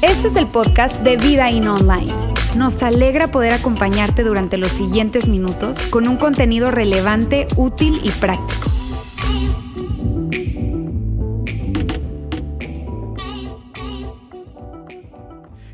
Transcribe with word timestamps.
Este 0.00 0.28
es 0.28 0.36
el 0.36 0.46
podcast 0.46 1.00
de 1.02 1.16
Vida 1.16 1.50
In 1.50 1.68
Online. 1.68 2.12
Nos 2.56 2.82
alegra 2.82 3.30
poder 3.30 3.52
acompañarte 3.52 4.22
durante 4.22 4.58
los 4.58 4.72
siguientes 4.72 5.28
minutos 5.28 5.78
con 5.86 6.08
un 6.08 6.16
contenido 6.16 6.70
relevante, 6.70 7.46
útil 7.56 8.00
y 8.02 8.10
práctico. 8.10 8.70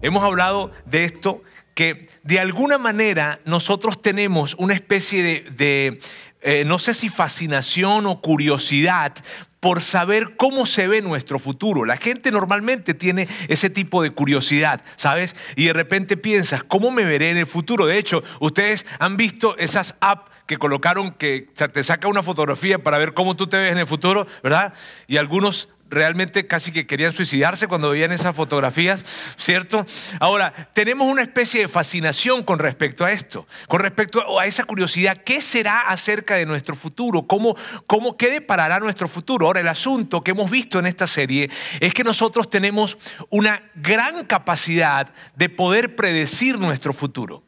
Hemos 0.02 0.24
hablado 0.24 0.70
de 0.86 1.04
esto 1.04 1.42
que 1.74 2.08
de 2.24 2.40
alguna 2.40 2.78
manera 2.78 3.40
nosotros 3.44 4.02
tenemos 4.02 4.54
una 4.58 4.74
especie 4.74 5.44
de, 5.50 6.00
eh, 6.42 6.64
no 6.64 6.78
sé 6.78 6.94
si 6.94 7.08
fascinación 7.08 8.06
o 8.06 8.20
curiosidad 8.20 9.14
por 9.60 9.82
saber 9.82 10.36
cómo 10.36 10.64
se 10.64 10.88
ve 10.88 11.02
nuestro 11.02 11.38
futuro. 11.38 11.84
La 11.84 11.98
gente 11.98 12.30
normalmente 12.30 12.94
tiene 12.94 13.28
ese 13.48 13.68
tipo 13.68 14.02
de 14.02 14.10
curiosidad, 14.10 14.82
¿sabes? 14.96 15.36
Y 15.54 15.66
de 15.66 15.74
repente 15.74 16.16
piensas, 16.16 16.64
¿cómo 16.64 16.90
me 16.90 17.04
veré 17.04 17.30
en 17.30 17.36
el 17.36 17.46
futuro? 17.46 17.86
De 17.86 17.98
hecho, 17.98 18.22
ustedes 18.40 18.86
han 18.98 19.16
visto 19.18 19.56
esas 19.58 19.96
apps 20.00 20.30
que 20.46 20.58
colocaron 20.58 21.12
que 21.12 21.46
te 21.72 21.84
saca 21.84 22.08
una 22.08 22.22
fotografía 22.22 22.82
para 22.82 22.98
ver 22.98 23.14
cómo 23.14 23.36
tú 23.36 23.46
te 23.46 23.58
ves 23.58 23.72
en 23.72 23.78
el 23.78 23.86
futuro, 23.86 24.26
¿verdad? 24.42 24.72
Y 25.06 25.18
algunos 25.18 25.68
realmente 25.90 26.46
casi 26.46 26.72
que 26.72 26.86
querían 26.86 27.12
suicidarse 27.12 27.66
cuando 27.66 27.90
veían 27.90 28.12
esas 28.12 28.34
fotografías, 28.34 29.04
¿cierto? 29.36 29.84
Ahora, 30.20 30.52
tenemos 30.72 31.08
una 31.08 31.22
especie 31.22 31.62
de 31.62 31.68
fascinación 31.68 32.42
con 32.42 32.58
respecto 32.58 33.04
a 33.04 33.12
esto, 33.12 33.46
con 33.68 33.80
respecto 33.80 34.38
a 34.38 34.46
esa 34.46 34.64
curiosidad, 34.64 35.18
¿qué 35.24 35.40
será 35.40 35.80
acerca 35.80 36.36
de 36.36 36.46
nuestro 36.46 36.76
futuro? 36.76 37.26
¿Cómo, 37.26 37.56
cómo 37.86 38.16
qué 38.16 38.30
deparará 38.30 38.80
nuestro 38.80 39.08
futuro? 39.08 39.46
Ahora, 39.46 39.60
el 39.60 39.68
asunto 39.68 40.22
que 40.22 40.30
hemos 40.30 40.50
visto 40.50 40.78
en 40.78 40.86
esta 40.86 41.06
serie 41.06 41.50
es 41.80 41.92
que 41.92 42.04
nosotros 42.04 42.48
tenemos 42.48 42.96
una 43.28 43.62
gran 43.74 44.24
capacidad 44.24 45.12
de 45.34 45.48
poder 45.48 45.96
predecir 45.96 46.58
nuestro 46.58 46.92
futuro 46.92 47.42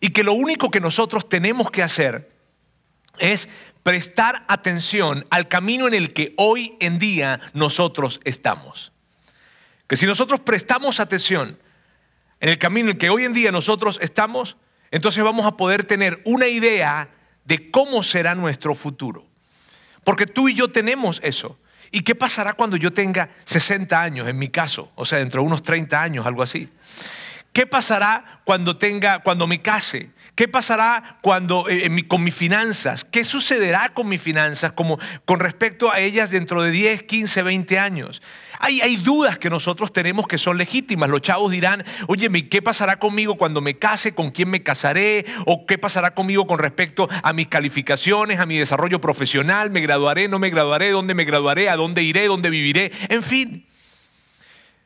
y 0.00 0.10
que 0.10 0.22
lo 0.22 0.32
único 0.32 0.70
que 0.70 0.80
nosotros 0.80 1.28
tenemos 1.28 1.70
que 1.70 1.82
hacer 1.82 2.30
es 3.18 3.48
prestar 3.82 4.44
atención 4.48 5.26
al 5.30 5.48
camino 5.48 5.88
en 5.88 5.94
el 5.94 6.12
que 6.12 6.34
hoy 6.36 6.76
en 6.80 6.98
día 6.98 7.40
nosotros 7.52 8.20
estamos. 8.24 8.92
Que 9.86 9.96
si 9.96 10.06
nosotros 10.06 10.40
prestamos 10.40 11.00
atención 11.00 11.58
en 12.40 12.48
el 12.48 12.58
camino 12.58 12.90
en 12.90 12.94
el 12.94 12.98
que 12.98 13.10
hoy 13.10 13.24
en 13.24 13.32
día 13.32 13.52
nosotros 13.52 13.98
estamos, 14.02 14.56
entonces 14.90 15.22
vamos 15.24 15.46
a 15.46 15.56
poder 15.56 15.84
tener 15.84 16.20
una 16.24 16.46
idea 16.46 17.10
de 17.44 17.70
cómo 17.70 18.02
será 18.02 18.34
nuestro 18.34 18.74
futuro. 18.74 19.26
Porque 20.04 20.26
tú 20.26 20.48
y 20.48 20.54
yo 20.54 20.70
tenemos 20.70 21.20
eso. 21.22 21.58
¿Y 21.90 22.02
qué 22.02 22.14
pasará 22.14 22.54
cuando 22.54 22.76
yo 22.76 22.92
tenga 22.92 23.28
60 23.44 24.00
años, 24.00 24.28
en 24.28 24.38
mi 24.38 24.48
caso? 24.48 24.90
O 24.94 25.04
sea, 25.04 25.18
dentro 25.18 25.42
de 25.42 25.46
unos 25.46 25.62
30 25.62 26.02
años, 26.02 26.26
algo 26.26 26.42
así. 26.42 26.68
¿Qué 27.52 27.66
pasará 27.66 28.40
cuando 28.44 28.78
tenga, 28.78 29.18
cuando 29.22 29.46
me 29.46 29.60
case? 29.60 30.10
¿Qué 30.34 30.48
pasará 30.48 31.18
cuando, 31.20 31.68
eh, 31.68 32.08
con 32.08 32.24
mis 32.24 32.34
finanzas? 32.34 33.04
¿Qué 33.04 33.22
sucederá 33.22 33.90
con 33.92 34.08
mis 34.08 34.22
finanzas 34.22 34.72
como, 34.72 34.98
con 35.26 35.40
respecto 35.40 35.92
a 35.92 36.00
ellas 36.00 36.30
dentro 36.30 36.62
de 36.62 36.70
10, 36.70 37.02
15, 37.02 37.42
20 37.42 37.78
años? 37.78 38.22
Hay, 38.58 38.80
hay 38.80 38.96
dudas 38.96 39.36
que 39.36 39.50
nosotros 39.50 39.92
tenemos 39.92 40.26
que 40.26 40.38
son 40.38 40.56
legítimas. 40.56 41.10
Los 41.10 41.20
chavos 41.20 41.52
dirán, 41.52 41.84
oye, 42.08 42.30
¿qué 42.48 42.62
pasará 42.62 42.98
conmigo 42.98 43.36
cuando 43.36 43.60
me 43.60 43.78
case? 43.78 44.14
¿Con 44.14 44.30
quién 44.30 44.48
me 44.48 44.62
casaré? 44.62 45.26
¿O 45.44 45.66
qué 45.66 45.76
pasará 45.76 46.14
conmigo 46.14 46.46
con 46.46 46.58
respecto 46.58 47.10
a 47.22 47.32
mis 47.34 47.48
calificaciones, 47.48 48.40
a 48.40 48.46
mi 48.46 48.56
desarrollo 48.56 49.02
profesional? 49.02 49.70
¿Me 49.70 49.82
graduaré? 49.82 50.28
¿No 50.28 50.38
me 50.38 50.48
graduaré? 50.48 50.92
¿Dónde 50.92 51.14
me 51.14 51.24
graduaré? 51.24 51.68
¿A 51.68 51.76
dónde 51.76 52.02
iré? 52.02 52.26
¿Dónde 52.26 52.48
viviré? 52.48 52.90
En 53.10 53.22
fin. 53.22 53.66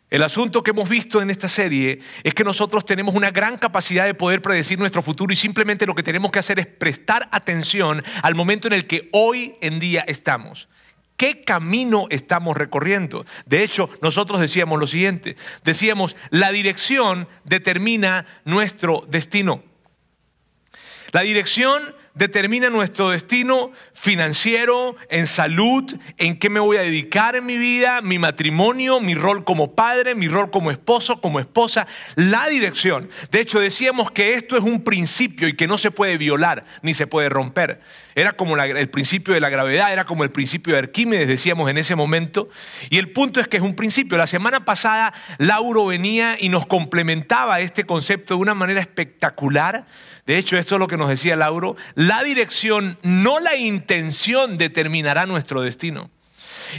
El 0.09 0.23
asunto 0.23 0.63
que 0.63 0.71
hemos 0.71 0.89
visto 0.89 1.21
en 1.21 1.31
esta 1.31 1.49
serie 1.49 1.99
es 2.23 2.33
que 2.33 2.45
nosotros 2.45 2.87
tenemos 2.87 3.15
una 3.15 3.33
gran 3.33 3.59
capacidad 3.59 4.07
de 4.07 4.15
poder 4.15 4.41
predecir 4.41 4.79
nuestro 4.79 5.03
futuro 5.03 5.33
y 5.33 5.37
simplemente 5.37 5.85
lo 5.85 5.97
que 5.97 6.05
tenemos 6.05 6.31
que 6.31 6.39
hacer 6.39 6.61
es 6.61 6.67
prestar 6.67 7.29
atención 7.33 8.05
al 8.23 8.37
momento 8.37 8.69
en 8.69 8.75
el 8.75 8.87
que 8.87 9.09
hoy 9.13 9.57
en 9.61 9.81
día 9.81 10.05
estamos. 10.07 10.69
¿Qué 11.17 11.43
camino 11.43 12.07
estamos 12.11 12.57
recorriendo? 12.57 13.25
De 13.47 13.65
hecho, 13.65 13.89
nosotros 14.01 14.39
decíamos 14.39 14.79
lo 14.79 14.87
siguiente, 14.87 15.37
decíamos, 15.65 16.15
la 16.31 16.53
dirección 16.53 17.27
determina 17.45 18.27
nuestro 18.45 19.05
destino. 19.09 19.65
La 21.11 21.23
dirección 21.23 21.83
determina 22.17 22.71
nuestro 22.71 23.11
destino 23.11 23.71
financiero, 23.93 24.97
en 25.11 25.27
salud, 25.27 25.85
en 26.17 26.39
qué 26.39 26.51
me 26.51 26.61
voy 26.61 26.79
a 26.79 26.83
dedicar 26.83 27.37
en 27.37 27.47
mi 27.47 27.59
vida, 27.59 28.01
mi 28.01 28.19
matrimonio, 28.19 29.01
mi 29.01 29.15
rol 29.15 29.45
como 29.45 29.75
padre, 29.75 30.15
mi 30.15 30.27
rol 30.27 30.51
como 30.51 30.71
esposo, 30.71 31.21
como 31.21 31.39
esposa, 31.39 31.87
la 32.17 32.49
dirección. 32.49 33.11
De 33.31 33.41
hecho, 33.41 33.61
decíamos 33.61 34.11
que 34.11 34.35
esto 34.35 34.57
es 34.57 34.65
un 34.65 34.83
principio 34.83 35.47
y 35.47 35.53
que 35.53 35.69
no 35.69 35.79
se 35.79 35.91
puede 35.91 36.17
violar 36.17 36.65
ni 36.83 36.95
se 36.95 37.07
puede 37.07 37.29
romper. 37.29 37.81
Era 38.15 38.33
como 38.33 38.57
el 38.57 38.89
principio 38.89 39.35
de 39.35 39.41
la 39.41 39.51
gravedad, 39.51 39.93
era 39.93 40.07
como 40.07 40.25
el 40.25 40.31
principio 40.31 40.73
de 40.73 40.79
Arquímedes, 40.79 41.29
decíamos 41.29 41.69
en 41.71 41.77
ese 41.77 41.97
momento. 41.97 42.49
Y 42.89 42.97
el 42.97 43.11
punto 43.11 43.41
es 43.41 43.49
que 43.49 43.59
es 43.59 43.63
un 43.63 43.77
principio. 43.77 44.17
La 44.17 44.27
semana 44.27 44.65
pasada 44.65 45.13
Lauro 45.37 45.85
venía 45.85 46.37
y 46.41 46.49
nos 46.49 46.65
complementaba 46.65 47.61
este 47.61 47.85
concepto 47.85 48.35
de 48.35 48.41
una 48.41 48.55
manera 48.55 48.81
espectacular 48.81 49.87
de 50.27 50.39
hecho, 50.39 50.57
esto 50.57 50.75
es 50.75 50.81
lo 50.81 50.89
que 50.89 50.97
nos 50.97 51.09
decía 51.09 51.37
Lauro. 51.37 51.77
La 51.95 52.25
dirección, 52.25 52.99
no 53.03 53.39
la 53.39 53.57
intención, 53.57 54.59
determinará 54.59 55.25
nuestro 55.25 55.61
destino. 55.63 56.11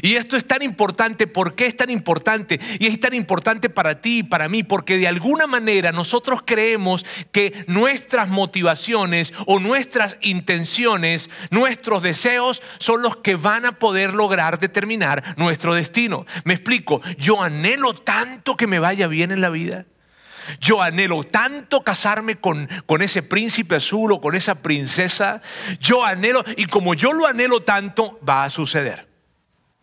Y 0.01 0.15
esto 0.15 0.35
es 0.35 0.45
tan 0.45 0.61
importante, 0.63 1.27
¿por 1.27 1.55
qué 1.55 1.65
es 1.65 1.77
tan 1.77 1.89
importante? 1.89 2.59
Y 2.77 2.87
es 2.87 2.99
tan 2.99 3.13
importante 3.13 3.69
para 3.69 4.01
ti 4.01 4.19
y 4.19 4.23
para 4.23 4.49
mí, 4.49 4.63
porque 4.63 4.97
de 4.97 5.07
alguna 5.07 5.47
manera 5.47 5.93
nosotros 5.93 6.41
creemos 6.45 7.05
que 7.31 7.65
nuestras 7.67 8.27
motivaciones 8.27 9.33
o 9.45 9.61
nuestras 9.61 10.17
intenciones, 10.19 11.29
nuestros 11.49 12.03
deseos 12.03 12.61
son 12.79 13.01
los 13.01 13.15
que 13.17 13.35
van 13.35 13.65
a 13.65 13.79
poder 13.79 14.13
lograr 14.13 14.59
determinar 14.59 15.23
nuestro 15.37 15.73
destino. 15.73 16.25
Me 16.43 16.53
explico, 16.53 17.01
yo 17.17 17.41
anhelo 17.41 17.93
tanto 17.93 18.57
que 18.57 18.67
me 18.67 18.79
vaya 18.79 19.07
bien 19.07 19.31
en 19.31 19.39
la 19.39 19.49
vida. 19.49 19.85
Yo 20.59 20.81
anhelo 20.81 21.23
tanto 21.23 21.83
casarme 21.83 22.37
con, 22.37 22.67
con 22.85 23.01
ese 23.01 23.23
príncipe 23.23 23.75
azul 23.75 24.11
o 24.11 24.21
con 24.21 24.35
esa 24.35 24.55
princesa. 24.61 25.41
Yo 25.79 26.05
anhelo, 26.05 26.43
y 26.55 26.65
como 26.65 26.93
yo 26.93 27.13
lo 27.13 27.27
anhelo 27.27 27.63
tanto, 27.63 28.19
va 28.27 28.43
a 28.43 28.49
suceder. 28.49 29.07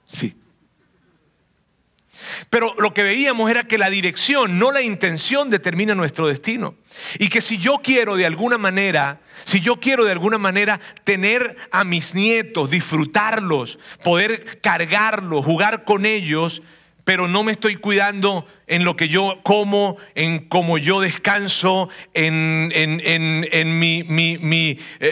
Sí. 0.07 0.37
Pero 2.51 2.75
lo 2.79 2.95
que 2.95 3.03
veíamos 3.03 3.51
era 3.51 3.65
que 3.65 3.79
la 3.79 3.91
dirección, 3.91 4.59
no 4.59 4.71
la 4.73 4.83
intención, 4.83 5.51
determina 5.51 5.95
nuestro 5.95 6.27
destino. 6.27 6.77
Y 7.19 7.29
que 7.29 7.41
si 7.41 7.59
yo 7.59 7.79
quiero 7.83 8.17
de 8.17 8.27
alguna 8.27 8.59
manera, 8.59 9.21
si 9.45 9.61
yo 9.61 9.81
quiero 9.81 10.05
de 10.05 10.13
alguna 10.13 10.39
manera 10.39 10.81
tener 11.05 11.57
a 11.71 11.85
mis 11.85 12.15
nietos, 12.15 12.71
disfrutarlos, 12.71 13.79
poder 14.03 14.61
cargarlos, 14.61 15.45
jugar 15.45 15.85
con 15.85 16.07
ellos, 16.07 16.63
pero 17.05 17.29
no 17.29 17.43
me 17.43 17.53
estoy 17.53 17.77
cuidando 17.77 18.47
en 18.67 18.85
lo 18.85 18.97
que 18.97 19.09
yo 19.09 19.41
como, 19.43 19.97
en 20.15 20.49
cómo 20.49 20.79
yo 20.79 21.01
descanso, 21.01 21.89
en, 22.15 22.71
eh, 22.75 23.65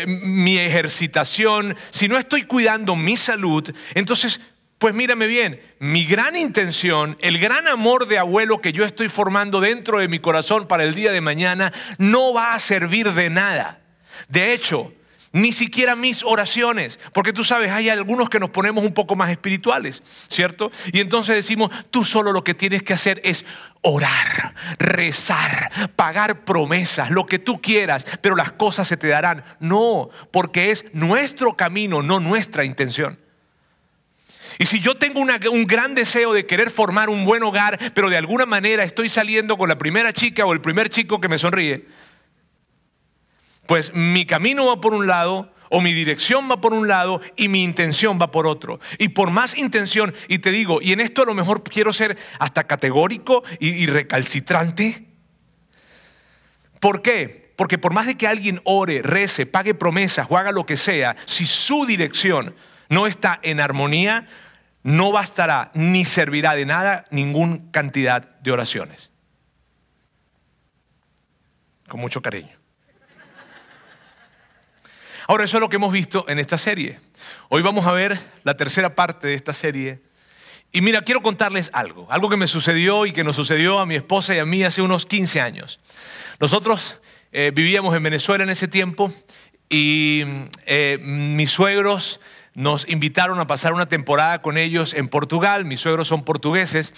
mi 0.07 0.59
ejercitación, 0.59 1.77
si 1.91 2.09
no 2.09 2.19
estoy 2.19 2.43
cuidando 2.43 2.97
mi 2.97 3.17
salud, 3.17 3.73
entonces 3.95 4.41
pues 4.83 4.97
mírame 4.97 5.29
bien, 5.29 5.61
mi 5.79 6.05
gran 6.05 6.37
intención, 6.37 7.17
el 7.21 7.39
gran 7.39 7.69
amor 7.69 8.09
de 8.09 8.19
abuelo 8.19 8.61
que 8.61 8.73
yo 8.73 8.85
estoy 8.85 9.09
formando 9.09 9.61
dentro 9.61 10.01
de 10.01 10.09
mi 10.09 10.19
corazón 10.19 10.67
para 10.67 10.83
el 10.83 10.93
día 10.93 11.13
de 11.13 11.21
mañana, 11.21 11.73
no 11.99 12.35
va 12.35 12.53
a 12.53 12.59
servir 12.59 13.13
de 13.13 13.31
nada. 13.31 13.81
De 14.27 14.53
hecho, 14.53 14.93
ni 15.33 15.53
siquiera 15.53 15.97
mis 15.97 16.23
oraciones, 16.25 16.99
porque 17.13 17.33
tú 17.33 17.43
sabes, 17.43 17.71
hay 17.73 17.89
algunos 17.89 18.29
que 18.29 18.39
nos 18.39 18.51
ponemos 18.51 18.85
un 18.85 18.93
poco 18.93 19.17
más 19.17 19.31
espirituales, 19.31 20.03
¿cierto? 20.29 20.71
Y 20.93 21.01
entonces 21.01 21.35
decimos, 21.35 21.71
tú 21.91 22.05
solo 22.05 22.33
lo 22.33 22.45
que 22.45 22.55
tienes 22.55 22.83
que 22.83 22.93
hacer 22.93 23.21
es 23.25 23.45
orar, 23.81 24.55
rezar, 24.79 25.71
pagar 25.97 26.45
promesas, 26.45 27.11
lo 27.11 27.27
que 27.27 27.39
tú 27.39 27.61
quieras, 27.61 28.07
pero 28.21 28.37
las 28.37 28.53
cosas 28.53 28.87
se 28.87 28.97
te 28.97 29.09
darán. 29.09 29.45
No, 29.59 30.11
porque 30.31 30.71
es 30.71 30.85
nuestro 30.93 31.57
camino, 31.57 32.03
no 32.03 32.21
nuestra 32.21 32.65
intención. 32.65 33.19
Y 34.59 34.67
si 34.67 34.81
yo 34.81 34.97
tengo 34.97 35.21
un 35.21 35.67
gran 35.67 35.95
deseo 35.95 36.33
de 36.33 36.47
querer 36.47 36.71
formar 36.71 37.09
un 37.09 37.25
buen 37.25 37.43
hogar, 37.43 37.79
pero 37.95 38.11
de 38.11 38.19
alguna 38.19 38.47
manera 38.47 38.85
estoy 38.85 39.09
saliendo 39.09 39.57
con 39.57 39.69
la 39.69 39.79
primera 39.79 40.13
chica 40.13 40.45
o 40.45 40.53
el 40.53 40.61
primer 40.61 40.91
chico 40.91 41.21
que 41.21 41.29
me 41.29 41.39
sonríe, 41.39 41.87
pues 43.67 43.93
mi 43.95 44.27
camino 44.27 44.67
va 44.67 44.81
por 44.81 44.95
un 44.95 45.07
lado, 45.07 45.53
o 45.73 45.81
mi 45.81 45.95
dirección 45.95 46.51
va 46.51 46.61
por 46.61 46.75
un 46.75 46.87
lado 46.87 47.23
y 47.35 47.49
mi 47.49 47.65
intención 47.65 48.19
va 48.21 48.31
por 48.31 48.47
otro. 48.47 48.79
Y 48.99 49.09
por 49.09 49.31
más 49.31 49.57
intención, 49.57 50.15
y 50.29 50.39
te 50.39 50.51
digo, 50.51 50.83
y 50.83 50.93
en 50.93 51.01
esto 51.01 51.23
a 51.23 51.25
lo 51.25 51.33
mejor 51.33 51.63
quiero 51.63 51.95
ser 51.95 52.19
hasta 52.39 52.65
categórico 52.65 53.43
y, 53.59 53.87
recalcitrante. 53.87 55.07
¿Por 56.79 57.01
qué? 57.01 57.55
Porque 57.57 57.79
por 57.79 57.95
más 57.95 58.07
de 58.07 58.17
que 58.17 58.27
alguien 58.27 58.61
ore, 58.65 59.01
rece, 59.01 59.47
pague 59.47 59.73
promesas 59.73 60.27
o 60.29 60.37
haga 60.37 60.53
lo 60.53 60.67
que 60.67 60.77
sea, 60.77 61.17
si 61.25 61.47
su 61.47 61.87
dirección 61.87 62.55
no 62.91 63.07
está 63.07 63.41
en 63.43 63.59
armonía, 63.59 64.29
no 64.83 65.11
bastará 65.11 65.71
ni 65.73 66.05
servirá 66.05 66.55
de 66.55 66.67
nada 66.67 67.07
ninguna 67.11 67.61
cantidad 67.71 68.39
de 68.41 68.53
oraciones. 68.53 69.11
Con 71.89 72.01
mucho 72.01 72.21
cariño. 72.21 72.62
Ahora, 75.33 75.45
eso 75.45 75.57
es 75.57 75.63
lo 75.63 75.71
que 75.71 75.77
hemos 75.77 75.95
visto 75.95 76.27
en 76.29 76.39
esta 76.39 76.59
serie. 76.59 77.01
Hoy 77.49 77.63
vamos 77.63 77.87
a 77.87 77.93
ver 77.93 78.21
la 78.45 78.55
tercera 78.59 78.95
parte 78.95 79.29
de 79.29 79.33
esta 79.33 79.55
serie. 79.55 80.03
Y 80.73 80.83
mira, 80.83 81.01
quiero 81.01 81.23
contarles 81.23 81.71
algo, 81.73 82.07
algo 82.11 82.29
que 82.29 82.37
me 82.37 82.47
sucedió 82.47 83.07
y 83.07 83.13
que 83.13 83.25
nos 83.25 83.37
sucedió 83.37 83.81
a 83.81 83.87
mi 83.87 83.95
esposa 83.95 84.35
y 84.35 84.41
a 84.41 84.45
mí 84.45 84.63
hace 84.63 84.83
unos 84.83 85.07
15 85.07 85.41
años. 85.41 85.81
Nosotros 86.39 87.01
eh, 87.33 87.51
vivíamos 87.55 87.97
en 87.97 88.03
Venezuela 88.03 88.45
en 88.45 88.51
ese 88.51 88.69
tiempo 88.69 89.11
y 89.71 90.23
eh, 90.67 90.99
mis 91.01 91.51
suegros 91.51 92.21
nos 92.53 92.87
invitaron 92.87 93.41
a 93.41 93.47
pasar 93.47 93.73
una 93.73 93.87
temporada 93.87 94.43
con 94.43 94.59
ellos 94.59 94.93
en 94.93 95.09
Portugal. 95.09 95.65
Mis 95.65 95.81
suegros 95.81 96.09
son 96.09 96.25
portugueses. 96.25 96.93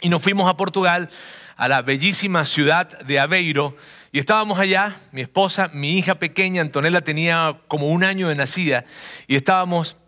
Y 0.00 0.08
nos 0.08 0.20
fuimos 0.20 0.50
a 0.50 0.56
Portugal, 0.56 1.10
a 1.54 1.68
la 1.68 1.82
bellísima 1.82 2.44
ciudad 2.44 2.98
de 3.02 3.20
Aveiro. 3.20 3.76
Y 4.16 4.18
estábamos 4.18 4.58
allá, 4.58 4.96
mi 5.12 5.20
esposa, 5.20 5.68
mi 5.74 5.98
hija 5.98 6.14
pequeña, 6.14 6.62
Antonella 6.62 7.02
tenía 7.02 7.60
como 7.68 7.88
un 7.88 8.02
año 8.02 8.30
de 8.30 8.34
nacida. 8.34 8.86
Y 9.26 9.36
estábamos 9.36 9.98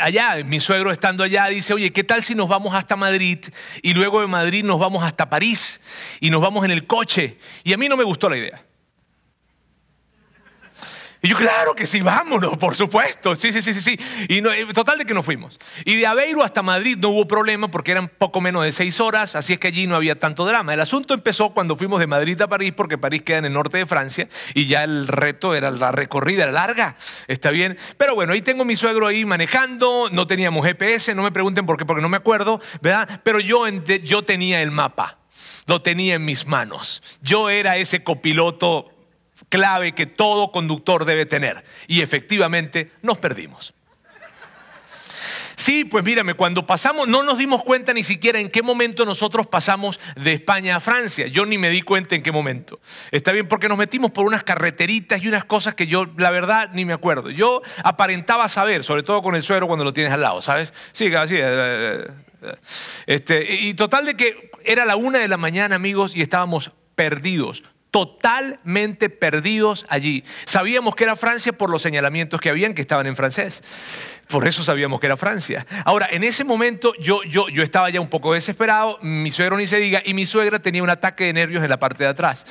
allá, 0.00 0.42
mi 0.44 0.58
suegro 0.58 0.90
estando 0.90 1.22
allá 1.22 1.46
dice, 1.46 1.72
oye, 1.72 1.92
¿qué 1.92 2.02
tal 2.02 2.24
si 2.24 2.34
nos 2.34 2.48
vamos 2.48 2.74
hasta 2.74 2.96
Madrid 2.96 3.38
y 3.80 3.94
luego 3.94 4.22
de 4.22 4.26
Madrid 4.26 4.64
nos 4.64 4.80
vamos 4.80 5.04
hasta 5.04 5.30
París 5.30 5.80
y 6.18 6.30
nos 6.30 6.40
vamos 6.40 6.64
en 6.64 6.72
el 6.72 6.88
coche? 6.88 7.38
Y 7.62 7.72
a 7.74 7.76
mí 7.76 7.88
no 7.88 7.96
me 7.96 8.02
gustó 8.02 8.28
la 8.28 8.38
idea. 8.38 8.60
Y 11.22 11.28
yo, 11.28 11.36
claro 11.36 11.74
que 11.74 11.86
sí, 11.86 12.00
vámonos, 12.00 12.56
por 12.58 12.76
supuesto. 12.76 13.34
Sí, 13.36 13.52
sí, 13.52 13.62
sí, 13.62 13.74
sí, 13.74 13.80
sí. 13.80 13.98
Y 14.28 14.40
no, 14.40 14.52
eh, 14.52 14.66
total 14.74 14.98
de 14.98 15.06
que 15.06 15.14
nos 15.14 15.24
fuimos. 15.24 15.58
Y 15.84 15.96
de 15.96 16.06
Aveiro 16.06 16.42
hasta 16.42 16.62
Madrid 16.62 16.96
no 16.98 17.08
hubo 17.08 17.26
problema 17.26 17.68
porque 17.68 17.92
eran 17.92 18.08
poco 18.08 18.40
menos 18.40 18.64
de 18.64 18.72
seis 18.72 19.00
horas, 19.00 19.34
así 19.34 19.54
es 19.54 19.58
que 19.58 19.68
allí 19.68 19.86
no 19.86 19.96
había 19.96 20.18
tanto 20.18 20.44
drama. 20.44 20.74
El 20.74 20.80
asunto 20.80 21.14
empezó 21.14 21.50
cuando 21.50 21.76
fuimos 21.76 22.00
de 22.00 22.06
Madrid 22.06 22.40
a 22.42 22.48
París, 22.48 22.72
porque 22.76 22.98
París 22.98 23.22
queda 23.22 23.38
en 23.38 23.46
el 23.46 23.52
norte 23.52 23.78
de 23.78 23.86
Francia 23.86 24.28
y 24.54 24.66
ya 24.66 24.84
el 24.84 25.08
reto 25.08 25.54
era 25.54 25.70
la 25.70 25.92
recorrida, 25.92 26.46
larga. 26.46 26.96
Está 27.28 27.50
bien. 27.50 27.78
Pero 27.96 28.14
bueno, 28.14 28.32
ahí 28.32 28.42
tengo 28.42 28.64
mi 28.64 28.76
suegro 28.76 29.06
ahí 29.06 29.24
manejando, 29.24 30.08
no 30.12 30.26
teníamos 30.26 30.66
GPS, 30.66 31.14
no 31.14 31.22
me 31.22 31.32
pregunten 31.32 31.66
por 31.66 31.76
qué, 31.76 31.86
porque 31.86 32.02
no 32.02 32.08
me 32.08 32.18
acuerdo, 32.18 32.60
¿verdad? 32.82 33.20
Pero 33.24 33.40
yo, 33.40 33.66
yo 33.68 34.22
tenía 34.24 34.62
el 34.62 34.70
mapa, 34.70 35.18
lo 35.66 35.82
tenía 35.82 36.14
en 36.14 36.24
mis 36.24 36.46
manos. 36.46 37.02
Yo 37.22 37.50
era 37.50 37.76
ese 37.76 38.02
copiloto 38.02 38.95
clave 39.48 39.92
que 39.92 40.06
todo 40.06 40.52
conductor 40.52 41.04
debe 41.04 41.26
tener. 41.26 41.64
Y 41.86 42.00
efectivamente 42.00 42.92
nos 43.02 43.18
perdimos. 43.18 43.74
Sí, 45.58 45.86
pues 45.86 46.04
mírame, 46.04 46.34
cuando 46.34 46.66
pasamos, 46.66 47.08
no 47.08 47.22
nos 47.22 47.38
dimos 47.38 47.64
cuenta 47.64 47.94
ni 47.94 48.04
siquiera 48.04 48.38
en 48.38 48.50
qué 48.50 48.62
momento 48.62 49.06
nosotros 49.06 49.46
pasamos 49.46 49.98
de 50.14 50.34
España 50.34 50.76
a 50.76 50.80
Francia. 50.80 51.26
Yo 51.28 51.46
ni 51.46 51.56
me 51.56 51.70
di 51.70 51.80
cuenta 51.80 52.14
en 52.14 52.22
qué 52.22 52.30
momento. 52.30 52.78
Está 53.10 53.32
bien, 53.32 53.48
porque 53.48 53.66
nos 53.66 53.78
metimos 53.78 54.10
por 54.10 54.26
unas 54.26 54.44
carreteritas 54.44 55.22
y 55.22 55.28
unas 55.28 55.44
cosas 55.46 55.74
que 55.74 55.86
yo, 55.86 56.06
la 56.18 56.30
verdad, 56.30 56.70
ni 56.74 56.84
me 56.84 56.92
acuerdo. 56.92 57.30
Yo 57.30 57.62
aparentaba 57.82 58.50
saber, 58.50 58.84
sobre 58.84 59.02
todo 59.02 59.22
con 59.22 59.34
el 59.34 59.42
suero 59.42 59.66
cuando 59.66 59.84
lo 59.84 59.94
tienes 59.94 60.12
al 60.12 60.20
lado, 60.20 60.42
¿sabes? 60.42 60.74
Sí, 60.92 61.12
así. 61.14 61.36
Eh, 61.36 61.40
eh, 61.42 62.06
eh, 62.42 62.54
este, 63.06 63.54
y 63.54 63.72
total 63.72 64.04
de 64.04 64.14
que 64.14 64.50
era 64.62 64.84
la 64.84 64.96
una 64.96 65.18
de 65.18 65.28
la 65.28 65.38
mañana, 65.38 65.74
amigos, 65.74 66.14
y 66.14 66.20
estábamos 66.20 66.72
perdidos, 66.94 67.64
totalmente 67.90 69.08
perdidos 69.10 69.86
allí. 69.88 70.24
Sabíamos 70.44 70.94
que 70.94 71.04
era 71.04 71.16
Francia 71.16 71.52
por 71.52 71.70
los 71.70 71.82
señalamientos 71.82 72.40
que 72.40 72.50
habían 72.50 72.74
que 72.74 72.82
estaban 72.82 73.06
en 73.06 73.16
francés. 73.16 73.62
Por 74.28 74.46
eso 74.48 74.62
sabíamos 74.64 74.98
que 74.98 75.06
era 75.06 75.16
Francia. 75.16 75.64
Ahora, 75.84 76.08
en 76.10 76.24
ese 76.24 76.42
momento 76.42 76.92
yo, 76.98 77.22
yo, 77.22 77.48
yo 77.48 77.62
estaba 77.62 77.90
ya 77.90 78.00
un 78.00 78.08
poco 78.08 78.34
desesperado, 78.34 78.98
mi 79.02 79.30
suegro 79.30 79.56
ni 79.56 79.66
se 79.66 79.76
diga, 79.76 80.02
y 80.04 80.14
mi 80.14 80.26
suegra 80.26 80.58
tenía 80.58 80.82
un 80.82 80.90
ataque 80.90 81.24
de 81.24 81.32
nervios 81.32 81.62
en 81.62 81.70
la 81.70 81.78
parte 81.78 82.02
de 82.02 82.10
atrás. 82.10 82.44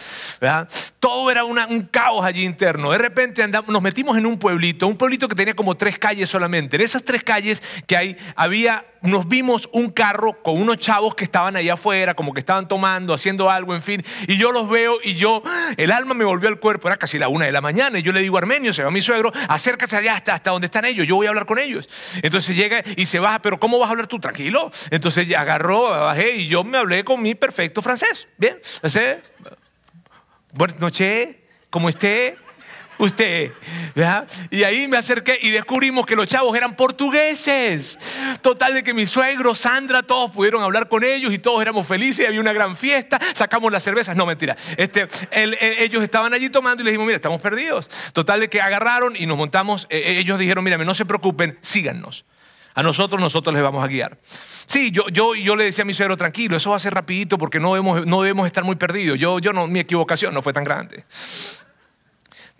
Todo 1.00 1.30
era 1.30 1.44
un 1.44 1.84
caos 1.92 2.26
allí 2.26 2.46
interno. 2.46 2.92
De 2.92 2.98
repente 2.98 3.44
andamos, 3.44 3.70
nos 3.70 3.82
metimos 3.82 4.18
en 4.18 4.26
un 4.26 4.40
pueblito, 4.40 4.88
un 4.88 4.98
pueblito 4.98 5.28
que 5.28 5.36
tenía 5.36 5.54
como 5.54 5.76
tres 5.76 6.00
calles 6.00 6.30
solamente. 6.30 6.78
En 6.78 6.82
esas 6.82 7.04
tres 7.04 7.24
calles 7.24 7.62
que 7.86 7.98
hay, 7.98 8.18
había, 8.36 8.86
nos 9.02 9.28
vimos 9.28 9.70
un 9.74 9.90
carro 9.90 10.42
con 10.42 10.60
unos 10.62 10.78
chavos 10.78 11.14
que 11.14 11.26
estaban 11.26 11.58
allá 11.58 11.74
afuera, 11.74 12.14
como 12.14 12.34
que 12.34 12.40
estaban 12.40 12.68
tomando, 12.68 13.14
haciendo 13.14 13.50
algo, 13.50 13.76
en 13.76 13.82
fin. 13.82 14.02
Y 14.28 14.38
yo 14.38 14.54
los 14.54 14.70
veo 14.70 14.98
y 15.04 15.16
yo, 15.16 15.44
el 15.76 15.92
alma 15.92 16.14
me 16.14 16.24
volvió 16.24 16.48
al 16.48 16.60
cuerpo, 16.60 16.88
era 16.88 16.98
casi 16.98 17.20
la 17.20 17.28
una 17.28 17.46
de 17.46 17.52
la 17.52 17.62
mañana, 17.62 18.00
y 18.00 18.02
yo 18.02 18.14
le 18.14 18.22
digo, 18.22 18.38
Armenio, 18.38 18.74
se 18.74 18.84
va 18.84 18.92
mi 18.92 19.02
suegro, 19.02 19.32
acércase 19.50 19.98
allá 19.98 20.16
hasta, 20.16 20.34
hasta 20.34 20.52
donde 20.52 20.66
están 20.66 20.86
ellos, 20.86 21.06
yo 21.06 21.16
voy 21.16 21.28
a 21.28 21.30
hablar 21.30 21.46
con 21.46 21.60
ellos 21.60 21.65
Entonces 22.22 22.56
llega 22.56 22.84
y 22.96 23.06
se 23.06 23.20
baja, 23.20 23.40
pero 23.42 23.60
¿cómo 23.60 23.80
vas 23.80 23.88
a 23.88 23.92
hablar 23.92 24.08
tú? 24.08 24.20
Tranquilo. 24.20 24.72
Entonces 24.92 25.34
agarró, 25.36 25.84
bajé 25.84 26.36
y 26.36 26.48
yo 26.48 26.64
me 26.64 26.78
hablé 26.78 27.04
con 27.04 27.22
mi 27.22 27.36
perfecto 27.36 27.82
francés. 27.82 28.28
Bien, 28.38 28.60
buenas 30.54 30.80
noches, 30.80 31.38
¿cómo 31.70 31.90
esté? 31.90 32.38
Usted, 32.98 33.52
¿verdad? 33.94 34.28
Y 34.50 34.64
ahí 34.64 34.88
me 34.88 34.98
acerqué 34.98 35.38
y 35.42 35.50
descubrimos 35.50 36.06
que 36.06 36.16
los 36.16 36.28
chavos 36.28 36.56
eran 36.56 36.76
portugueses. 36.76 38.00
Total 38.42 38.74
de 38.74 38.84
que 38.84 38.94
mi 38.94 39.06
suegro, 39.06 39.54
Sandra, 39.54 40.04
todos 40.04 40.32
pudieron 40.32 40.64
hablar 40.64 40.88
con 40.88 41.04
ellos 41.04 41.34
y 41.34 41.38
todos 41.38 41.62
éramos 41.62 41.86
felices. 41.86 42.28
Había 42.28 42.40
una 42.40 42.54
gran 42.54 42.76
fiesta, 42.76 43.20
sacamos 43.34 43.72
las 43.72 43.84
cervezas. 43.84 44.16
No, 44.16 44.26
mentira. 44.26 44.56
Este, 44.78 45.08
ellos 45.32 46.04
estaban 46.04 46.34
allí 46.34 46.50
tomando 46.50 46.82
y 46.82 46.86
les 46.86 46.92
dijimos, 46.94 47.08
mira, 47.08 47.18
estamos 47.18 47.42
perdidos. 47.42 47.90
Total 48.14 48.40
de 48.40 48.50
que 48.50 48.62
agarraron 48.62 49.16
y 49.18 49.26
nos 49.26 49.38
montamos. 49.38 49.88
Eh, 49.90 49.98
eh, 49.98 50.20
ellos 50.20 50.40
dijeron, 50.40 50.64
mírame, 50.64 50.86
no 50.86 50.94
se 50.94 51.06
preocupen, 51.06 51.58
síganos. 51.62 52.26
A 52.76 52.84
nosotros, 52.84 53.22
nosotros 53.22 53.54
les 53.54 53.64
vamos 53.64 53.84
a 53.84 53.88
guiar. 53.88 54.18
Sí, 54.66 54.92
yo, 54.92 55.08
yo, 55.10 55.36
yo 55.36 55.56
le 55.56 55.66
decía 55.66 55.84
a 55.84 55.86
mi 55.86 55.94
suegro, 55.94 56.18
tranquilo, 56.18 56.58
eso 56.58 56.72
va 56.72 56.76
a 56.76 56.80
ser 56.80 56.94
rapidito 56.94 57.38
porque 57.38 57.60
no 57.60 57.74
debemos, 57.74 58.06
no 58.06 58.22
debemos 58.22 58.46
estar 58.48 58.64
muy 58.64 58.76
perdidos. 58.76 59.18
Yo, 59.20 59.40
yo 59.40 59.54
no, 59.54 59.68
mi 59.68 59.80
equivocación 59.80 60.34
no 60.34 60.42
fue 60.42 60.54
tan 60.54 60.64
grande. 60.64 61.06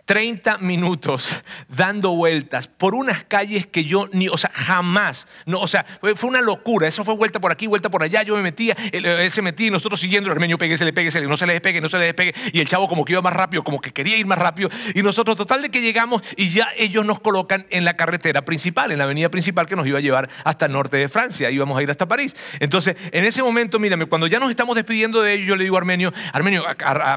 30 0.06 0.58
minutos 0.58 1.42
dando 1.68 2.12
vueltas 2.12 2.68
por 2.68 2.94
unas 2.94 3.24
calles 3.24 3.66
que 3.66 3.84
yo 3.84 4.08
ni, 4.12 4.28
o 4.28 4.38
sea, 4.38 4.50
jamás, 4.54 5.26
no, 5.46 5.60
o 5.60 5.66
sea, 5.66 5.84
fue 6.14 6.30
una 6.30 6.40
locura. 6.40 6.86
Eso 6.86 7.04
fue 7.04 7.14
vuelta 7.14 7.40
por 7.40 7.50
aquí, 7.52 7.66
vuelta 7.66 7.90
por 7.90 8.02
allá. 8.02 8.22
Yo 8.22 8.36
me 8.36 8.42
metía, 8.42 8.76
él, 8.92 9.30
se 9.30 9.42
metía 9.42 9.66
y 9.66 9.70
nosotros 9.70 10.00
siguiendo, 10.00 10.28
el 10.28 10.32
armenio 10.32 10.58
pegue, 10.58 10.76
se 10.76 10.84
le 10.84 10.92
pegue, 10.92 11.10
no 11.28 11.36
se 11.36 11.46
le 11.46 11.54
despegue, 11.54 11.80
no 11.80 11.88
se 11.88 11.98
le 11.98 12.04
despegue. 12.06 12.34
Y 12.52 12.60
el 12.60 12.68
chavo 12.68 12.88
como 12.88 13.04
que 13.04 13.12
iba 13.12 13.22
más 13.22 13.34
rápido, 13.34 13.64
como 13.64 13.80
que 13.80 13.92
quería 13.92 14.16
ir 14.16 14.26
más 14.26 14.38
rápido. 14.38 14.70
Y 14.94 15.02
nosotros, 15.02 15.36
total 15.36 15.62
de 15.62 15.70
que 15.70 15.82
llegamos 15.82 16.22
y 16.36 16.50
ya 16.50 16.68
ellos 16.76 17.04
nos 17.04 17.18
colocan 17.18 17.66
en 17.70 17.84
la 17.84 17.96
carretera 17.96 18.44
principal, 18.44 18.92
en 18.92 18.98
la 18.98 19.04
avenida 19.04 19.28
principal 19.28 19.66
que 19.66 19.74
nos 19.74 19.86
iba 19.88 19.98
a 19.98 20.02
llevar 20.02 20.30
hasta 20.44 20.66
el 20.66 20.72
norte 20.72 20.98
de 20.98 21.08
Francia. 21.08 21.50
Íbamos 21.50 21.76
a 21.76 21.82
ir 21.82 21.90
hasta 21.90 22.06
París. 22.06 22.36
Entonces, 22.60 22.96
en 23.10 23.24
ese 23.24 23.42
momento, 23.42 23.80
mírame, 23.80 24.06
cuando 24.06 24.28
ya 24.28 24.38
nos 24.38 24.50
estamos 24.50 24.76
despidiendo 24.76 25.20
de 25.20 25.34
ellos, 25.34 25.48
yo 25.48 25.56
le 25.56 25.64
digo 25.64 25.76
a 25.76 25.80
Armenio, 25.80 26.12
Armenio, 26.32 26.64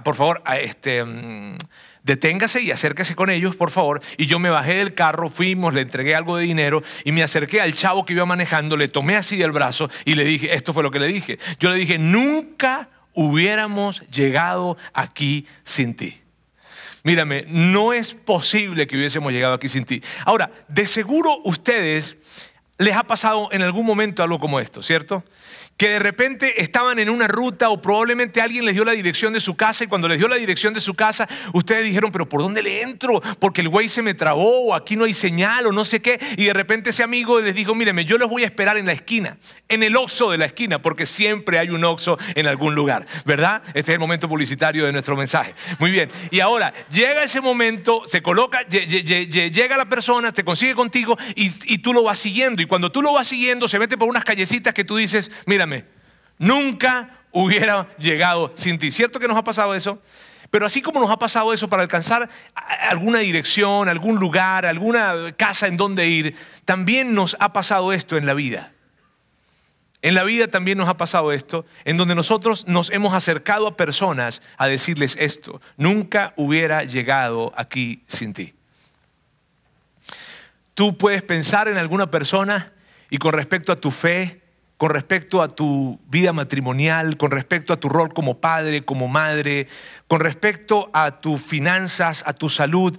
por 0.03 0.15
favor, 0.15 0.41
este. 0.59 1.03
Mm, 1.03 1.57
deténgase 2.09 2.63
y 2.63 2.71
acérquese 2.71 3.15
con 3.15 3.29
ellos, 3.29 3.55
por 3.55 3.69
favor. 3.69 4.01
Y 4.17 4.25
yo 4.25 4.39
me 4.39 4.49
bajé 4.49 4.75
del 4.75 4.95
carro, 4.95 5.29
fuimos, 5.29 5.75
le 5.75 5.81
entregué 5.81 6.15
algo 6.15 6.37
de 6.37 6.43
dinero 6.43 6.81
y 7.05 7.11
me 7.11 7.21
acerqué 7.21 7.61
al 7.61 7.75
chavo 7.75 8.03
que 8.03 8.13
iba 8.13 8.25
manejando, 8.25 8.77
le 8.77 8.87
tomé 8.87 9.15
así 9.15 9.37
del 9.37 9.51
brazo 9.51 9.89
y 10.05 10.15
le 10.15 10.25
dije, 10.25 10.55
esto 10.55 10.73
fue 10.73 10.81
lo 10.81 10.89
que 10.89 10.99
le 10.99 11.05
dije. 11.05 11.37
Yo 11.59 11.69
le 11.69 11.75
dije, 11.75 11.99
nunca 11.99 12.89
hubiéramos 13.13 14.01
llegado 14.09 14.75
aquí 14.93 15.45
sin 15.63 15.95
ti. 15.95 16.19
Mírame, 17.03 17.45
no 17.47 17.93
es 17.93 18.15
posible 18.15 18.87
que 18.87 18.97
hubiésemos 18.97 19.31
llegado 19.31 19.53
aquí 19.53 19.69
sin 19.69 19.85
ti. 19.85 20.01
Ahora, 20.25 20.49
de 20.67 20.87
seguro 20.87 21.37
ustedes 21.43 22.17
les 22.79 22.95
ha 22.95 23.03
pasado 23.03 23.49
en 23.51 23.61
algún 23.61 23.85
momento 23.85 24.23
algo 24.23 24.39
como 24.39 24.59
esto, 24.59 24.81
¿cierto? 24.81 25.23
Que 25.79 25.87
de 25.87 25.99
repente 25.99 26.61
estaban 26.61 26.99
en 26.99 27.09
una 27.09 27.29
ruta 27.29 27.69
o 27.69 27.81
probablemente 27.81 28.41
alguien 28.41 28.65
les 28.65 28.73
dio 28.73 28.83
la 28.83 28.91
dirección 28.91 29.31
de 29.31 29.39
su 29.39 29.55
casa 29.55 29.85
y 29.85 29.87
cuando 29.87 30.09
les 30.09 30.17
dio 30.17 30.27
la 30.27 30.35
dirección 30.35 30.73
de 30.73 30.81
su 30.81 30.93
casa, 30.93 31.25
ustedes 31.53 31.85
dijeron, 31.85 32.11
pero 32.11 32.27
¿por 32.27 32.41
dónde 32.41 32.61
le 32.61 32.81
entro? 32.81 33.21
Porque 33.39 33.61
el 33.61 33.69
güey 33.69 33.87
se 33.87 34.01
me 34.01 34.13
trabó 34.13 34.65
o 34.65 34.75
aquí 34.75 34.97
no 34.97 35.05
hay 35.05 35.13
señal 35.13 35.67
o 35.67 35.71
no 35.71 35.85
sé 35.85 36.01
qué. 36.01 36.19
Y 36.35 36.43
de 36.43 36.53
repente 36.53 36.89
ese 36.89 37.01
amigo 37.01 37.39
les 37.39 37.55
dijo, 37.55 37.75
míreme, 37.75 38.03
yo 38.03 38.17
los 38.17 38.29
voy 38.29 38.43
a 38.43 38.47
esperar 38.47 38.75
en 38.75 38.87
la 38.87 38.91
esquina, 38.91 39.37
en 39.69 39.81
el 39.81 39.95
oxo 39.95 40.29
de 40.31 40.37
la 40.37 40.47
esquina, 40.47 40.81
porque 40.81 41.05
siempre 41.05 41.59
hay 41.59 41.69
un 41.69 41.85
oxo 41.85 42.17
en 42.35 42.45
algún 42.45 42.75
lugar, 42.75 43.05
¿verdad? 43.23 43.63
Este 43.67 43.79
es 43.79 43.89
el 43.93 43.99
momento 43.99 44.27
publicitario 44.27 44.85
de 44.85 44.91
nuestro 44.91 45.15
mensaje. 45.15 45.55
Muy 45.79 45.91
bien. 45.91 46.11
Y 46.29 46.41
ahora 46.41 46.73
llega 46.91 47.23
ese 47.23 47.39
momento, 47.39 48.03
se 48.05 48.21
coloca, 48.21 48.63
llega 48.67 49.77
la 49.77 49.87
persona, 49.87 50.33
te 50.33 50.43
consigue 50.43 50.75
contigo 50.75 51.17
y, 51.35 51.53
y 51.73 51.77
tú 51.77 51.93
lo 51.93 52.03
vas 52.03 52.19
siguiendo. 52.19 52.61
Y 52.61 52.65
cuando 52.65 52.91
tú 52.91 53.01
lo 53.01 53.13
vas 53.13 53.29
siguiendo, 53.29 53.69
se 53.69 53.79
mete 53.79 53.97
por 53.97 54.09
unas 54.09 54.25
callecitas 54.25 54.73
que 54.73 54.83
tú 54.83 54.97
dices, 54.97 55.31
nunca 56.37 57.09
hubiera 57.31 57.87
llegado 57.97 58.51
sin 58.55 58.79
ti. 58.79 58.91
¿Cierto 58.91 59.19
que 59.19 59.27
nos 59.27 59.37
ha 59.37 59.43
pasado 59.43 59.75
eso? 59.75 60.01
Pero 60.49 60.65
así 60.65 60.81
como 60.81 60.99
nos 60.99 61.11
ha 61.11 61.17
pasado 61.17 61.53
eso 61.53 61.69
para 61.69 61.83
alcanzar 61.83 62.29
alguna 62.55 63.19
dirección, 63.19 63.87
algún 63.87 64.19
lugar, 64.19 64.65
alguna 64.65 65.33
casa 65.37 65.67
en 65.67 65.77
donde 65.77 66.07
ir, 66.07 66.35
también 66.65 67.13
nos 67.13 67.37
ha 67.39 67.53
pasado 67.53 67.93
esto 67.93 68.17
en 68.17 68.25
la 68.25 68.33
vida. 68.33 68.71
En 70.01 70.15
la 70.15 70.23
vida 70.23 70.47
también 70.47 70.77
nos 70.77 70.87
ha 70.87 70.97
pasado 70.97 71.33
esto, 71.33 71.65
en 71.83 71.97
donde 71.97 72.15
nosotros 72.15 72.65
nos 72.67 72.89
hemos 72.89 73.13
acercado 73.13 73.67
a 73.67 73.75
personas 73.75 74.41
a 74.57 74.67
decirles 74.67 75.17
esto, 75.19 75.61
nunca 75.75 76.33
hubiera 76.37 76.85
llegado 76.85 77.51
aquí 77.55 78.03
sin 78.07 78.33
ti. 78.33 78.53
Tú 80.73 80.97
puedes 80.97 81.21
pensar 81.21 81.67
en 81.67 81.77
alguna 81.77 82.09
persona 82.09 82.71
y 83.09 83.17
con 83.17 83.33
respecto 83.33 83.73
a 83.73 83.81
tu 83.81 83.91
fe, 83.91 84.38
con 84.79 84.91
respecto 84.91 85.41
a 85.41 85.53
tu 85.53 85.99
vida 86.07 86.31
matrimonial, 86.31 87.17
con 87.17 87.31
respecto 87.31 87.73
a 87.73 87.79
tu 87.81 87.89
rol 87.89 88.13
como 88.13 88.39
padre, 88.39 88.85
como 88.85 89.09
madre, 89.09 89.67
con 90.07 90.21
respecto 90.21 90.89
a 90.93 91.19
tus 91.19 91.41
finanzas, 91.41 92.23
a 92.25 92.31
tu 92.31 92.49
salud, 92.49 92.97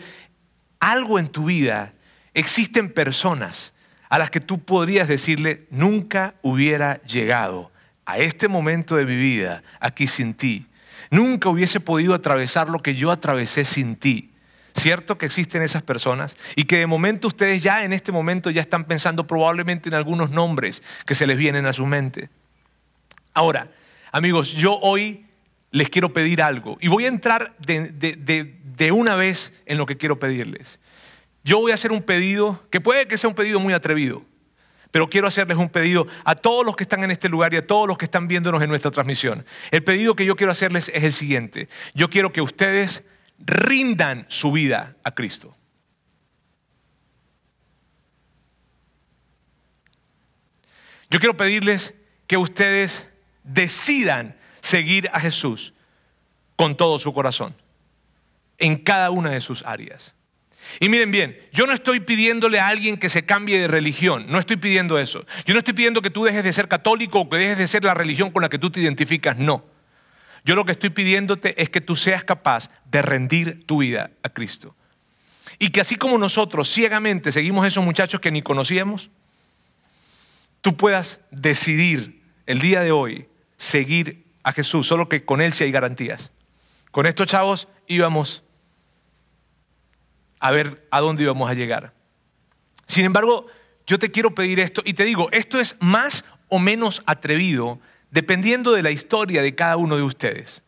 algo 0.78 1.18
en 1.18 1.28
tu 1.28 1.46
vida, 1.46 1.94
existen 2.34 2.92
personas 2.92 3.72
a 4.10 4.18
las 4.18 4.28
que 4.28 4.40
tú 4.40 4.62
podrías 4.62 5.08
decirle, 5.08 5.66
nunca 5.70 6.34
hubiera 6.42 7.00
llegado 7.04 7.72
a 8.04 8.18
este 8.18 8.46
momento 8.46 8.96
de 8.96 9.06
mi 9.06 9.16
vida 9.16 9.62
aquí 9.80 10.06
sin 10.06 10.34
ti. 10.34 10.66
Nunca 11.10 11.48
hubiese 11.48 11.80
podido 11.80 12.12
atravesar 12.12 12.68
lo 12.68 12.80
que 12.80 12.94
yo 12.94 13.10
atravesé 13.10 13.64
sin 13.64 13.96
ti. 13.96 14.29
¿Cierto 14.74 15.18
que 15.18 15.26
existen 15.26 15.62
esas 15.62 15.82
personas? 15.82 16.36
Y 16.56 16.64
que 16.64 16.78
de 16.78 16.86
momento 16.86 17.28
ustedes 17.28 17.62
ya 17.62 17.84
en 17.84 17.92
este 17.92 18.12
momento 18.12 18.50
ya 18.50 18.60
están 18.60 18.84
pensando 18.84 19.26
probablemente 19.26 19.88
en 19.88 19.94
algunos 19.94 20.30
nombres 20.30 20.82
que 21.06 21.14
se 21.14 21.26
les 21.26 21.36
vienen 21.36 21.66
a 21.66 21.72
su 21.72 21.86
mente. 21.86 22.30
Ahora, 23.34 23.70
amigos, 24.12 24.52
yo 24.52 24.78
hoy 24.80 25.26
les 25.70 25.88
quiero 25.88 26.12
pedir 26.12 26.42
algo 26.42 26.76
y 26.80 26.88
voy 26.88 27.04
a 27.04 27.08
entrar 27.08 27.54
de, 27.58 27.90
de 27.92 28.92
una 28.92 29.14
vez 29.14 29.52
en 29.66 29.78
lo 29.78 29.86
que 29.86 29.96
quiero 29.96 30.18
pedirles. 30.18 30.80
Yo 31.44 31.58
voy 31.58 31.72
a 31.72 31.74
hacer 31.74 31.92
un 31.92 32.02
pedido 32.02 32.62
que 32.70 32.80
puede 32.80 33.06
que 33.06 33.16
sea 33.16 33.28
un 33.28 33.34
pedido 33.34 33.60
muy 33.60 33.72
atrevido, 33.72 34.24
pero 34.90 35.08
quiero 35.08 35.28
hacerles 35.28 35.56
un 35.56 35.68
pedido 35.68 36.06
a 36.24 36.34
todos 36.34 36.66
los 36.66 36.76
que 36.76 36.84
están 36.84 37.02
en 37.04 37.10
este 37.10 37.28
lugar 37.28 37.54
y 37.54 37.56
a 37.56 37.66
todos 37.66 37.86
los 37.86 37.96
que 37.96 38.04
están 38.04 38.28
viéndonos 38.28 38.62
en 38.62 38.68
nuestra 38.68 38.90
transmisión. 38.90 39.44
El 39.70 39.84
pedido 39.84 40.16
que 40.16 40.24
yo 40.24 40.36
quiero 40.36 40.52
hacerles 40.52 40.90
es 40.94 41.04
el 41.04 41.12
siguiente. 41.12 41.68
Yo 41.94 42.10
quiero 42.10 42.32
que 42.32 42.40
ustedes 42.40 43.02
rindan 43.40 44.26
su 44.28 44.52
vida 44.52 44.96
a 45.02 45.14
Cristo. 45.14 45.56
Yo 51.10 51.18
quiero 51.18 51.36
pedirles 51.36 51.94
que 52.26 52.36
ustedes 52.36 53.08
decidan 53.42 54.36
seguir 54.60 55.10
a 55.12 55.20
Jesús 55.20 55.74
con 56.54 56.76
todo 56.76 56.98
su 56.98 57.12
corazón, 57.12 57.56
en 58.58 58.76
cada 58.76 59.10
una 59.10 59.30
de 59.30 59.40
sus 59.40 59.64
áreas. 59.64 60.14
Y 60.78 60.88
miren 60.88 61.10
bien, 61.10 61.36
yo 61.52 61.66
no 61.66 61.72
estoy 61.72 62.00
pidiéndole 62.00 62.60
a 62.60 62.68
alguien 62.68 62.96
que 62.96 63.08
se 63.08 63.24
cambie 63.24 63.58
de 63.58 63.66
religión, 63.66 64.26
no 64.28 64.38
estoy 64.38 64.56
pidiendo 64.56 64.98
eso. 64.98 65.24
Yo 65.46 65.54
no 65.54 65.58
estoy 65.58 65.74
pidiendo 65.74 66.02
que 66.02 66.10
tú 66.10 66.24
dejes 66.24 66.44
de 66.44 66.52
ser 66.52 66.68
católico 66.68 67.20
o 67.20 67.28
que 67.28 67.38
dejes 67.38 67.58
de 67.58 67.66
ser 67.66 67.82
la 67.82 67.94
religión 67.94 68.30
con 68.30 68.42
la 68.42 68.48
que 68.48 68.58
tú 68.58 68.70
te 68.70 68.80
identificas, 68.80 69.36
no. 69.38 69.64
Yo 70.44 70.54
lo 70.54 70.64
que 70.64 70.72
estoy 70.72 70.90
pidiéndote 70.90 71.60
es 71.60 71.68
que 71.68 71.80
tú 71.80 71.96
seas 71.96 72.24
capaz 72.24 72.70
de 72.90 73.02
rendir 73.02 73.64
tu 73.66 73.78
vida 73.78 74.10
a 74.22 74.28
Cristo. 74.30 74.74
Y 75.58 75.70
que 75.70 75.80
así 75.80 75.96
como 75.96 76.18
nosotros 76.18 76.72
ciegamente 76.72 77.32
seguimos 77.32 77.64
a 77.64 77.68
esos 77.68 77.84
muchachos 77.84 78.20
que 78.20 78.30
ni 78.30 78.42
conocíamos, 78.42 79.10
tú 80.60 80.76
puedas 80.76 81.20
decidir 81.30 82.22
el 82.46 82.60
día 82.60 82.80
de 82.80 82.92
hoy 82.92 83.28
seguir 83.56 84.24
a 84.42 84.52
Jesús, 84.52 84.86
solo 84.86 85.08
que 85.08 85.24
con 85.24 85.40
Él 85.40 85.52
sí 85.52 85.64
hay 85.64 85.70
garantías. 85.70 86.32
Con 86.90 87.06
estos 87.06 87.26
chavos 87.26 87.68
íbamos 87.86 88.42
a 90.38 90.50
ver 90.50 90.86
a 90.90 91.00
dónde 91.00 91.22
íbamos 91.24 91.50
a 91.50 91.54
llegar. 91.54 91.92
Sin 92.86 93.04
embargo, 93.04 93.46
yo 93.86 93.98
te 93.98 94.10
quiero 94.10 94.34
pedir 94.34 94.60
esto 94.60 94.82
y 94.84 94.94
te 94.94 95.04
digo, 95.04 95.28
esto 95.32 95.60
es 95.60 95.76
más 95.80 96.24
o 96.48 96.58
menos 96.58 97.02
atrevido 97.06 97.80
dependiendo 98.10 98.72
de 98.72 98.82
la 98.82 98.90
historia 98.90 99.42
de 99.42 99.54
cada 99.54 99.76
uno 99.76 99.96
de 99.96 100.02
ustedes. 100.02 100.62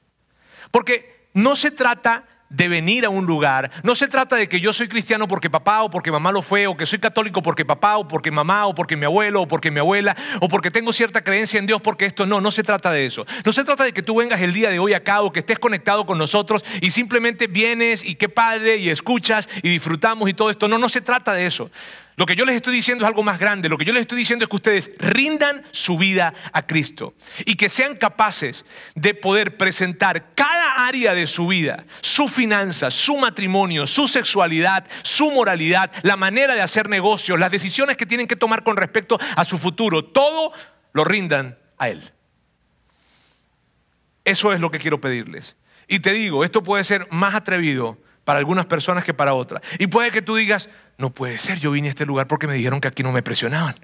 Porque 0.70 1.28
no 1.34 1.56
se 1.56 1.70
trata 1.70 2.26
de 2.52 2.68
venir 2.68 3.04
a 3.04 3.08
un 3.08 3.26
lugar. 3.26 3.70
No 3.82 3.94
se 3.94 4.08
trata 4.08 4.36
de 4.36 4.48
que 4.48 4.60
yo 4.60 4.72
soy 4.72 4.86
cristiano 4.86 5.26
porque 5.26 5.50
papá 5.50 5.82
o 5.82 5.90
porque 5.90 6.12
mamá 6.12 6.32
lo 6.32 6.42
fue, 6.42 6.66
o 6.66 6.76
que 6.76 6.86
soy 6.86 6.98
católico 6.98 7.42
porque 7.42 7.64
papá 7.64 7.96
o 7.96 8.06
porque 8.06 8.30
mamá 8.30 8.66
o 8.66 8.74
porque 8.74 8.96
mi 8.96 9.06
abuelo 9.06 9.42
o 9.42 9.48
porque 9.48 9.70
mi 9.70 9.80
abuela, 9.80 10.14
o 10.40 10.48
porque 10.48 10.70
tengo 10.70 10.92
cierta 10.92 11.22
creencia 11.24 11.58
en 11.58 11.66
Dios 11.66 11.80
porque 11.80 12.04
esto 12.04 12.26
no, 12.26 12.40
no 12.40 12.50
se 12.50 12.62
trata 12.62 12.92
de 12.92 13.06
eso. 13.06 13.24
No 13.44 13.52
se 13.52 13.64
trata 13.64 13.84
de 13.84 13.92
que 13.92 14.02
tú 14.02 14.16
vengas 14.16 14.40
el 14.40 14.52
día 14.52 14.70
de 14.70 14.78
hoy 14.78 14.92
acá 14.92 15.22
o 15.22 15.32
que 15.32 15.40
estés 15.40 15.58
conectado 15.58 16.04
con 16.04 16.18
nosotros 16.18 16.62
y 16.80 16.90
simplemente 16.90 17.46
vienes 17.46 18.04
y 18.04 18.16
qué 18.16 18.28
padre 18.28 18.76
y 18.76 18.90
escuchas 18.90 19.48
y 19.62 19.70
disfrutamos 19.70 20.28
y 20.28 20.34
todo 20.34 20.50
esto. 20.50 20.68
No, 20.68 20.78
no 20.78 20.88
se 20.88 21.00
trata 21.00 21.32
de 21.32 21.46
eso. 21.46 21.70
Lo 22.16 22.26
que 22.26 22.36
yo 22.36 22.44
les 22.44 22.56
estoy 22.56 22.74
diciendo 22.74 23.04
es 23.04 23.08
algo 23.08 23.22
más 23.22 23.38
grande. 23.38 23.68
Lo 23.68 23.78
que 23.78 23.86
yo 23.86 23.92
les 23.92 24.02
estoy 24.02 24.18
diciendo 24.18 24.44
es 24.44 24.48
que 24.48 24.56
ustedes 24.56 24.90
rindan 24.98 25.62
su 25.70 25.96
vida 25.96 26.34
a 26.52 26.66
Cristo 26.66 27.14
y 27.46 27.54
que 27.54 27.68
sean 27.68 27.96
capaces 27.96 28.64
de 28.94 29.14
poder 29.14 29.56
presentar 29.56 30.34
cada 30.34 30.86
área 30.86 31.14
de 31.14 31.26
su 31.26 31.46
vida, 31.46 31.84
su 32.02 32.28
finanza, 32.28 32.90
su 32.90 33.16
matrimonio, 33.16 33.86
su 33.86 34.08
sexualidad, 34.08 34.86
su 35.02 35.30
moralidad, 35.30 35.90
la 36.02 36.16
manera 36.16 36.54
de 36.54 36.60
hacer 36.60 36.88
negocios, 36.88 37.38
las 37.38 37.50
decisiones 37.50 37.96
que 37.96 38.06
tienen 38.06 38.26
que 38.26 38.36
tomar 38.36 38.62
con 38.62 38.76
respecto 38.76 39.18
a 39.36 39.44
su 39.44 39.56
futuro, 39.56 40.04
todo 40.04 40.52
lo 40.92 41.04
rindan 41.04 41.58
a 41.78 41.88
Él. 41.88 42.12
Eso 44.24 44.52
es 44.52 44.60
lo 44.60 44.70
que 44.70 44.78
quiero 44.78 45.00
pedirles. 45.00 45.56
Y 45.88 46.00
te 46.00 46.12
digo, 46.12 46.44
esto 46.44 46.62
puede 46.62 46.84
ser 46.84 47.08
más 47.10 47.34
atrevido 47.34 47.98
para 48.24 48.38
algunas 48.38 48.66
personas 48.66 49.04
que 49.04 49.14
para 49.14 49.34
otras. 49.34 49.62
Y 49.78 49.86
puede 49.88 50.10
que 50.10 50.22
tú 50.22 50.36
digas, 50.36 50.68
no 50.98 51.10
puede 51.10 51.38
ser, 51.38 51.58
yo 51.58 51.72
vine 51.72 51.88
a 51.88 51.90
este 51.90 52.06
lugar 52.06 52.26
porque 52.26 52.46
me 52.46 52.54
dijeron 52.54 52.80
que 52.80 52.88
aquí 52.88 53.02
no 53.02 53.12
me 53.12 53.22
presionaban. 53.22 53.74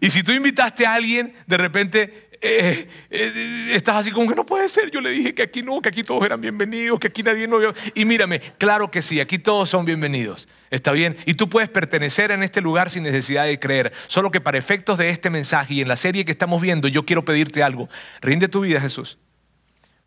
Y 0.00 0.10
si 0.10 0.22
tú 0.22 0.32
invitaste 0.32 0.86
a 0.86 0.94
alguien, 0.94 1.34
de 1.46 1.56
repente 1.56 2.30
eh, 2.42 2.88
eh, 3.10 3.70
estás 3.72 3.96
así 3.96 4.10
como 4.10 4.28
que 4.28 4.34
no 4.34 4.46
puede 4.46 4.68
ser. 4.68 4.90
Yo 4.90 5.00
le 5.00 5.10
dije 5.10 5.34
que 5.34 5.42
aquí 5.42 5.62
no, 5.62 5.80
que 5.80 5.90
aquí 5.90 6.02
todos 6.02 6.24
eran 6.24 6.40
bienvenidos, 6.40 6.98
que 6.98 7.08
aquí 7.08 7.22
nadie 7.22 7.46
no. 7.46 7.58
Y 7.94 8.04
mírame, 8.04 8.40
claro 8.58 8.90
que 8.90 9.02
sí, 9.02 9.20
aquí 9.20 9.38
todos 9.38 9.68
son 9.68 9.84
bienvenidos. 9.84 10.48
¿Está 10.70 10.92
bien? 10.92 11.16
Y 11.26 11.34
tú 11.34 11.48
puedes 11.48 11.68
pertenecer 11.68 12.30
en 12.30 12.42
este 12.42 12.60
lugar 12.60 12.90
sin 12.90 13.02
necesidad 13.02 13.44
de 13.44 13.58
creer. 13.58 13.92
Solo 14.06 14.30
que 14.30 14.40
para 14.40 14.56
efectos 14.56 14.98
de 14.98 15.10
este 15.10 15.28
mensaje 15.28 15.74
y 15.74 15.80
en 15.82 15.88
la 15.88 15.96
serie 15.96 16.24
que 16.24 16.32
estamos 16.32 16.62
viendo, 16.62 16.88
yo 16.88 17.04
quiero 17.04 17.24
pedirte 17.24 17.62
algo. 17.62 17.88
Rinde 18.20 18.48
tu 18.48 18.60
vida, 18.60 18.80
Jesús. 18.80 19.18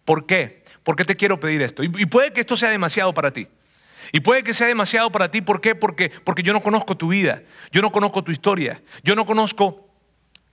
¿Por 0.05 0.25
qué? 0.25 0.62
¿Por 0.83 0.95
qué 0.95 1.05
te 1.05 1.15
quiero 1.15 1.39
pedir 1.39 1.61
esto? 1.61 1.83
Y 1.83 2.05
puede 2.05 2.31
que 2.33 2.41
esto 2.41 2.57
sea 2.57 2.69
demasiado 2.69 3.13
para 3.13 3.31
ti. 3.31 3.47
Y 4.11 4.19
puede 4.19 4.43
que 4.43 4.53
sea 4.53 4.67
demasiado 4.67 5.11
para 5.11 5.31
ti. 5.31 5.41
¿Por 5.41 5.61
qué? 5.61 5.75
Porque, 5.75 6.11
porque 6.23 6.43
yo 6.43 6.53
no 6.53 6.61
conozco 6.61 6.97
tu 6.97 7.09
vida. 7.09 7.43
Yo 7.71 7.81
no 7.81 7.91
conozco 7.91 8.23
tu 8.23 8.31
historia. 8.31 8.81
Yo 9.03 9.15
no 9.15 9.25
conozco 9.25 9.87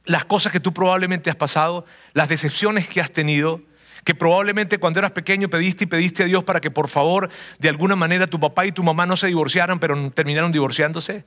las 0.05 0.25
cosas 0.25 0.53
que 0.53 0.61
tú 0.61 0.73
probablemente 0.73 1.31
has 1.31 1.37
pasado, 1.37 1.85
las 2.15 2.29
decepciones 2.29 2.89
que 2.89 3.01
has 3.01 3.13
tenido, 3.13 3.63
que 4.05 4.15
probablemente 4.15 4.79
cuando 4.79 4.99
eras 4.99 5.13
pequeño 5.13 5.51
pediste 5.51 5.85
y 5.85 5.87
pediste 5.87 6.23
a 6.23 6.27
Dios 6.27 6.45
para 6.45 6.61
que 6.61 6.71
por 6.71 6.89
favor 6.89 7.29
de 7.59 7.69
alguna 7.69 7.97
manera 7.97 8.27
tu 8.27 8.41
papá 8.41 8.65
y 8.67 8.73
tu 8.73 8.83
mamá 8.83 9.05
no 9.05 9.17
se 9.17 9.27
divorciaran, 9.27 9.79
pero 9.79 10.11
terminaron 10.11 10.53
divorciándose. 10.53 11.25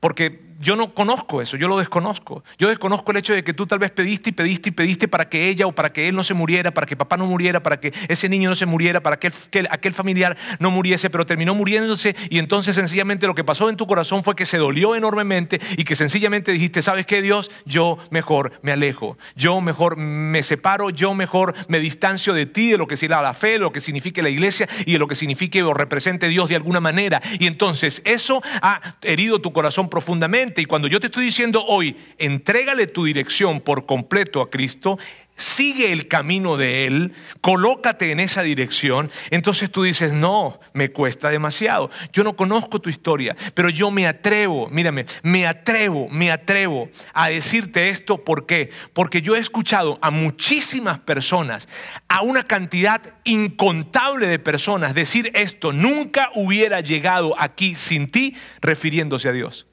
Porque 0.00 0.47
yo 0.58 0.76
no 0.76 0.94
conozco 0.94 1.40
eso, 1.40 1.56
yo 1.56 1.68
lo 1.68 1.78
desconozco. 1.78 2.42
Yo 2.58 2.68
desconozco 2.68 3.10
el 3.10 3.18
hecho 3.18 3.32
de 3.32 3.44
que 3.44 3.54
tú 3.54 3.66
tal 3.66 3.78
vez 3.78 3.90
pediste 3.90 4.30
y 4.30 4.32
pediste 4.32 4.68
y 4.68 4.72
pediste 4.72 5.08
para 5.08 5.28
que 5.28 5.48
ella 5.48 5.66
o 5.66 5.72
para 5.72 5.92
que 5.92 6.08
él 6.08 6.14
no 6.14 6.22
se 6.22 6.34
muriera, 6.34 6.72
para 6.72 6.86
que 6.86 6.96
papá 6.96 7.16
no 7.16 7.26
muriera, 7.26 7.62
para 7.62 7.80
que 7.80 7.92
ese 8.08 8.28
niño 8.28 8.48
no 8.48 8.54
se 8.54 8.66
muriera, 8.66 9.00
para 9.00 9.18
que, 9.18 9.32
aquel 9.70 9.92
familiar 9.92 10.36
no 10.58 10.70
muriese, 10.70 11.10
pero 11.10 11.26
terminó 11.26 11.54
muriéndose 11.54 12.14
y 12.30 12.38
entonces 12.38 12.74
sencillamente 12.74 13.26
lo 13.26 13.34
que 13.34 13.44
pasó 13.44 13.70
en 13.70 13.76
tu 13.76 13.86
corazón 13.86 14.24
fue 14.24 14.34
que 14.36 14.46
se 14.46 14.58
dolió 14.58 14.94
enormemente 14.94 15.60
y 15.76 15.84
que 15.84 15.94
sencillamente 15.94 16.52
dijiste, 16.52 16.82
¿sabes 16.82 17.06
qué 17.06 17.22
Dios? 17.22 17.50
Yo 17.64 17.98
mejor 18.10 18.52
me 18.62 18.72
alejo, 18.72 19.16
yo 19.36 19.60
mejor 19.60 19.96
me 19.96 20.42
separo, 20.42 20.90
yo 20.90 21.14
mejor 21.14 21.54
me 21.68 21.80
distancio 21.80 22.32
de 22.32 22.46
ti, 22.46 22.70
de 22.70 22.78
lo 22.78 22.86
que 22.86 22.96
sea 22.96 23.08
la 23.08 23.34
fe, 23.34 23.52
de 23.52 23.58
lo 23.58 23.72
que 23.72 23.80
signifique 23.80 24.22
la 24.22 24.28
iglesia 24.28 24.68
y 24.84 24.92
de 24.92 24.98
lo 24.98 25.08
que 25.08 25.14
signifique 25.14 25.62
o 25.62 25.72
represente 25.72 26.28
Dios 26.28 26.48
de 26.48 26.56
alguna 26.56 26.80
manera. 26.80 27.22
Y 27.38 27.46
entonces 27.46 28.02
eso 28.04 28.42
ha 28.60 28.80
herido 29.02 29.40
tu 29.40 29.52
corazón 29.52 29.88
profundamente. 29.88 30.47
Y 30.56 30.64
cuando 30.64 30.88
yo 30.88 31.00
te 31.00 31.06
estoy 31.06 31.24
diciendo 31.24 31.64
hoy, 31.66 31.96
entrégale 32.18 32.86
tu 32.86 33.04
dirección 33.04 33.60
por 33.60 33.86
completo 33.86 34.40
a 34.40 34.50
Cristo, 34.50 34.98
sigue 35.38 35.92
el 35.92 36.08
camino 36.08 36.56
de 36.56 36.86
Él, 36.86 37.12
colócate 37.40 38.10
en 38.10 38.20
esa 38.20 38.42
dirección, 38.42 39.10
entonces 39.30 39.70
tú 39.70 39.84
dices, 39.84 40.12
no, 40.12 40.60
me 40.74 40.90
cuesta 40.90 41.30
demasiado. 41.30 41.90
Yo 42.12 42.24
no 42.24 42.36
conozco 42.36 42.80
tu 42.80 42.90
historia, 42.90 43.34
pero 43.54 43.70
yo 43.70 43.90
me 43.90 44.06
atrevo, 44.06 44.68
mírame, 44.68 45.06
me 45.22 45.46
atrevo, 45.46 46.08
me 46.10 46.30
atrevo 46.30 46.90
a 47.14 47.28
decirte 47.28 47.88
esto. 47.88 48.18
¿Por 48.18 48.44
qué? 48.44 48.70
Porque 48.92 49.22
yo 49.22 49.36
he 49.36 49.38
escuchado 49.38 49.98
a 50.02 50.10
muchísimas 50.10 50.98
personas, 50.98 51.68
a 52.08 52.22
una 52.22 52.42
cantidad 52.42 53.00
incontable 53.24 54.26
de 54.26 54.38
personas 54.38 54.94
decir 54.94 55.30
esto, 55.34 55.72
nunca 55.72 56.30
hubiera 56.34 56.80
llegado 56.80 57.34
aquí 57.38 57.76
sin 57.76 58.10
ti 58.10 58.34
refiriéndose 58.60 59.28
a 59.28 59.32
Dios. 59.32 59.67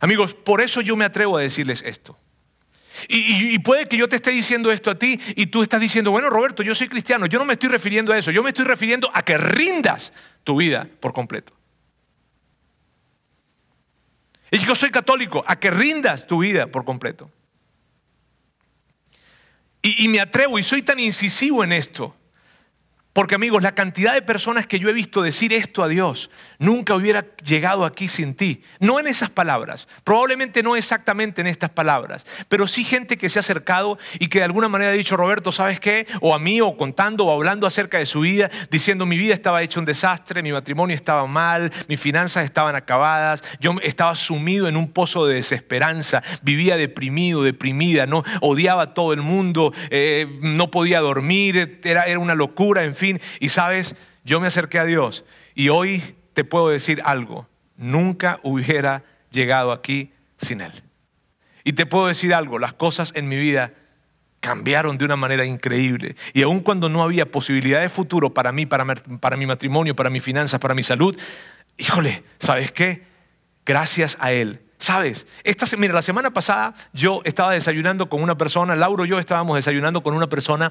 Amigos, 0.00 0.34
por 0.34 0.60
eso 0.60 0.80
yo 0.80 0.96
me 0.96 1.04
atrevo 1.04 1.36
a 1.36 1.40
decirles 1.40 1.82
esto. 1.82 2.18
Y, 3.08 3.58
puede 3.60 3.86
que 3.86 3.96
yo 3.96 4.08
te 4.08 4.16
esté 4.16 4.30
diciendo 4.30 4.72
esto 4.72 4.90
a 4.90 4.98
ti 4.98 5.20
y 5.36 5.46
tú 5.46 5.62
estás 5.62 5.80
diciendo, 5.80 6.10
bueno, 6.10 6.30
Roberto, 6.30 6.64
yo 6.64 6.74
soy 6.74 6.88
cristiano. 6.88 7.26
Yo 7.26 7.38
no 7.38 7.44
me 7.44 7.52
estoy 7.52 7.68
refiriendo 7.68 8.12
a 8.12 8.18
eso. 8.18 8.32
Yo 8.32 8.42
me 8.42 8.48
estoy 8.48 8.64
refiriendo 8.64 9.08
a 9.14 9.22
que 9.22 9.38
rindas 9.38 10.12
tu 10.42 10.56
vida 10.56 10.88
por 10.98 11.12
completo. 11.12 11.52
Y 14.50 14.58
yo 14.58 14.74
soy 14.74 14.90
católico, 14.90 15.44
a 15.46 15.60
que 15.60 15.70
rindas 15.70 16.26
tu 16.26 16.38
vida 16.38 16.66
por 16.66 16.84
completo. 16.84 17.30
y 19.80 20.08
me 20.08 20.20
atrevo 20.20 20.58
y 20.58 20.64
soy 20.64 20.82
tan 20.82 20.98
incisivo 20.98 21.62
en 21.62 21.72
esto 21.72 22.14
Porque 23.18 23.34
amigos, 23.34 23.64
la 23.64 23.74
cantidad 23.74 24.14
de 24.14 24.22
personas 24.22 24.68
que 24.68 24.78
yo 24.78 24.88
he 24.88 24.92
visto 24.92 25.22
decir 25.22 25.52
esto 25.52 25.82
a 25.82 25.88
Dios, 25.88 26.30
nunca 26.60 26.94
hubiera 26.94 27.26
llegado 27.44 27.84
aquí 27.84 28.06
sin 28.06 28.36
ti. 28.36 28.62
No 28.78 29.00
en 29.00 29.08
esas 29.08 29.28
palabras, 29.28 29.88
probablemente 30.04 30.62
no 30.62 30.76
exactamente 30.76 31.40
en 31.40 31.48
estas 31.48 31.70
palabras, 31.70 32.24
pero 32.48 32.68
sí 32.68 32.84
gente 32.84 33.18
que 33.18 33.28
se 33.28 33.40
ha 33.40 33.40
acercado 33.40 33.98
y 34.20 34.28
que 34.28 34.38
de 34.38 34.44
alguna 34.44 34.68
manera 34.68 34.92
ha 34.92 34.94
dicho, 34.94 35.16
Roberto, 35.16 35.50
¿sabes 35.50 35.80
qué? 35.80 36.06
O 36.20 36.32
a 36.32 36.38
mí, 36.38 36.60
o 36.60 36.76
contando, 36.76 37.26
o 37.26 37.34
hablando 37.34 37.66
acerca 37.66 37.98
de 37.98 38.06
su 38.06 38.20
vida, 38.20 38.50
diciendo, 38.70 39.04
mi 39.04 39.18
vida 39.18 39.34
estaba 39.34 39.62
hecha 39.62 39.80
un 39.80 39.86
desastre, 39.86 40.40
mi 40.40 40.52
matrimonio 40.52 40.94
estaba 40.94 41.26
mal, 41.26 41.72
mis 41.88 41.98
finanzas 41.98 42.44
estaban 42.44 42.76
acabadas, 42.76 43.42
yo 43.58 43.74
estaba 43.82 44.14
sumido 44.14 44.68
en 44.68 44.76
un 44.76 44.92
pozo 44.92 45.26
de 45.26 45.34
desesperanza, 45.34 46.22
vivía 46.42 46.76
deprimido, 46.76 47.42
deprimida, 47.42 48.06
no 48.06 48.22
odiaba 48.42 48.82
a 48.82 48.94
todo 48.94 49.12
el 49.12 49.22
mundo, 49.22 49.72
eh, 49.90 50.38
no 50.40 50.70
podía 50.70 51.00
dormir, 51.00 51.80
era, 51.82 52.04
era 52.04 52.20
una 52.20 52.36
locura, 52.36 52.84
en 52.84 52.94
fin. 52.94 53.07
Y 53.40 53.48
sabes, 53.48 53.94
yo 54.24 54.40
me 54.40 54.46
acerqué 54.46 54.78
a 54.78 54.84
Dios 54.84 55.24
y 55.54 55.68
hoy 55.68 56.16
te 56.34 56.44
puedo 56.44 56.68
decir 56.68 57.00
algo, 57.04 57.48
nunca 57.76 58.40
hubiera 58.42 59.04
llegado 59.30 59.72
aquí 59.72 60.12
sin 60.36 60.60
Él. 60.60 60.72
Y 61.64 61.72
te 61.72 61.86
puedo 61.86 62.06
decir 62.06 62.34
algo, 62.34 62.58
las 62.58 62.72
cosas 62.72 63.12
en 63.14 63.28
mi 63.28 63.36
vida 63.36 63.72
cambiaron 64.40 64.98
de 64.98 65.04
una 65.04 65.16
manera 65.16 65.44
increíble. 65.44 66.16
Y 66.32 66.42
aun 66.42 66.60
cuando 66.60 66.88
no 66.88 67.02
había 67.02 67.30
posibilidad 67.30 67.80
de 67.80 67.88
futuro 67.88 68.32
para 68.32 68.52
mí, 68.52 68.66
para, 68.66 68.84
mi 69.36 69.46
matrimonio, 69.46 69.96
para 69.96 70.10
mis 70.10 70.22
finanzas, 70.22 70.60
para 70.60 70.74
mi 70.74 70.82
salud, 70.82 71.18
híjole, 71.76 72.22
¿sabes 72.38 72.72
qué? 72.72 73.06
Gracias 73.64 74.16
a 74.20 74.32
Él 74.32 74.62
¿Sabes? 74.78 75.26
Esta, 75.42 75.66
mira, 75.76 75.92
la 75.92 76.02
semana 76.02 76.30
pasada 76.32 76.72
yo 76.92 77.20
estaba 77.24 77.52
desayunando 77.52 78.08
con 78.08 78.22
una 78.22 78.38
persona, 78.38 78.76
Lauro 78.76 79.04
y 79.04 79.08
yo 79.08 79.18
estábamos 79.18 79.56
desayunando 79.56 80.02
con 80.04 80.14
una 80.14 80.28
persona 80.28 80.70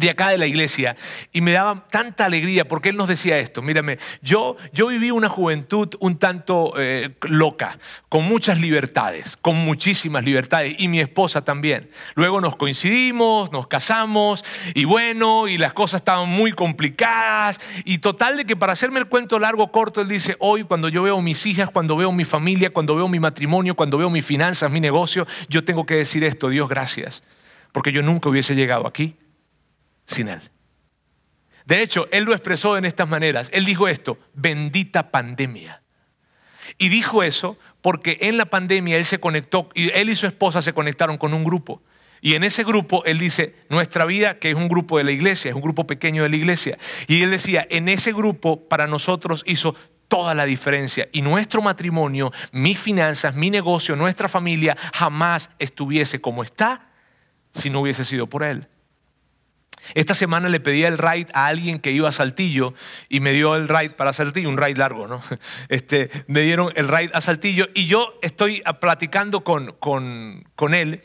de 0.00 0.10
acá 0.10 0.30
de 0.30 0.38
la 0.38 0.46
iglesia 0.46 0.96
y 1.30 1.42
me 1.42 1.52
daba 1.52 1.86
tanta 1.90 2.24
alegría 2.24 2.66
porque 2.66 2.88
él 2.88 2.96
nos 2.96 3.06
decía 3.06 3.38
esto, 3.38 3.60
mírame, 3.60 3.98
yo, 4.22 4.56
yo 4.72 4.88
viví 4.88 5.10
una 5.10 5.28
juventud 5.28 5.90
un 6.00 6.18
tanto 6.18 6.72
eh, 6.78 7.10
loca, 7.28 7.78
con 8.08 8.24
muchas 8.24 8.60
libertades, 8.60 9.36
con 9.36 9.56
muchísimas 9.56 10.24
libertades 10.24 10.74
y 10.78 10.88
mi 10.88 11.00
esposa 11.00 11.44
también. 11.44 11.90
Luego 12.14 12.40
nos 12.40 12.56
coincidimos, 12.56 13.52
nos 13.52 13.66
casamos 13.66 14.42
y 14.74 14.86
bueno, 14.86 15.48
y 15.48 15.58
las 15.58 15.74
cosas 15.74 16.00
estaban 16.00 16.30
muy 16.30 16.52
complicadas 16.52 17.60
y 17.84 17.98
total 17.98 18.38
de 18.38 18.46
que 18.46 18.56
para 18.56 18.72
hacerme 18.72 19.00
el 19.00 19.06
cuento 19.06 19.38
largo, 19.38 19.70
corto, 19.70 20.00
él 20.00 20.08
dice, 20.08 20.36
hoy 20.40 20.64
cuando 20.64 20.88
yo 20.88 21.02
veo 21.02 21.20
mis 21.20 21.44
hijas, 21.44 21.70
cuando 21.70 21.94
veo 21.94 22.10
mi 22.10 22.24
familia, 22.24 22.70
cuando 22.70 22.96
veo 22.96 23.06
mi 23.06 23.20
matrimonio, 23.20 23.74
cuando 23.74 23.98
veo 23.98 24.08
mis 24.08 24.24
finanzas, 24.24 24.70
mi 24.70 24.80
negocio, 24.80 25.26
yo 25.50 25.62
tengo 25.62 25.84
que 25.84 25.96
decir 25.96 26.24
esto, 26.24 26.48
Dios 26.48 26.70
gracias, 26.70 27.22
porque 27.72 27.92
yo 27.92 28.02
nunca 28.02 28.30
hubiese 28.30 28.54
llegado 28.54 28.86
aquí 28.86 29.14
sin 30.10 30.28
Él. 30.28 30.40
De 31.64 31.82
hecho, 31.82 32.08
Él 32.10 32.24
lo 32.24 32.32
expresó 32.32 32.76
en 32.76 32.84
estas 32.84 33.08
maneras. 33.08 33.48
Él 33.52 33.64
dijo 33.64 33.86
esto, 33.86 34.18
bendita 34.34 35.10
pandemia. 35.10 35.82
Y 36.78 36.88
dijo 36.88 37.22
eso 37.22 37.58
porque 37.80 38.16
en 38.20 38.36
la 38.36 38.46
pandemia 38.46 38.96
Él 38.96 39.04
se 39.04 39.20
conectó, 39.20 39.68
y 39.74 39.90
Él 39.90 40.10
y 40.10 40.16
su 40.16 40.26
esposa 40.26 40.62
se 40.62 40.72
conectaron 40.72 41.16
con 41.16 41.32
un 41.32 41.44
grupo. 41.44 41.82
Y 42.20 42.34
en 42.34 42.44
ese 42.44 42.64
grupo 42.64 43.04
Él 43.04 43.18
dice, 43.18 43.54
nuestra 43.68 44.04
vida, 44.04 44.38
que 44.38 44.50
es 44.50 44.56
un 44.56 44.68
grupo 44.68 44.98
de 44.98 45.04
la 45.04 45.12
iglesia, 45.12 45.50
es 45.50 45.54
un 45.54 45.62
grupo 45.62 45.86
pequeño 45.86 46.24
de 46.24 46.28
la 46.28 46.36
iglesia. 46.36 46.76
Y 47.06 47.22
Él 47.22 47.30
decía, 47.30 47.66
en 47.70 47.88
ese 47.88 48.12
grupo 48.12 48.68
para 48.68 48.86
nosotros 48.86 49.44
hizo 49.46 49.74
toda 50.08 50.34
la 50.34 50.44
diferencia. 50.44 51.06
Y 51.12 51.22
nuestro 51.22 51.62
matrimonio, 51.62 52.32
mis 52.50 52.78
finanzas, 52.78 53.36
mi 53.36 53.48
negocio, 53.48 53.94
nuestra 53.94 54.28
familia 54.28 54.76
jamás 54.92 55.50
estuviese 55.60 56.20
como 56.20 56.42
está 56.42 56.88
si 57.52 57.70
no 57.70 57.80
hubiese 57.80 58.04
sido 58.04 58.26
por 58.26 58.42
Él. 58.42 58.66
Esta 59.94 60.14
semana 60.14 60.48
le 60.48 60.60
pedí 60.60 60.84
el 60.84 60.98
ride 60.98 61.26
a 61.32 61.46
alguien 61.46 61.78
que 61.78 61.90
iba 61.90 62.08
a 62.08 62.12
Saltillo 62.12 62.74
y 63.08 63.20
me 63.20 63.32
dio 63.32 63.56
el 63.56 63.68
ride 63.68 63.90
para 63.90 64.12
Saltillo, 64.12 64.48
un 64.48 64.56
ride 64.56 64.76
largo, 64.76 65.06
¿no? 65.06 65.22
Este, 65.68 66.10
me 66.26 66.42
dieron 66.42 66.72
el 66.76 66.88
ride 66.88 67.10
a 67.12 67.20
Saltillo 67.20 67.68
y 67.74 67.86
yo 67.86 68.18
estoy 68.22 68.62
platicando 68.80 69.42
con, 69.44 69.72
con, 69.78 70.74
él 70.74 71.02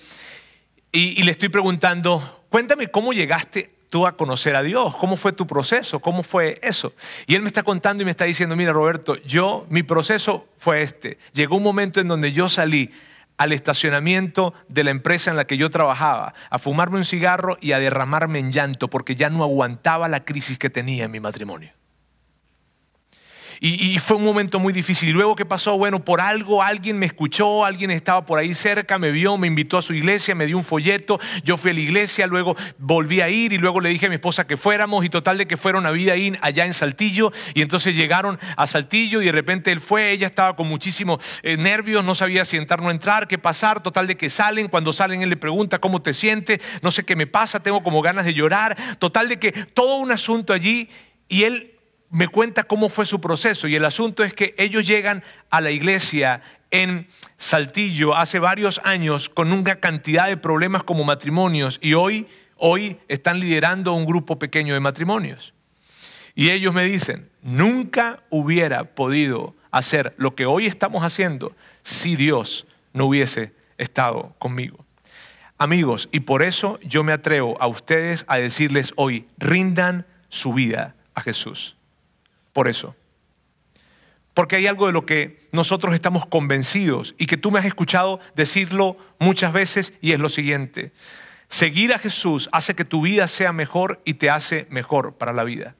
y, 0.91 1.19
y 1.19 1.23
le 1.23 1.31
estoy 1.31 1.49
preguntando, 1.49 2.45
cuéntame 2.49 2.87
cómo 2.87 3.13
llegaste 3.13 3.75
tú 3.89 4.05
a 4.05 4.17
conocer 4.17 4.55
a 4.55 4.63
Dios, 4.63 4.95
cómo 4.95 5.17
fue 5.17 5.31
tu 5.33 5.47
proceso, 5.47 5.99
cómo 5.99 6.23
fue 6.23 6.59
eso. 6.61 6.93
Y 7.27 7.35
él 7.35 7.41
me 7.41 7.47
está 7.47 7.63
contando 7.63 8.01
y 8.01 8.05
me 8.05 8.11
está 8.11 8.25
diciendo, 8.25 8.55
mira 8.55 8.73
Roberto, 8.73 9.15
yo, 9.23 9.65
mi 9.69 9.83
proceso 9.83 10.47
fue 10.57 10.81
este. 10.81 11.17
Llegó 11.33 11.55
un 11.55 11.63
momento 11.63 12.01
en 12.01 12.07
donde 12.07 12.33
yo 12.33 12.49
salí 12.49 12.91
al 13.37 13.51
estacionamiento 13.51 14.53
de 14.67 14.83
la 14.83 14.91
empresa 14.91 15.31
en 15.31 15.37
la 15.37 15.45
que 15.45 15.57
yo 15.57 15.69
trabajaba, 15.69 16.33
a 16.49 16.59
fumarme 16.59 16.97
un 16.97 17.05
cigarro 17.05 17.57
y 17.61 17.73
a 17.73 17.79
derramarme 17.79 18.39
en 18.39 18.51
llanto 18.51 18.89
porque 18.89 19.15
ya 19.15 19.29
no 19.29 19.43
aguantaba 19.43 20.07
la 20.07 20.25
crisis 20.25 20.57
que 20.57 20.69
tenía 20.69 21.05
en 21.05 21.11
mi 21.11 21.19
matrimonio. 21.19 21.74
Y, 23.59 23.97
fue 23.99 24.17
un 24.17 24.25
momento 24.25 24.59
muy 24.59 24.73
difícil. 24.73 25.09
Y 25.09 25.13
luego, 25.13 25.35
¿qué 25.35 25.45
pasó? 25.45 25.77
Bueno, 25.77 26.03
por 26.03 26.21
algo 26.21 26.61
alguien 26.61 26.97
me 26.97 27.05
escuchó, 27.05 27.65
alguien 27.65 27.91
estaba 27.91 28.25
por 28.25 28.39
ahí 28.39 28.53
cerca, 28.53 28.97
me 28.97 29.11
vio, 29.11 29.37
me 29.37 29.47
invitó 29.47 29.77
a 29.77 29.81
su 29.81 29.93
iglesia, 29.93 30.35
me 30.35 30.45
dio 30.45 30.57
un 30.57 30.63
folleto, 30.63 31.19
yo 31.43 31.57
fui 31.57 31.71
a 31.71 31.73
la 31.73 31.79
iglesia, 31.79 32.27
luego 32.27 32.55
volví 32.77 33.21
a 33.21 33.29
ir 33.29 33.53
y 33.53 33.57
luego 33.57 33.79
le 33.79 33.89
dije 33.89 34.07
a 34.07 34.09
mi 34.09 34.15
esposa 34.15 34.45
que 34.45 34.57
fuéramos 34.57 35.05
y 35.05 35.09
total 35.09 35.37
de 35.37 35.47
que 35.47 35.57
fueron 35.57 35.85
a 35.85 35.91
vida 35.91 36.15
in 36.17 36.37
allá 36.41 36.65
en 36.65 36.73
Saltillo. 36.73 37.31
Y 37.53 37.61
entonces 37.61 37.95
llegaron 37.95 38.39
a 38.57 38.67
Saltillo 38.67 39.21
y 39.21 39.25
de 39.25 39.31
repente 39.31 39.71
él 39.71 39.81
fue, 39.81 40.11
ella 40.11 40.27
estaba 40.27 40.55
con 40.55 40.67
muchísimos 40.67 41.19
eh, 41.43 41.57
nervios, 41.57 42.03
no 42.03 42.15
sabía 42.15 42.45
si 42.45 42.57
entrar 42.57 42.81
o 42.81 42.83
no 42.83 42.91
entrar, 42.91 43.27
qué 43.27 43.37
pasar, 43.37 43.81
total 43.81 44.07
de 44.07 44.17
que 44.17 44.29
salen, 44.29 44.67
cuando 44.67 44.93
salen 44.93 45.21
él 45.21 45.29
le 45.29 45.37
pregunta 45.37 45.79
cómo 45.79 46.01
te 46.01 46.13
sientes, 46.13 46.59
no 46.81 46.91
sé 46.91 47.03
qué 47.03 47.15
me 47.15 47.27
pasa, 47.27 47.61
tengo 47.61 47.83
como 47.83 48.01
ganas 48.01 48.25
de 48.25 48.33
llorar, 48.33 48.75
total 48.99 49.29
de 49.29 49.39
que 49.39 49.51
todo 49.51 49.97
un 49.97 50.11
asunto 50.11 50.53
allí 50.53 50.89
y 51.27 51.43
él 51.43 51.74
me 52.15 52.29
cuenta 52.29 52.63
cómo 52.63 52.87
fue 52.87 53.05
su 53.05 53.19
proceso 53.19 53.67
y 53.67 53.75
el 53.75 53.83
asunto 53.83 54.23
es 54.23 54.33
que 54.33 54.55
ellos 54.57 54.87
llegan 54.87 55.21
a 55.49 55.59
la 55.59 55.71
iglesia 55.71 56.41
en 56.71 57.09
Saltillo 57.35 58.15
hace 58.15 58.39
varios 58.39 58.79
años 58.85 59.27
con 59.27 59.51
una 59.51 59.81
cantidad 59.81 60.27
de 60.27 60.37
problemas 60.37 60.83
como 60.83 61.03
matrimonios 61.03 61.77
y 61.81 61.93
hoy, 61.93 62.25
hoy 62.55 62.97
están 63.09 63.41
liderando 63.41 63.91
un 63.91 64.05
grupo 64.05 64.39
pequeño 64.39 64.73
de 64.73 64.79
matrimonios. 64.79 65.53
Y 66.35 66.51
ellos 66.51 66.73
me 66.73 66.85
dicen, 66.85 67.29
nunca 67.41 68.23
hubiera 68.29 68.95
podido 68.95 69.53
hacer 69.69 70.13
lo 70.15 70.35
que 70.35 70.45
hoy 70.45 70.67
estamos 70.67 71.03
haciendo 71.03 71.53
si 71.83 72.15
Dios 72.15 72.65
no 72.93 73.07
hubiese 73.07 73.51
estado 73.77 74.33
conmigo. 74.39 74.85
Amigos, 75.57 76.07
y 76.13 76.21
por 76.21 76.43
eso 76.43 76.79
yo 76.81 77.03
me 77.03 77.11
atrevo 77.11 77.61
a 77.61 77.67
ustedes 77.67 78.23
a 78.29 78.37
decirles 78.37 78.93
hoy, 78.95 79.27
rindan 79.37 80.05
su 80.29 80.53
vida 80.53 80.95
a 81.13 81.19
Jesús 81.19 81.74
por 82.55 82.69
eso. 82.69 82.95
Porque 84.33 84.55
hay 84.55 84.65
algo 84.65 84.87
de 84.87 84.93
lo 84.93 85.05
que 85.05 85.45
nosotros 85.51 85.93
estamos 85.93 86.25
convencidos 86.25 87.13
y 87.17 87.25
que 87.25 87.35
tú 87.35 87.51
me 87.51 87.59
has 87.59 87.65
escuchado 87.65 88.21
decirlo 88.33 88.95
muchas 89.19 89.51
veces 89.51 89.93
y 89.99 90.13
es 90.13 90.21
lo 90.21 90.29
siguiente. 90.29 90.93
Seguir 91.49 91.93
a 91.93 91.99
Jesús 91.99 92.47
hace 92.53 92.73
que 92.73 92.85
tu 92.85 93.01
vida 93.01 93.27
sea 93.27 93.51
mejor 93.51 94.01
y 94.05 94.13
te 94.13 94.29
hace 94.29 94.67
mejor 94.69 95.15
para 95.15 95.33
la 95.33 95.43
vida. 95.43 95.75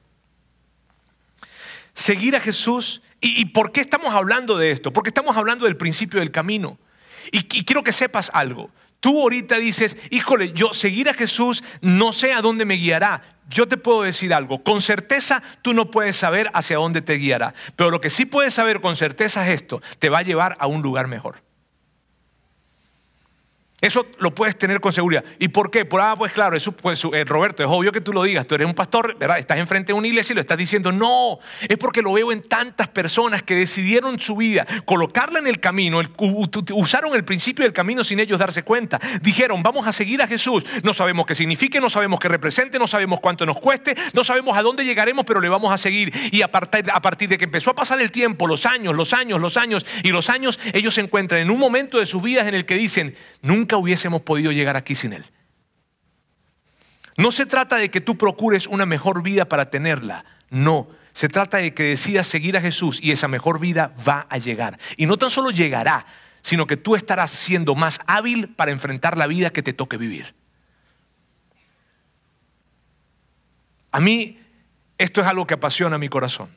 Seguir 1.94 2.36
a 2.36 2.40
Jesús, 2.40 3.00
¿y, 3.22 3.46
por 3.46 3.72
qué 3.72 3.80
estamos 3.80 4.12
hablando 4.12 4.58
de 4.58 4.70
esto? 4.70 4.92
Porque 4.92 5.08
estamos 5.08 5.34
hablando 5.38 5.64
del 5.64 5.78
principio 5.78 6.20
del 6.20 6.30
camino. 6.30 6.78
y 7.32 7.42
quiero 7.64 7.82
que 7.82 7.92
sepas 7.92 8.30
algo. 8.34 8.70
Tú 9.00 9.18
ahorita 9.22 9.56
dices, 9.56 9.96
híjole, 10.10 10.52
yo 10.52 10.74
seguir 10.74 11.08
a 11.08 11.14
Jesús 11.14 11.64
no 11.80 12.12
sé 12.12 12.34
a 12.34 12.42
dónde 12.42 12.66
me 12.66 12.74
guiará. 12.74 13.22
Yo 13.48 13.68
te 13.68 13.76
puedo 13.76 14.02
decir 14.02 14.34
algo, 14.34 14.62
con 14.62 14.82
certeza 14.82 15.42
tú 15.62 15.72
no 15.72 15.90
puedes 15.90 16.16
saber 16.16 16.50
hacia 16.52 16.78
dónde 16.78 17.00
te 17.00 17.14
guiará, 17.14 17.54
pero 17.76 17.90
lo 17.90 18.00
que 18.00 18.10
sí 18.10 18.26
puedes 18.26 18.54
saber 18.54 18.80
con 18.80 18.96
certeza 18.96 19.46
es 19.46 19.54
esto, 19.54 19.80
te 19.98 20.08
va 20.08 20.18
a 20.18 20.22
llevar 20.22 20.56
a 20.58 20.66
un 20.66 20.82
lugar 20.82 21.06
mejor. 21.06 21.45
Eso 23.82 24.06
lo 24.18 24.34
puedes 24.34 24.56
tener 24.56 24.80
con 24.80 24.90
seguridad. 24.90 25.22
¿Y 25.38 25.48
por 25.48 25.70
qué? 25.70 25.84
Por, 25.84 26.00
ah, 26.00 26.14
pues 26.16 26.32
claro, 26.32 26.56
eso, 26.56 26.72
pues, 26.72 27.02
eh, 27.12 27.24
Roberto, 27.26 27.62
es 27.62 27.68
obvio 27.68 27.92
que 27.92 28.00
tú 28.00 28.10
lo 28.10 28.22
digas. 28.22 28.46
Tú 28.46 28.54
eres 28.54 28.66
un 28.66 28.74
pastor, 28.74 29.18
¿verdad? 29.18 29.38
Estás 29.38 29.58
enfrente 29.58 29.92
de 29.92 29.98
una 29.98 30.08
iglesia 30.08 30.32
y 30.32 30.36
lo 30.36 30.40
estás 30.40 30.56
diciendo. 30.56 30.92
No, 30.92 31.38
es 31.68 31.76
porque 31.76 32.00
lo 32.00 32.14
veo 32.14 32.32
en 32.32 32.42
tantas 32.42 32.88
personas 32.88 33.42
que 33.42 33.54
decidieron 33.54 34.18
su 34.18 34.36
vida, 34.36 34.66
colocarla 34.86 35.40
en 35.40 35.46
el 35.46 35.60
camino, 35.60 36.00
usaron 36.72 37.14
el 37.14 37.24
principio 37.26 37.64
del 37.64 37.74
camino 37.74 38.02
sin 38.02 38.18
ellos 38.18 38.38
darse 38.38 38.62
cuenta. 38.62 38.98
Dijeron, 39.20 39.62
vamos 39.62 39.86
a 39.86 39.92
seguir 39.92 40.22
a 40.22 40.26
Jesús. 40.26 40.64
No 40.82 40.94
sabemos 40.94 41.26
qué 41.26 41.34
signifique, 41.34 41.78
no 41.78 41.90
sabemos 41.90 42.18
qué 42.18 42.28
represente, 42.28 42.78
no 42.78 42.86
sabemos 42.86 43.20
cuánto 43.20 43.44
nos 43.44 43.58
cueste, 43.58 43.94
no 44.14 44.24
sabemos 44.24 44.56
a 44.56 44.62
dónde 44.62 44.86
llegaremos, 44.86 45.26
pero 45.26 45.38
le 45.38 45.50
vamos 45.50 45.70
a 45.70 45.76
seguir. 45.76 46.10
Y 46.32 46.40
a 46.40 46.50
partir, 46.50 46.86
a 46.90 47.02
partir 47.02 47.28
de 47.28 47.36
que 47.36 47.44
empezó 47.44 47.72
a 47.72 47.74
pasar 47.74 48.00
el 48.00 48.10
tiempo, 48.10 48.46
los 48.46 48.64
años, 48.64 48.94
los 48.94 49.12
años, 49.12 49.38
los 49.38 49.58
años 49.58 49.84
y 50.02 50.12
los 50.12 50.30
años, 50.30 50.58
ellos 50.72 50.94
se 50.94 51.02
encuentran 51.02 51.42
en 51.42 51.50
un 51.50 51.58
momento 51.58 51.98
de 51.98 52.06
sus 52.06 52.22
vidas 52.22 52.48
en 52.48 52.54
el 52.54 52.64
que 52.64 52.76
dicen, 52.76 53.14
nunca 53.66 53.76
hubiésemos 53.78 54.22
podido 54.22 54.52
llegar 54.52 54.76
aquí 54.76 54.94
sin 54.94 55.12
Él. 55.12 55.26
No 57.16 57.32
se 57.32 57.46
trata 57.46 57.76
de 57.76 57.90
que 57.90 58.00
tú 58.00 58.16
procures 58.16 58.68
una 58.68 58.86
mejor 58.86 59.24
vida 59.24 59.48
para 59.48 59.70
tenerla, 59.70 60.24
no. 60.50 60.88
Se 61.12 61.28
trata 61.28 61.56
de 61.56 61.74
que 61.74 61.82
decidas 61.82 62.28
seguir 62.28 62.56
a 62.56 62.60
Jesús 62.60 63.00
y 63.02 63.10
esa 63.10 63.26
mejor 63.26 63.58
vida 63.58 63.92
va 64.06 64.26
a 64.30 64.38
llegar. 64.38 64.78
Y 64.96 65.06
no 65.06 65.16
tan 65.16 65.30
solo 65.30 65.50
llegará, 65.50 66.06
sino 66.42 66.66
que 66.66 66.76
tú 66.76 66.94
estarás 66.94 67.32
siendo 67.32 67.74
más 67.74 67.98
hábil 68.06 68.54
para 68.54 68.70
enfrentar 68.70 69.18
la 69.18 69.26
vida 69.26 69.50
que 69.50 69.62
te 69.62 69.72
toque 69.72 69.96
vivir. 69.96 70.34
A 73.90 73.98
mí 73.98 74.38
esto 74.98 75.22
es 75.22 75.26
algo 75.26 75.46
que 75.46 75.54
apasiona 75.54 75.98
mi 75.98 76.08
corazón. 76.08 76.54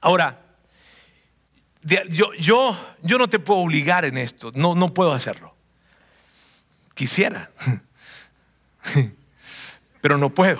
Ahora, 0.00 0.44
yo, 1.82 2.34
yo, 2.34 2.76
yo 3.02 3.18
no 3.18 3.28
te 3.28 3.40
puedo 3.40 3.60
obligar 3.60 4.04
en 4.04 4.18
esto, 4.18 4.52
no, 4.54 4.76
no 4.76 4.94
puedo 4.94 5.12
hacerlo. 5.12 5.57
Quisiera, 6.98 7.52
pero 10.00 10.18
no 10.18 10.34
puedo. 10.34 10.58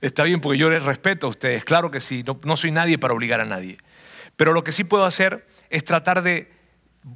Está 0.00 0.24
bien 0.24 0.40
porque 0.40 0.58
yo 0.58 0.68
les 0.68 0.82
respeto 0.82 1.28
a 1.28 1.30
ustedes, 1.30 1.62
claro 1.62 1.92
que 1.92 2.00
sí, 2.00 2.24
no, 2.42 2.56
soy 2.56 2.72
nadie 2.72 2.98
para 2.98 3.14
obligar 3.14 3.40
a 3.40 3.44
nadie. 3.44 3.78
Pero 4.34 4.52
lo 4.52 4.64
que 4.64 4.72
sí 4.72 4.82
puedo 4.82 5.04
hacer 5.04 5.46
es 5.70 5.84
tratar 5.84 6.24
de 6.24 6.50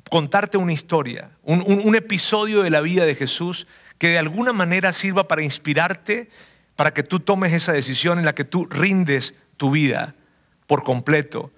contarte 0.09 0.57
una 0.57 0.73
historia, 0.73 1.33
un, 1.43 1.97
episodio 1.97 2.63
de 2.63 2.71
la 2.71 2.81
vida 2.81 3.05
de 3.05 3.17
Jesús 3.17 3.67
que 3.99 4.11
de 4.11 4.19
alguna 4.21 4.53
manera 4.53 4.93
sirva 4.93 5.27
para 5.27 5.43
inspirarte, 5.43 6.31
para 6.77 6.95
que 6.95 7.03
tú 7.03 7.19
tomes 7.19 7.53
esa 7.53 7.73
decisión 7.73 8.21
en 8.21 8.25
la 8.25 8.37
que 8.37 8.45
tú 8.45 8.67
rindes 8.67 9.35
tu 9.57 9.73
vida 9.73 10.15
por 10.69 10.85
completo, 10.85 11.51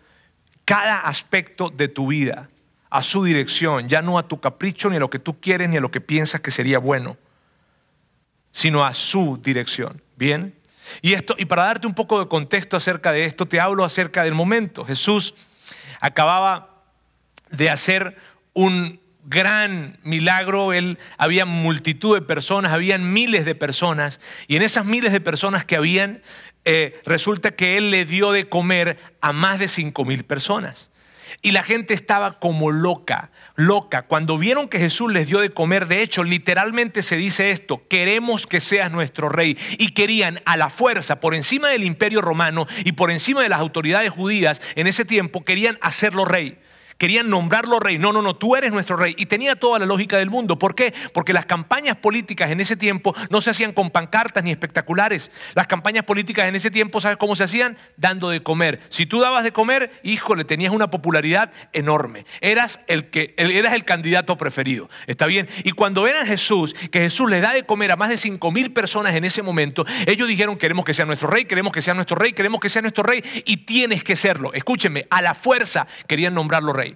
cada 0.64 1.00
aspecto 1.00 1.68
de 1.68 1.88
tu 1.88 2.06
vida 2.06 2.48
a 2.92 3.00
su 3.00 3.24
dirección, 3.24 3.88
ya 3.88 4.02
no 4.02 4.18
a 4.18 4.28
tu 4.28 4.38
capricho, 4.38 4.90
ni 4.90 4.96
a 4.96 5.00
lo 5.00 5.08
que 5.08 5.18
tú 5.18 5.40
quieres, 5.40 5.70
ni 5.70 5.78
a 5.78 5.80
lo 5.80 5.90
que 5.90 6.02
piensas 6.02 6.42
que 6.42 6.50
sería 6.50 6.78
bueno, 6.78 7.16
sino 8.52 8.84
a 8.84 8.92
su 8.92 9.40
dirección. 9.42 10.02
¿Bien? 10.18 10.54
Y, 11.00 11.14
esto, 11.14 11.34
y 11.38 11.46
para 11.46 11.64
darte 11.64 11.86
un 11.86 11.94
poco 11.94 12.20
de 12.20 12.28
contexto 12.28 12.76
acerca 12.76 13.10
de 13.10 13.24
esto, 13.24 13.46
te 13.46 13.60
hablo 13.60 13.86
acerca 13.86 14.24
del 14.24 14.34
momento. 14.34 14.84
Jesús 14.84 15.34
acababa 16.00 16.82
de 17.50 17.70
hacer 17.70 18.18
un 18.52 19.00
gran 19.24 19.98
milagro, 20.02 20.74
él 20.74 20.98
había 21.16 21.46
multitud 21.46 22.14
de 22.14 22.20
personas, 22.20 22.72
habían 22.72 23.10
miles 23.10 23.46
de 23.46 23.54
personas, 23.54 24.20
y 24.48 24.56
en 24.56 24.62
esas 24.62 24.84
miles 24.84 25.12
de 25.12 25.20
personas 25.22 25.64
que 25.64 25.76
habían, 25.76 26.20
eh, 26.66 27.00
resulta 27.06 27.52
que 27.52 27.78
él 27.78 27.90
le 27.90 28.04
dio 28.04 28.32
de 28.32 28.50
comer 28.50 28.98
a 29.22 29.32
más 29.32 29.58
de 29.58 29.68
cinco 29.68 30.04
mil 30.04 30.24
personas. 30.24 30.91
Y 31.40 31.52
la 31.52 31.62
gente 31.62 31.94
estaba 31.94 32.38
como 32.38 32.70
loca, 32.70 33.30
loca. 33.54 34.02
Cuando 34.02 34.38
vieron 34.38 34.68
que 34.68 34.78
Jesús 34.78 35.12
les 35.12 35.26
dio 35.26 35.40
de 35.40 35.50
comer, 35.50 35.88
de 35.88 36.02
hecho, 36.02 36.24
literalmente 36.24 37.02
se 37.02 37.16
dice 37.16 37.50
esto, 37.50 37.86
queremos 37.88 38.46
que 38.46 38.60
seas 38.60 38.92
nuestro 38.92 39.28
rey. 39.28 39.56
Y 39.78 39.92
querían 39.92 40.40
a 40.44 40.56
la 40.56 40.70
fuerza, 40.70 41.20
por 41.20 41.34
encima 41.34 41.68
del 41.68 41.84
imperio 41.84 42.20
romano 42.20 42.66
y 42.84 42.92
por 42.92 43.10
encima 43.10 43.42
de 43.42 43.48
las 43.48 43.60
autoridades 43.60 44.10
judías 44.10 44.60
en 44.74 44.86
ese 44.86 45.04
tiempo, 45.04 45.44
querían 45.44 45.78
hacerlo 45.80 46.24
rey 46.24 46.58
querían 47.02 47.28
nombrarlo 47.28 47.80
rey. 47.80 47.98
No, 47.98 48.12
no, 48.12 48.22
no, 48.22 48.36
tú 48.36 48.54
eres 48.54 48.70
nuestro 48.70 48.94
rey. 48.94 49.16
Y 49.18 49.26
tenía 49.26 49.56
toda 49.56 49.80
la 49.80 49.86
lógica 49.86 50.18
del 50.18 50.30
mundo. 50.30 50.56
¿Por 50.56 50.76
qué? 50.76 50.94
Porque 51.12 51.32
las 51.32 51.46
campañas 51.46 51.96
políticas 51.96 52.52
en 52.52 52.60
ese 52.60 52.76
tiempo 52.76 53.12
no 53.28 53.40
se 53.40 53.50
hacían 53.50 53.72
con 53.72 53.90
pancartas 53.90 54.44
ni 54.44 54.52
espectaculares. 54.52 55.32
Las 55.56 55.66
campañas 55.66 56.04
políticas 56.04 56.46
en 56.46 56.54
ese 56.54 56.70
tiempo, 56.70 57.00
¿sabes 57.00 57.16
cómo 57.16 57.34
se 57.34 57.42
hacían? 57.42 57.76
Dando 57.96 58.30
de 58.30 58.44
comer. 58.44 58.78
Si 58.88 59.04
tú 59.04 59.18
dabas 59.18 59.42
de 59.42 59.50
comer, 59.50 59.90
híjole, 60.04 60.44
tenías 60.44 60.72
una 60.72 60.92
popularidad 60.92 61.50
enorme. 61.72 62.24
Eras 62.40 62.78
el, 62.86 63.10
que, 63.10 63.34
eras 63.36 63.74
el 63.74 63.84
candidato 63.84 64.36
preferido. 64.36 64.88
¿Está 65.08 65.26
bien? 65.26 65.48
Y 65.64 65.72
cuando 65.72 66.02
ven 66.02 66.14
a 66.14 66.24
Jesús, 66.24 66.72
que 66.92 67.00
Jesús 67.00 67.28
le 67.28 67.40
da 67.40 67.52
de 67.52 67.64
comer 67.64 67.90
a 67.90 67.96
más 67.96 68.10
de 68.10 68.16
cinco 68.16 68.52
mil 68.52 68.72
personas 68.72 69.16
en 69.16 69.24
ese 69.24 69.42
momento, 69.42 69.84
ellos 70.06 70.28
dijeron, 70.28 70.56
queremos 70.56 70.84
que 70.84 70.94
sea 70.94 71.04
nuestro 71.04 71.28
rey, 71.28 71.46
queremos 71.46 71.72
que 71.72 71.82
sea 71.82 71.94
nuestro 71.94 72.14
rey, 72.14 72.32
queremos 72.32 72.60
que 72.60 72.68
sea 72.68 72.80
nuestro 72.80 73.02
rey, 73.02 73.24
y 73.44 73.56
tienes 73.56 74.04
que 74.04 74.14
serlo. 74.14 74.52
Escúchenme, 74.52 75.04
a 75.10 75.20
la 75.20 75.34
fuerza 75.34 75.88
querían 76.06 76.34
nombrarlo 76.34 76.72
rey 76.72 76.91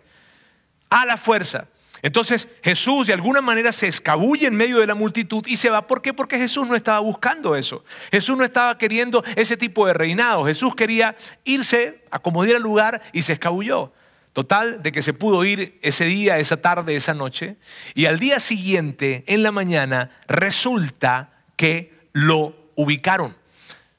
a 0.91 1.05
la 1.07 1.17
fuerza. 1.17 1.69
Entonces 2.03 2.49
Jesús 2.63 3.07
de 3.07 3.15
alguna 3.15 3.41
manera 3.41 3.73
se 3.73 3.89
escabulle 3.89 4.47
en 4.47 4.55
medio 4.55 4.79
de 4.79 4.87
la 4.87 4.95
multitud 4.95 5.45
y 5.47 5.57
se 5.57 5.71
va. 5.71 5.87
¿Por 5.87 6.03
qué? 6.03 6.13
Porque 6.13 6.39
Jesús 6.39 6.69
no 6.69 6.77
estaba 6.77 7.01
buscando 7.01 7.57
eso. 7.57 7.85
Jesús 8.13 8.37
no 8.37 8.45
estaba 8.45 8.77
queriendo 8.79 9.25
ese 9.35 9.57
tipo 9.57 9.87
de 9.87 9.95
reinado. 9.95 10.47
Jesús 10.47 10.75
quería 10.75 11.17
irse, 11.45 12.05
acomodar 12.11 12.57
el 12.57 12.63
lugar 12.63 13.03
y 13.13 13.23
se 13.23 13.33
escabulló. 13.33 13.93
Total, 14.33 14.83
de 14.83 14.93
que 14.93 15.01
se 15.01 15.15
pudo 15.15 15.45
ir 15.45 15.79
ese 15.81 16.05
día, 16.05 16.39
esa 16.39 16.59
tarde, 16.59 16.95
esa 16.95 17.15
noche. 17.15 17.57
Y 17.95 18.05
al 18.05 18.19
día 18.19 18.39
siguiente, 18.39 19.25
en 19.27 19.43
la 19.43 19.51
mañana, 19.51 20.11
resulta 20.29 21.33
que 21.57 21.93
lo 22.13 22.55
ubicaron. 22.75 23.35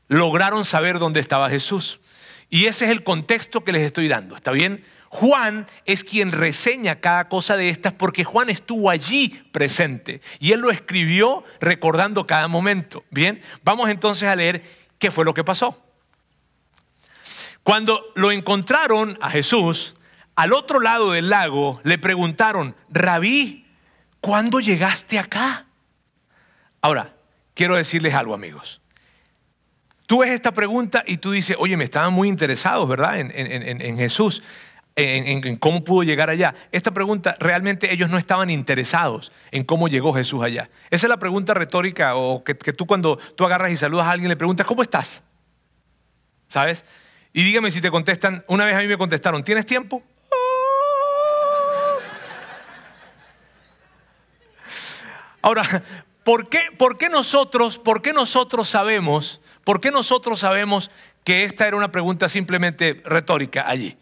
Lograron 0.08 0.64
saber 0.64 1.00
dónde 1.00 1.20
estaba 1.20 1.50
Jesús. 1.50 2.00
Y 2.50 2.68
ese 2.68 2.86
es 2.86 2.92
el 2.92 3.04
contexto 3.04 3.64
que 3.64 3.72
les 3.72 3.82
estoy 3.82 4.08
dando. 4.08 4.36
¿Está 4.36 4.52
bien? 4.52 4.86
Juan 5.10 5.68
es 5.86 6.04
quien 6.04 6.32
reseña 6.32 7.00
cada 7.00 7.30
cosa 7.30 7.56
de 7.56 7.70
estas 7.70 7.94
porque 7.94 8.24
Juan 8.24 8.50
estuvo 8.50 8.90
allí 8.90 9.30
presente 9.52 10.22
y 10.40 10.52
él 10.52 10.60
lo 10.60 10.70
escribió 10.70 11.44
recordando 11.60 12.26
cada 12.26 12.48
momento. 12.48 13.04
Bien, 13.10 13.42
vamos 13.64 13.90
entonces 13.90 14.28
a 14.28 14.36
leer 14.36 14.64
qué 15.00 15.12
fue 15.12 15.26
lo 15.26 15.34
que 15.34 15.44
pasó. 15.44 15.82
Cuando 17.64 18.12
lo 18.16 18.32
encontraron 18.32 19.18
a 19.22 19.30
Jesús, 19.30 19.96
al 20.36 20.54
otro 20.54 20.80
lado 20.80 21.12
del 21.12 21.30
lago 21.30 21.82
le 21.84 21.98
preguntaron, 21.98 22.76
Rabí, 22.90 23.66
¿cuándo 24.20 24.60
llegaste 24.60 25.20
acá? 25.20 25.66
Ahora, 26.82 27.14
quiero 27.54 27.76
decirles 27.76 28.14
algo 28.14 28.34
amigos. 28.34 28.82
Tú 30.06 30.20
ves 30.20 30.32
esta 30.32 30.54
pregunta 30.54 31.04
y 31.06 31.18
tú 31.18 31.32
dices, 31.32 31.58
oye, 31.60 31.76
me 31.76 31.84
estaban 31.84 32.14
muy 32.14 32.30
interesados, 32.30 32.88
¿verdad? 32.88 33.20
En, 33.20 33.32
en 33.34 33.98
Jesús 33.98 34.42
en, 34.98 35.56
cómo 35.58 35.84
pudo 35.84 36.04
llegar 36.04 36.32
allá. 36.32 36.56
Esta 36.72 36.92
pregunta, 36.92 37.36
realmente 37.40 37.94
ellos 37.94 38.10
no 38.10 38.18
estaban 38.18 38.50
interesados 38.50 39.32
en 39.52 39.64
cómo 39.64 39.88
llegó 39.88 40.12
Jesús 40.14 40.44
allá. 40.44 40.72
Esa 40.90 41.06
es 41.06 41.10
la 41.10 41.18
pregunta 41.18 41.54
retórica 41.54 42.16
o 42.16 42.44
que, 42.44 42.56
tú 42.56 42.88
cuando 42.88 43.18
tú 43.18 43.46
agarras 43.46 43.70
y 43.72 43.78
saludas 43.78 44.08
a 44.08 44.12
alguien 44.12 44.30
le 44.30 44.36
preguntas, 44.36 44.66
¿cómo 44.66 44.82
estás? 44.82 45.22
¿Sabes? 46.48 46.84
Y 47.32 47.44
dígame 47.44 47.70
si 47.70 47.80
te 47.80 47.92
contestan, 47.92 48.44
una 48.48 48.66
vez 48.66 48.76
a 48.76 48.80
mí 48.80 48.88
me 48.88 48.98
contestaron, 48.98 49.44
¿tienes 49.44 49.68
tiempo? 49.68 50.02
Ahora, 55.44 55.84
¿por 56.24 56.50
qué, 56.50 56.72
¿por 56.76 56.98
qué 56.98 57.10
nosotros, 57.10 57.78
por 57.78 58.02
qué 58.02 58.14
nosotros 58.14 58.68
sabemos, 58.68 59.42
por 59.64 59.80
qué 59.80 59.92
nosotros 59.92 60.40
sabemos 60.40 60.90
que 61.24 61.44
esta 61.44 61.68
era 61.68 61.78
una 61.78 61.92
pregunta 61.92 62.30
simplemente 62.30 63.00
retórica 63.06 63.70
allí? 63.70 63.96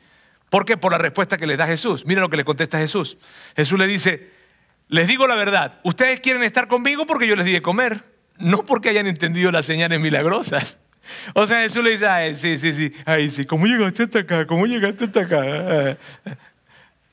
¿Por 0.56 0.64
qué? 0.64 0.78
Por 0.78 0.94
la 0.94 0.98
respuesta 0.98 1.38
que 1.38 1.48
le 1.48 1.58
da 1.58 1.68
Jesús. 1.68 2.06
Miren 2.06 2.22
lo 2.22 2.30
que 2.30 2.38
le 2.38 2.46
contesta 2.46 2.78
Jesús. 2.78 3.18
Jesús 3.58 3.78
le 3.78 3.88
dice, 3.88 4.32
les 4.88 5.06
digo 5.06 5.28
la 5.28 5.36
verdad, 5.36 5.82
ustedes 5.84 6.22
quieren 6.22 6.44
estar 6.44 6.70
conmigo 6.70 7.06
porque 7.06 7.28
yo 7.28 7.36
les 7.36 7.46
di 7.46 7.52
de 7.52 7.62
comer, 7.62 8.06
no 8.38 8.66
porque 8.66 8.88
hayan 8.88 9.06
entendido 9.06 9.52
las 9.52 9.66
señales 9.66 10.00
milagrosas. 10.00 10.80
O 11.34 11.46
sea, 11.46 11.60
Jesús 11.60 11.84
le 11.84 11.90
dice, 11.90 12.08
ay, 12.08 12.36
sí, 12.36 12.58
sí, 12.58 12.72
sí, 12.72 12.94
ay, 13.06 13.32
sí, 13.32 13.44
¿cómo 13.44 13.66
llegaste 13.66 14.04
hasta 14.04 14.20
acá? 14.20 14.48
¿Cómo 14.48 14.66
llegaste 14.66 15.04
hasta 15.04 15.20
acá? 15.20 15.98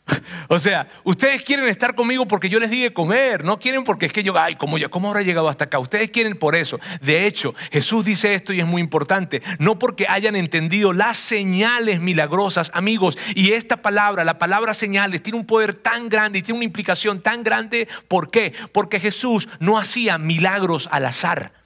O 0.48 0.58
sea, 0.58 0.88
ustedes 1.04 1.42
quieren 1.42 1.66
estar 1.66 1.94
conmigo 1.94 2.26
porque 2.26 2.48
yo 2.48 2.58
les 2.60 2.70
di 2.70 2.82
de 2.82 2.92
comer, 2.92 3.44
no 3.44 3.58
quieren 3.58 3.84
porque 3.84 4.06
es 4.06 4.12
que 4.12 4.22
yo, 4.22 4.38
ay, 4.38 4.56
¿cómo, 4.56 4.76
¿cómo 4.90 5.08
habrá 5.08 5.22
llegado 5.22 5.48
hasta 5.48 5.64
acá? 5.64 5.78
Ustedes 5.78 6.10
quieren 6.10 6.36
por 6.36 6.54
eso. 6.54 6.78
De 7.00 7.26
hecho, 7.26 7.54
Jesús 7.70 8.04
dice 8.04 8.34
esto 8.34 8.52
y 8.52 8.60
es 8.60 8.66
muy 8.66 8.82
importante, 8.82 9.42
no 9.58 9.78
porque 9.78 10.06
hayan 10.08 10.36
entendido 10.36 10.92
las 10.92 11.16
señales 11.16 12.00
milagrosas, 12.00 12.70
amigos, 12.74 13.16
y 13.34 13.52
esta 13.52 13.82
palabra, 13.82 14.24
la 14.24 14.38
palabra 14.38 14.74
señales, 14.74 15.22
tiene 15.22 15.38
un 15.38 15.46
poder 15.46 15.74
tan 15.74 16.08
grande 16.08 16.40
y 16.40 16.42
tiene 16.42 16.58
una 16.58 16.64
implicación 16.64 17.20
tan 17.20 17.42
grande. 17.42 17.88
¿Por 18.08 18.30
qué? 18.30 18.52
Porque 18.72 19.00
Jesús 19.00 19.48
no 19.60 19.78
hacía 19.78 20.18
milagros 20.18 20.88
al 20.92 21.06
azar. 21.06 21.61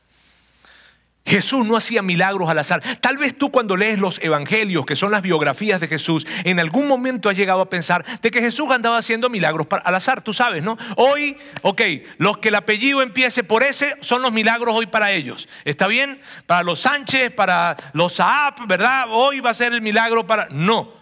Jesús 1.26 1.66
no 1.66 1.76
hacía 1.76 2.02
milagros 2.02 2.48
al 2.48 2.58
azar. 2.58 2.82
Tal 3.00 3.16
vez 3.16 3.36
tú 3.36 3.50
cuando 3.50 3.76
lees 3.76 3.98
los 3.98 4.20
evangelios, 4.22 4.86
que 4.86 4.96
son 4.96 5.10
las 5.10 5.22
biografías 5.22 5.80
de 5.80 5.88
Jesús, 5.88 6.26
en 6.44 6.60
algún 6.60 6.86
momento 6.86 7.28
has 7.28 7.36
llegado 7.36 7.60
a 7.60 7.68
pensar 7.68 8.04
de 8.20 8.30
que 8.30 8.40
Jesús 8.40 8.70
andaba 8.70 8.98
haciendo 8.98 9.28
milagros 9.28 9.66
al 9.84 9.94
azar, 9.94 10.22
tú 10.22 10.32
sabes, 10.32 10.62
¿no? 10.62 10.78
Hoy, 10.96 11.36
ok, 11.62 11.82
los 12.18 12.38
que 12.38 12.48
el 12.48 12.54
apellido 12.54 13.02
empiece 13.02 13.42
por 13.42 13.62
ese 13.62 13.96
son 14.00 14.22
los 14.22 14.32
milagros 14.32 14.74
hoy 14.74 14.86
para 14.86 15.10
ellos. 15.10 15.48
¿Está 15.64 15.88
bien? 15.88 16.20
Para 16.46 16.62
los 16.62 16.80
Sánchez, 16.80 17.32
para 17.32 17.76
los 17.92 18.14
Saab, 18.14 18.66
¿verdad? 18.66 19.06
Hoy 19.10 19.40
va 19.40 19.50
a 19.50 19.54
ser 19.54 19.72
el 19.72 19.82
milagro 19.82 20.26
para... 20.26 20.46
No, 20.50 20.92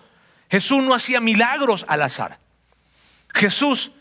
Jesús 0.50 0.82
no 0.82 0.94
hacía 0.94 1.20
milagros 1.20 1.84
al 1.88 2.02
azar. 2.02 2.38
Jesús 3.34 3.92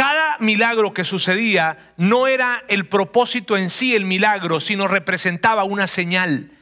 cada 0.00 0.38
milagro 0.38 0.94
que 0.94 1.04
sucedía 1.04 1.76
no 1.98 2.26
era 2.26 2.64
el 2.68 2.86
propósito 2.86 3.58
en 3.58 3.68
sí 3.68 3.94
el 3.94 4.06
milagro, 4.06 4.58
sino 4.58 4.88
representaba 4.88 5.64
una 5.64 5.86
señal. 5.86 6.52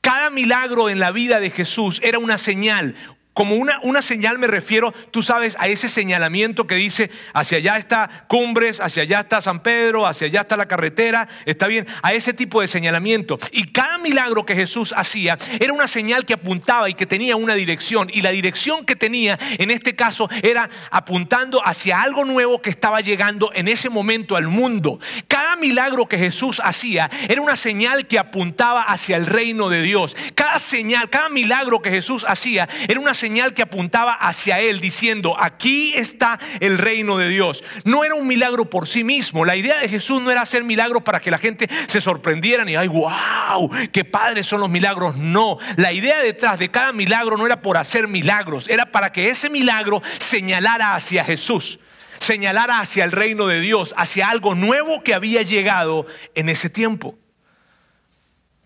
Cada 0.00 0.30
milagro 0.30 0.88
en 0.88 1.00
la 1.00 1.10
vida 1.10 1.40
de 1.40 1.50
Jesús 1.50 1.98
era 2.04 2.20
una 2.20 2.38
señal, 2.38 2.94
como 3.36 3.54
una, 3.56 3.78
una, 3.82 4.00
señal 4.00 4.38
me 4.38 4.46
refiero, 4.46 4.92
tú 5.10 5.22
sabes, 5.22 5.56
a 5.58 5.68
ese 5.68 5.90
señalamiento 5.90 6.66
que 6.66 6.76
dice, 6.76 7.10
hacia 7.34 7.58
allá 7.58 7.76
está 7.76 8.24
Cumbres, 8.28 8.80
hacia 8.80 9.02
allá 9.02 9.20
está 9.20 9.42
San 9.42 9.60
Pedro, 9.60 10.06
hacia 10.06 10.26
allá 10.26 10.40
está 10.40 10.56
la 10.56 10.66
carretera, 10.66 11.28
está 11.44 11.66
bien, 11.66 11.86
a 12.00 12.14
ese 12.14 12.32
tipo 12.32 12.62
de 12.62 12.66
señalamiento. 12.66 13.38
Y 13.52 13.72
cada 13.72 13.98
milagro 13.98 14.46
que 14.46 14.54
Jesús 14.54 14.94
hacía 14.96 15.36
era 15.60 15.74
una 15.74 15.86
señal 15.86 16.24
que 16.24 16.32
apuntaba 16.32 16.88
y 16.88 16.94
que 16.94 17.04
tenía 17.04 17.36
una 17.36 17.52
dirección. 17.52 18.08
Y 18.10 18.22
la 18.22 18.30
dirección 18.30 18.86
que 18.86 18.96
tenía 18.96 19.38
en 19.58 19.70
este 19.70 19.94
caso 19.94 20.30
era 20.42 20.70
apuntando 20.90 21.60
hacia 21.62 22.00
algo 22.00 22.24
nuevo 22.24 22.62
que 22.62 22.70
estaba 22.70 23.02
llegando 23.02 23.50
en 23.52 23.68
ese 23.68 23.90
momento 23.90 24.36
al 24.36 24.48
mundo. 24.48 24.98
Cada 25.28 25.45
milagro 25.56 26.06
que 26.06 26.18
Jesús 26.18 26.60
hacía 26.64 27.10
era 27.28 27.40
una 27.40 27.56
señal 27.56 28.06
que 28.06 28.18
apuntaba 28.18 28.82
hacia 28.82 29.16
el 29.16 29.26
reino 29.26 29.68
de 29.68 29.82
Dios. 29.82 30.16
Cada 30.34 30.58
señal, 30.58 31.10
cada 31.10 31.28
milagro 31.28 31.82
que 31.82 31.90
Jesús 31.90 32.24
hacía 32.28 32.68
era 32.88 33.00
una 33.00 33.14
señal 33.14 33.54
que 33.54 33.62
apuntaba 33.62 34.12
hacia 34.12 34.60
Él, 34.60 34.80
diciendo, 34.80 35.36
aquí 35.38 35.92
está 35.94 36.38
el 36.60 36.78
reino 36.78 37.18
de 37.18 37.28
Dios. 37.28 37.62
No 37.84 38.04
era 38.04 38.14
un 38.14 38.26
milagro 38.26 38.70
por 38.70 38.86
sí 38.86 39.04
mismo. 39.04 39.44
La 39.44 39.56
idea 39.56 39.78
de 39.78 39.88
Jesús 39.88 40.22
no 40.22 40.30
era 40.30 40.42
hacer 40.42 40.64
milagros 40.64 41.02
para 41.02 41.20
que 41.20 41.30
la 41.30 41.38
gente 41.38 41.68
se 41.86 42.00
sorprendiera 42.00 42.68
y, 42.70 42.76
ay, 42.76 42.88
wow, 42.88 43.70
qué 43.92 44.04
padres 44.04 44.46
son 44.46 44.60
los 44.60 44.70
milagros. 44.70 45.16
No, 45.16 45.58
la 45.76 45.92
idea 45.92 46.20
detrás 46.20 46.58
de 46.58 46.70
cada 46.70 46.92
milagro 46.92 47.36
no 47.36 47.46
era 47.46 47.62
por 47.62 47.76
hacer 47.76 48.08
milagros, 48.08 48.68
era 48.68 48.86
para 48.86 49.12
que 49.12 49.28
ese 49.28 49.50
milagro 49.50 50.02
señalara 50.18 50.94
hacia 50.94 51.24
Jesús 51.24 51.78
señalara 52.26 52.80
hacia 52.80 53.04
el 53.04 53.12
reino 53.12 53.46
de 53.46 53.60
Dios, 53.60 53.94
hacia 53.96 54.28
algo 54.28 54.54
nuevo 54.54 55.02
que 55.02 55.14
había 55.14 55.42
llegado 55.42 56.06
en 56.34 56.48
ese 56.48 56.68
tiempo. 56.68 57.16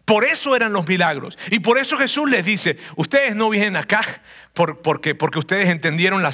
Por 0.07 0.25
eso 0.25 0.57
eran 0.57 0.73
los 0.73 0.89
milagros. 0.89 1.39
Y 1.51 1.61
por 1.61 1.79
eso 1.79 1.97
Jesús 1.97 2.29
les 2.29 2.45
dice, 2.45 2.77
ustedes 2.97 3.37
no 3.37 3.49
vienen 3.49 3.77
acá 3.77 4.03
porque, 4.55 5.15
porque 5.15 5.39
ustedes 5.39 5.69
entendieron 5.69 6.23
la, 6.23 6.33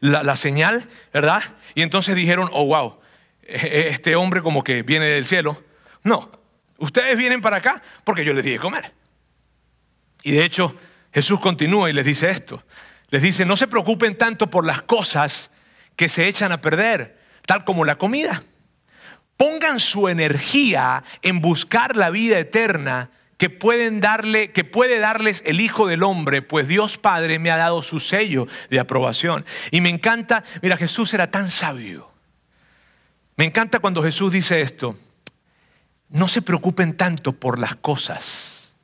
la, 0.00 0.36
señal, 0.36 0.86
¿verdad? 1.12 1.42
Y 1.74 1.82
entonces 1.82 2.14
dijeron, 2.14 2.50
oh, 2.52 2.66
wow, 2.66 2.98
e, 3.42 3.88
este 3.88 4.16
hombre 4.16 4.42
como 4.42 4.62
que 4.62 4.82
viene 4.82 5.06
del 5.06 5.24
cielo. 5.24 5.62
No, 6.02 6.30
ustedes 6.76 7.16
vienen 7.16 7.40
para 7.40 7.58
acá 7.58 7.82
porque 8.04 8.24
yo 8.24 8.34
les 8.34 8.44
dije 8.44 8.58
comer. 8.58 8.92
Y 10.22 10.32
de 10.32 10.44
hecho, 10.44 10.76
Jesús 11.14 11.40
continúa 11.40 11.88
y 11.88 11.94
les 11.94 12.04
dice 12.04 12.28
esto. 12.28 12.62
Les 13.08 13.22
dice, 13.22 13.46
no 13.46 13.56
se 13.56 13.66
preocupen 13.66 14.18
tanto 14.18 14.50
por 14.50 14.66
las 14.66 14.82
cosas 14.82 15.50
que 16.00 16.08
se 16.08 16.26
echan 16.26 16.50
a 16.50 16.62
perder, 16.62 17.18
tal 17.44 17.62
como 17.66 17.84
la 17.84 17.96
comida. 17.96 18.42
Pongan 19.36 19.78
su 19.78 20.08
energía 20.08 21.04
en 21.20 21.42
buscar 21.42 21.94
la 21.94 22.08
vida 22.08 22.38
eterna 22.38 23.10
que 23.36 23.50
pueden 23.50 24.00
darle, 24.00 24.50
que 24.50 24.64
puede 24.64 24.98
darles 24.98 25.42
el 25.44 25.60
Hijo 25.60 25.86
del 25.86 26.02
Hombre, 26.02 26.40
pues 26.40 26.66
Dios 26.66 26.96
Padre 26.96 27.38
me 27.38 27.50
ha 27.50 27.58
dado 27.58 27.82
su 27.82 28.00
sello 28.00 28.46
de 28.70 28.80
aprobación. 28.80 29.44
Y 29.72 29.82
me 29.82 29.90
encanta, 29.90 30.42
mira, 30.62 30.78
Jesús 30.78 31.12
era 31.12 31.30
tan 31.30 31.50
sabio. 31.50 32.10
Me 33.36 33.44
encanta 33.44 33.78
cuando 33.78 34.02
Jesús 34.02 34.32
dice 34.32 34.62
esto. 34.62 34.96
No 36.08 36.28
se 36.28 36.40
preocupen 36.40 36.96
tanto 36.96 37.32
por 37.32 37.58
las 37.58 37.76
cosas. 37.76 38.74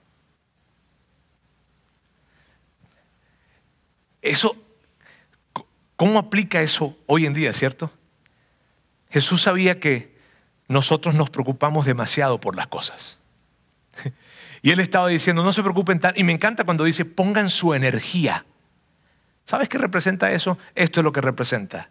Eso 4.21 4.66
¿Cómo 5.97 6.19
aplica 6.19 6.61
eso 6.61 6.97
hoy 7.07 7.27
en 7.27 7.35
día, 7.35 7.53
cierto? 7.53 7.91
Jesús 9.11 9.43
sabía 9.43 9.81
que 9.81 10.15
nosotros 10.69 11.15
nos 11.15 11.31
preocupamos 11.31 11.87
demasiado 11.87 12.41
por 12.41 12.57
las 12.57 12.67
cosas. 12.69 13.19
Y 14.63 14.73
él 14.73 14.81
estaba 14.81 15.07
diciendo, 15.07 15.45
no 15.45 15.53
se 15.53 15.63
preocupen 15.63 16.01
tanto. 16.01 16.19
Y 16.19 16.25
me 16.25 16.33
encanta 16.33 16.65
cuando 16.65 16.83
dice, 16.83 17.05
pongan 17.05 17.51
su 17.51 17.75
energía. 17.75 18.47
¿Sabes 19.45 19.69
qué 19.69 19.79
representa 19.79 20.33
eso? 20.33 20.59
Esto 20.75 20.99
es 20.99 21.05
lo 21.05 21.13
que 21.13 21.21
representa. 21.21 21.91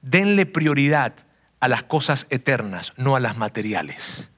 Denle 0.00 0.46
prioridad 0.46 1.12
a 1.60 1.68
las 1.68 1.82
cosas 1.82 2.26
eternas, 2.30 2.94
no 2.96 3.16
a 3.16 3.20
las 3.20 3.36
materiales. 3.36 4.30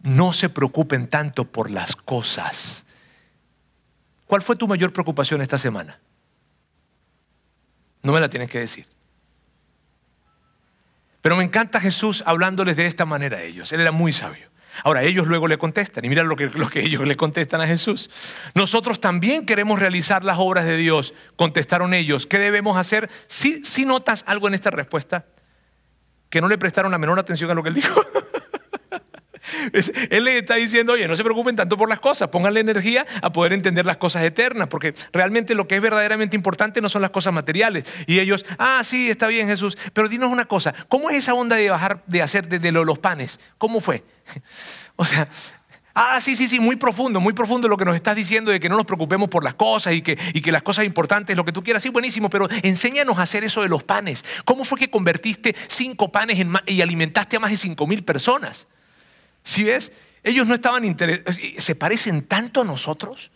No 0.00 0.32
se 0.32 0.48
preocupen 0.48 1.06
tanto 1.06 1.44
por 1.44 1.70
las 1.70 1.94
cosas. 1.94 2.84
¿Cuál 4.26 4.42
fue 4.42 4.56
tu 4.56 4.66
mayor 4.66 4.92
preocupación 4.92 5.40
esta 5.40 5.58
semana? 5.58 6.00
No 8.02 8.12
me 8.12 8.20
la 8.20 8.28
tienes 8.28 8.48
que 8.48 8.58
decir. 8.58 8.86
Pero 11.20 11.36
me 11.36 11.44
encanta 11.44 11.80
Jesús 11.80 12.22
hablándoles 12.26 12.76
de 12.76 12.86
esta 12.86 13.06
manera 13.06 13.38
a 13.38 13.42
ellos. 13.42 13.72
Él 13.72 13.80
era 13.80 13.92
muy 13.92 14.12
sabio. 14.12 14.50
Ahora, 14.84 15.02
ellos 15.02 15.26
luego 15.26 15.48
le 15.48 15.58
contestan, 15.58 16.04
y 16.04 16.08
mira 16.08 16.22
lo 16.24 16.34
que, 16.34 16.50
que 16.72 16.80
ellos 16.80 17.06
le 17.06 17.16
contestan 17.16 17.60
a 17.60 17.66
Jesús. 17.66 18.10
Nosotros 18.54 19.00
también 19.00 19.44
queremos 19.44 19.78
realizar 19.78 20.24
las 20.24 20.38
obras 20.38 20.64
de 20.64 20.76
Dios, 20.76 21.14
contestaron 21.36 21.92
ellos. 21.94 22.26
¿Qué 22.26 22.38
debemos 22.38 22.76
hacer? 22.76 23.10
Si, 23.26 23.62
si 23.64 23.84
notas 23.84 24.24
algo 24.26 24.48
en 24.48 24.54
esta 24.54 24.70
respuesta, 24.70 25.26
que 26.30 26.40
no 26.40 26.48
le 26.48 26.56
prestaron 26.56 26.90
la 26.90 26.98
menor 26.98 27.18
atención 27.18 27.50
a 27.50 27.54
lo 27.54 27.62
que 27.62 27.68
él 27.68 27.74
dijo. 27.74 28.02
Él 30.10 30.24
le 30.24 30.38
está 30.38 30.54
diciendo, 30.54 30.92
oye, 30.92 31.08
no 31.08 31.16
se 31.16 31.22
preocupen 31.24 31.56
tanto 31.56 31.76
por 31.76 31.88
las 31.88 32.00
cosas, 32.00 32.28
pónganle 32.28 32.60
energía 32.60 33.06
a 33.20 33.32
poder 33.32 33.52
entender 33.52 33.86
las 33.86 33.96
cosas 33.96 34.22
eternas, 34.24 34.68
porque 34.68 34.94
realmente 35.12 35.54
lo 35.54 35.68
que 35.68 35.76
es 35.76 35.82
verdaderamente 35.82 36.36
importante 36.36 36.80
no 36.80 36.88
son 36.88 37.02
las 37.02 37.10
cosas 37.10 37.32
materiales. 37.32 37.84
Y 38.06 38.20
ellos, 38.20 38.44
ah, 38.58 38.82
sí, 38.84 39.10
está 39.10 39.26
bien 39.26 39.48
Jesús, 39.48 39.76
pero 39.92 40.08
dinos 40.08 40.30
una 40.30 40.46
cosa, 40.46 40.74
¿cómo 40.88 41.10
es 41.10 41.16
esa 41.16 41.34
onda 41.34 41.56
de 41.56 41.70
bajar, 41.70 42.02
de 42.06 42.22
hacer 42.22 42.48
desde 42.48 42.72
los 42.72 42.98
panes? 42.98 43.40
¿Cómo 43.58 43.80
fue? 43.80 44.04
O 44.96 45.06
sea, 45.06 45.26
Ah, 45.94 46.20
sí, 46.22 46.36
sí, 46.36 46.48
sí, 46.48 46.58
muy 46.58 46.76
profundo, 46.76 47.20
muy 47.20 47.34
profundo 47.34 47.68
lo 47.68 47.76
que 47.76 47.84
nos 47.84 47.94
estás 47.94 48.16
diciendo 48.16 48.50
de 48.50 48.58
que 48.60 48.68
no 48.70 48.76
nos 48.76 48.86
preocupemos 48.86 49.28
por 49.28 49.44
las 49.44 49.54
cosas 49.54 49.92
y 49.92 50.00
que, 50.00 50.18
y 50.32 50.40
que 50.40 50.50
las 50.50 50.62
cosas 50.62 50.86
importantes, 50.86 51.36
lo 51.36 51.44
que 51.44 51.52
tú 51.52 51.62
quieras, 51.62 51.82
sí, 51.82 51.90
buenísimo, 51.90 52.30
pero 52.30 52.48
enséñanos 52.62 53.18
a 53.18 53.22
hacer 53.22 53.44
eso 53.44 53.60
de 53.60 53.68
los 53.68 53.84
panes. 53.84 54.24
¿Cómo 54.46 54.64
fue 54.64 54.78
que 54.78 54.90
convertiste 54.90 55.54
cinco 55.68 56.10
panes 56.10 56.42
y 56.66 56.80
alimentaste 56.80 57.36
a 57.36 57.40
más 57.40 57.50
de 57.50 57.58
cinco 57.58 57.86
mil 57.86 58.04
personas? 58.04 58.68
Si 59.42 59.64
ves? 59.64 59.92
Ellos 60.22 60.46
no 60.46 60.54
estaban 60.54 60.84
interesados. 60.84 61.38
¿Se 61.58 61.74
parecen 61.74 62.22
tanto 62.22 62.60
a 62.60 62.64
nosotros? 62.64 63.30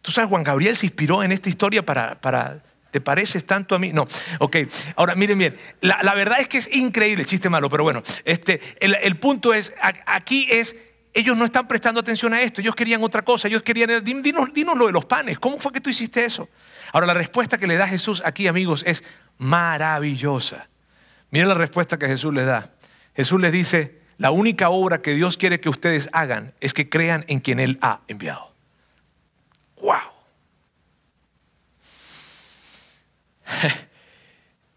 Tú 0.00 0.10
sabes, 0.10 0.28
Juan 0.30 0.44
Gabriel 0.44 0.76
se 0.76 0.86
inspiró 0.86 1.22
en 1.22 1.32
esta 1.32 1.48
historia 1.48 1.84
para, 1.84 2.20
para 2.20 2.62
¿Te 2.92 3.00
pareces 3.00 3.46
tanto 3.46 3.74
a 3.74 3.78
mí? 3.78 3.90
No. 3.90 4.06
Ok. 4.38 4.56
Ahora, 4.96 5.14
miren 5.14 5.38
bien. 5.38 5.56
La, 5.80 6.14
verdad 6.14 6.40
es 6.40 6.46
que 6.46 6.58
es 6.58 6.68
increíble, 6.74 7.24
chiste 7.24 7.48
malo, 7.48 7.70
pero 7.70 7.84
bueno. 7.84 8.02
Este, 8.26 8.60
el, 8.80 9.16
punto 9.16 9.54
es, 9.54 9.72
aquí 10.04 10.46
es, 10.50 10.76
ellos 11.14 11.34
no 11.34 11.46
están 11.46 11.66
prestando 11.66 12.00
atención 12.00 12.34
a 12.34 12.42
esto. 12.42 12.60
Ellos 12.60 12.74
querían 12.74 13.02
otra 13.02 13.22
cosa. 13.22 13.48
Ellos 13.48 13.62
querían, 13.62 14.04
dinos, 14.04 14.52
dinos 14.52 14.76
lo 14.76 14.88
de 14.88 14.92
los 14.92 15.06
panes. 15.06 15.38
¿Cómo 15.38 15.58
fue 15.58 15.72
que 15.72 15.80
tú 15.80 15.88
hiciste 15.88 16.22
eso? 16.22 16.50
Ahora, 16.92 17.06
la 17.06 17.14
respuesta 17.14 17.56
que 17.56 17.66
le 17.66 17.78
da 17.78 17.88
Jesús 17.88 18.22
aquí, 18.26 18.46
amigos, 18.46 18.84
es 18.86 19.02
maravillosa. 19.38 20.68
Miren 21.30 21.48
la 21.48 21.54
respuesta 21.54 21.98
que 21.98 22.08
Jesús 22.08 22.34
les 22.34 22.44
da. 22.44 22.74
Jesús 23.16 23.40
les 23.40 23.52
dice, 23.52 24.01
la 24.22 24.30
única 24.30 24.70
obra 24.70 25.02
que 25.02 25.14
Dios 25.14 25.36
quiere 25.36 25.58
que 25.58 25.68
ustedes 25.68 26.08
hagan 26.12 26.54
es 26.60 26.74
que 26.74 26.88
crean 26.88 27.24
en 27.26 27.40
quien 27.40 27.58
Él 27.58 27.80
ha 27.82 28.02
enviado. 28.06 28.52
¡Wow! 29.80 29.98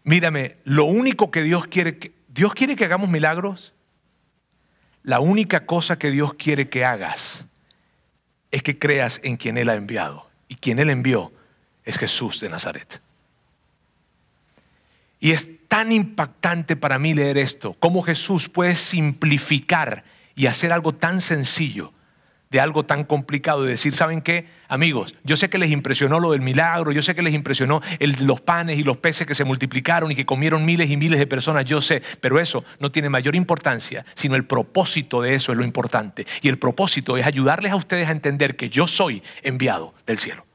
Mírame, 0.02 0.56
lo 0.64 0.86
único 0.86 1.30
que 1.30 1.44
Dios 1.44 1.68
quiere 1.68 1.96
que 1.96 2.10
Dios 2.26 2.54
quiere 2.54 2.74
que 2.74 2.86
hagamos 2.86 3.08
milagros. 3.08 3.72
La 5.04 5.20
única 5.20 5.64
cosa 5.64 5.96
que 5.96 6.10
Dios 6.10 6.34
quiere 6.34 6.68
que 6.68 6.84
hagas 6.84 7.46
es 8.50 8.64
que 8.64 8.80
creas 8.80 9.20
en 9.22 9.36
quien 9.36 9.58
Él 9.58 9.68
ha 9.68 9.76
enviado. 9.76 10.28
Y 10.48 10.56
quien 10.56 10.80
Él 10.80 10.90
envió 10.90 11.32
es 11.84 11.98
Jesús 11.98 12.40
de 12.40 12.48
Nazaret. 12.48 13.00
Y 15.20 15.30
es 15.30 15.48
tan 15.68 15.92
impactante 15.92 16.76
para 16.76 16.98
mí 16.98 17.14
leer 17.14 17.38
esto, 17.38 17.74
cómo 17.78 18.02
Jesús 18.02 18.48
puede 18.48 18.76
simplificar 18.76 20.04
y 20.34 20.46
hacer 20.46 20.72
algo 20.72 20.94
tan 20.94 21.20
sencillo 21.20 21.92
de 22.50 22.60
algo 22.60 22.84
tan 22.84 23.04
complicado 23.04 23.64
y 23.64 23.68
decir, 23.68 23.94
¿saben 23.94 24.22
qué? 24.22 24.46
Amigos, 24.68 25.14
yo 25.24 25.36
sé 25.36 25.50
que 25.50 25.58
les 25.58 25.70
impresionó 25.70 26.20
lo 26.20 26.32
del 26.32 26.40
milagro, 26.40 26.92
yo 26.92 27.02
sé 27.02 27.14
que 27.14 27.22
les 27.22 27.34
impresionó 27.34 27.80
los 28.20 28.40
panes 28.40 28.78
y 28.78 28.82
los 28.82 28.96
peces 28.98 29.26
que 29.26 29.34
se 29.34 29.44
multiplicaron 29.44 30.10
y 30.12 30.14
que 30.14 30.26
comieron 30.26 30.64
miles 30.64 30.90
y 30.90 30.96
miles 30.96 31.18
de 31.18 31.26
personas, 31.26 31.64
yo 31.64 31.80
sé, 31.80 32.02
pero 32.20 32.38
eso 32.38 32.64
no 32.78 32.92
tiene 32.92 33.08
mayor 33.08 33.34
importancia, 33.34 34.04
sino 34.14 34.36
el 34.36 34.44
propósito 34.44 35.22
de 35.22 35.34
eso 35.34 35.52
es 35.52 35.58
lo 35.58 35.64
importante. 35.64 36.26
Y 36.42 36.48
el 36.48 36.58
propósito 36.58 37.16
es 37.16 37.26
ayudarles 37.26 37.72
a 37.72 37.76
ustedes 37.76 38.08
a 38.08 38.12
entender 38.12 38.56
que 38.56 38.70
yo 38.70 38.86
soy 38.86 39.22
enviado 39.42 39.94
del 40.06 40.18
cielo. 40.18 40.46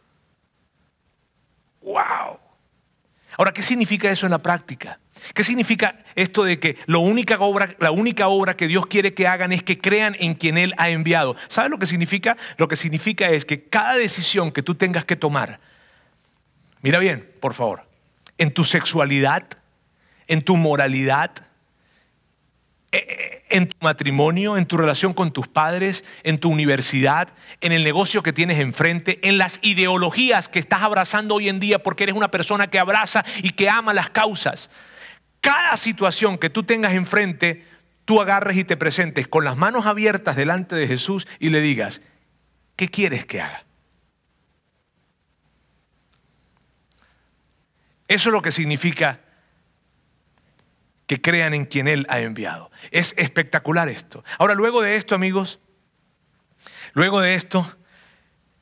¡Wow! 1.81 2.40
Ahora, 3.41 3.53
¿qué 3.53 3.63
significa 3.63 4.11
eso 4.11 4.27
en 4.27 4.31
la 4.31 4.43
práctica? 4.43 4.99
¿Qué 5.33 5.43
significa 5.43 5.95
esto 6.13 6.43
de 6.43 6.59
que 6.59 6.77
la 6.85 6.99
única, 6.99 7.39
obra, 7.39 7.69
la 7.79 7.89
única 7.89 8.27
obra 8.27 8.55
que 8.55 8.67
Dios 8.67 8.85
quiere 8.85 9.15
que 9.15 9.25
hagan 9.25 9.51
es 9.51 9.63
que 9.63 9.79
crean 9.79 10.15
en 10.19 10.35
quien 10.35 10.59
Él 10.59 10.75
ha 10.77 10.89
enviado? 10.89 11.35
¿Sabes 11.47 11.71
lo 11.71 11.79
que 11.79 11.87
significa? 11.87 12.37
Lo 12.57 12.67
que 12.67 12.75
significa 12.75 13.31
es 13.31 13.45
que 13.45 13.63
cada 13.63 13.95
decisión 13.95 14.51
que 14.51 14.61
tú 14.61 14.75
tengas 14.75 15.05
que 15.05 15.15
tomar, 15.15 15.59
mira 16.83 16.99
bien, 16.99 17.31
por 17.39 17.55
favor, 17.55 17.87
en 18.37 18.53
tu 18.53 18.63
sexualidad, 18.63 19.47
en 20.27 20.43
tu 20.43 20.55
moralidad, 20.55 21.31
en 22.91 23.67
tu 23.67 23.77
matrimonio, 23.79 24.57
en 24.57 24.65
tu 24.65 24.77
relación 24.77 25.13
con 25.13 25.31
tus 25.31 25.47
padres, 25.47 26.03
en 26.23 26.39
tu 26.39 26.49
universidad, 26.49 27.29
en 27.61 27.71
el 27.71 27.83
negocio 27.83 28.21
que 28.21 28.33
tienes 28.33 28.59
enfrente, 28.59 29.19
en 29.27 29.37
las 29.37 29.59
ideologías 29.61 30.49
que 30.49 30.59
estás 30.59 30.81
abrazando 30.81 31.35
hoy 31.35 31.47
en 31.47 31.59
día 31.59 31.81
porque 31.81 32.03
eres 32.03 32.15
una 32.15 32.31
persona 32.31 32.67
que 32.67 32.79
abraza 32.79 33.23
y 33.43 33.51
que 33.51 33.69
ama 33.69 33.93
las 33.93 34.09
causas. 34.09 34.69
Cada 35.39 35.77
situación 35.77 36.37
que 36.37 36.49
tú 36.49 36.63
tengas 36.63 36.93
enfrente, 36.93 37.65
tú 38.05 38.21
agarres 38.21 38.57
y 38.57 38.63
te 38.63 38.77
presentes 38.77 39.27
con 39.27 39.45
las 39.45 39.57
manos 39.57 39.85
abiertas 39.85 40.35
delante 40.35 40.75
de 40.75 40.87
Jesús 40.87 41.27
y 41.39 41.49
le 41.49 41.61
digas, 41.61 42.01
¿qué 42.75 42.89
quieres 42.89 43.25
que 43.25 43.41
haga? 43.41 43.63
Eso 48.07 48.29
es 48.29 48.33
lo 48.33 48.41
que 48.41 48.51
significa 48.51 49.21
que 51.11 51.19
crean 51.19 51.53
en 51.53 51.65
quien 51.65 51.89
Él 51.89 52.05
ha 52.07 52.21
enviado. 52.21 52.71
Es 52.89 53.13
espectacular 53.17 53.89
esto. 53.89 54.23
Ahora, 54.39 54.55
luego 54.55 54.81
de 54.81 54.95
esto, 54.95 55.13
amigos, 55.13 55.59
luego 56.93 57.19
de 57.19 57.35
esto, 57.35 57.65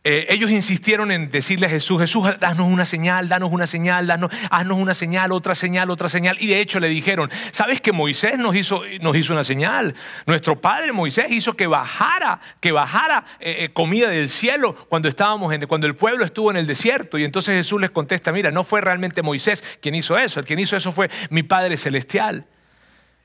eh, 0.06 0.28
ellos 0.30 0.50
insistieron 0.50 1.12
en 1.12 1.30
decirle 1.30 1.66
a 1.66 1.70
Jesús, 1.70 2.00
Jesús, 2.00 2.26
danos 2.40 2.68
una 2.68 2.86
señal, 2.86 3.28
danos 3.28 3.52
una 3.52 3.68
señal, 3.68 4.08
danos, 4.08 4.32
haznos 4.50 4.78
una 4.78 4.94
señal, 4.94 5.34
otra 5.34 5.56
señal, 5.56 5.90
otra 5.90 6.08
señal. 6.08 6.38
Y 6.40 6.48
de 6.48 6.62
hecho 6.62 6.80
le 6.80 6.88
dijeron, 6.88 7.30
¿sabes 7.52 7.82
que 7.82 7.92
Moisés 7.92 8.38
nos 8.38 8.56
hizo, 8.56 8.82
nos 9.02 9.18
hizo 9.18 9.34
una 9.34 9.44
señal? 9.44 9.94
Nuestro 10.26 10.62
padre 10.62 10.94
Moisés 10.94 11.26
hizo 11.32 11.58
que 11.58 11.68
bajara, 11.68 12.40
que 12.62 12.72
bajara 12.72 13.26
eh, 13.42 13.66
eh, 13.66 13.70
comida 13.74 14.08
del 14.08 14.30
cielo 14.30 14.74
cuando 14.88 15.10
estábamos 15.10 15.54
cuando 15.68 15.88
el 15.88 15.96
pueblo 15.96 16.24
estuvo 16.24 16.50
en 16.50 16.56
el 16.58 16.66
desierto. 16.66 17.18
Y 17.18 17.26
entonces 17.26 17.56
Jesús 17.56 17.82
les 17.82 17.92
contesta, 17.92 18.32
mira, 18.32 18.52
no 18.52 18.64
fue 18.64 18.80
realmente 18.80 19.22
Moisés 19.22 19.80
quien 19.82 19.96
hizo 19.96 20.18
eso, 20.18 20.40
el 20.40 20.46
quien 20.46 20.60
hizo 20.60 20.78
eso 20.78 20.94
fue 20.94 21.10
mi 21.30 21.44
Padre 21.44 21.76
Celestial. 21.76 22.46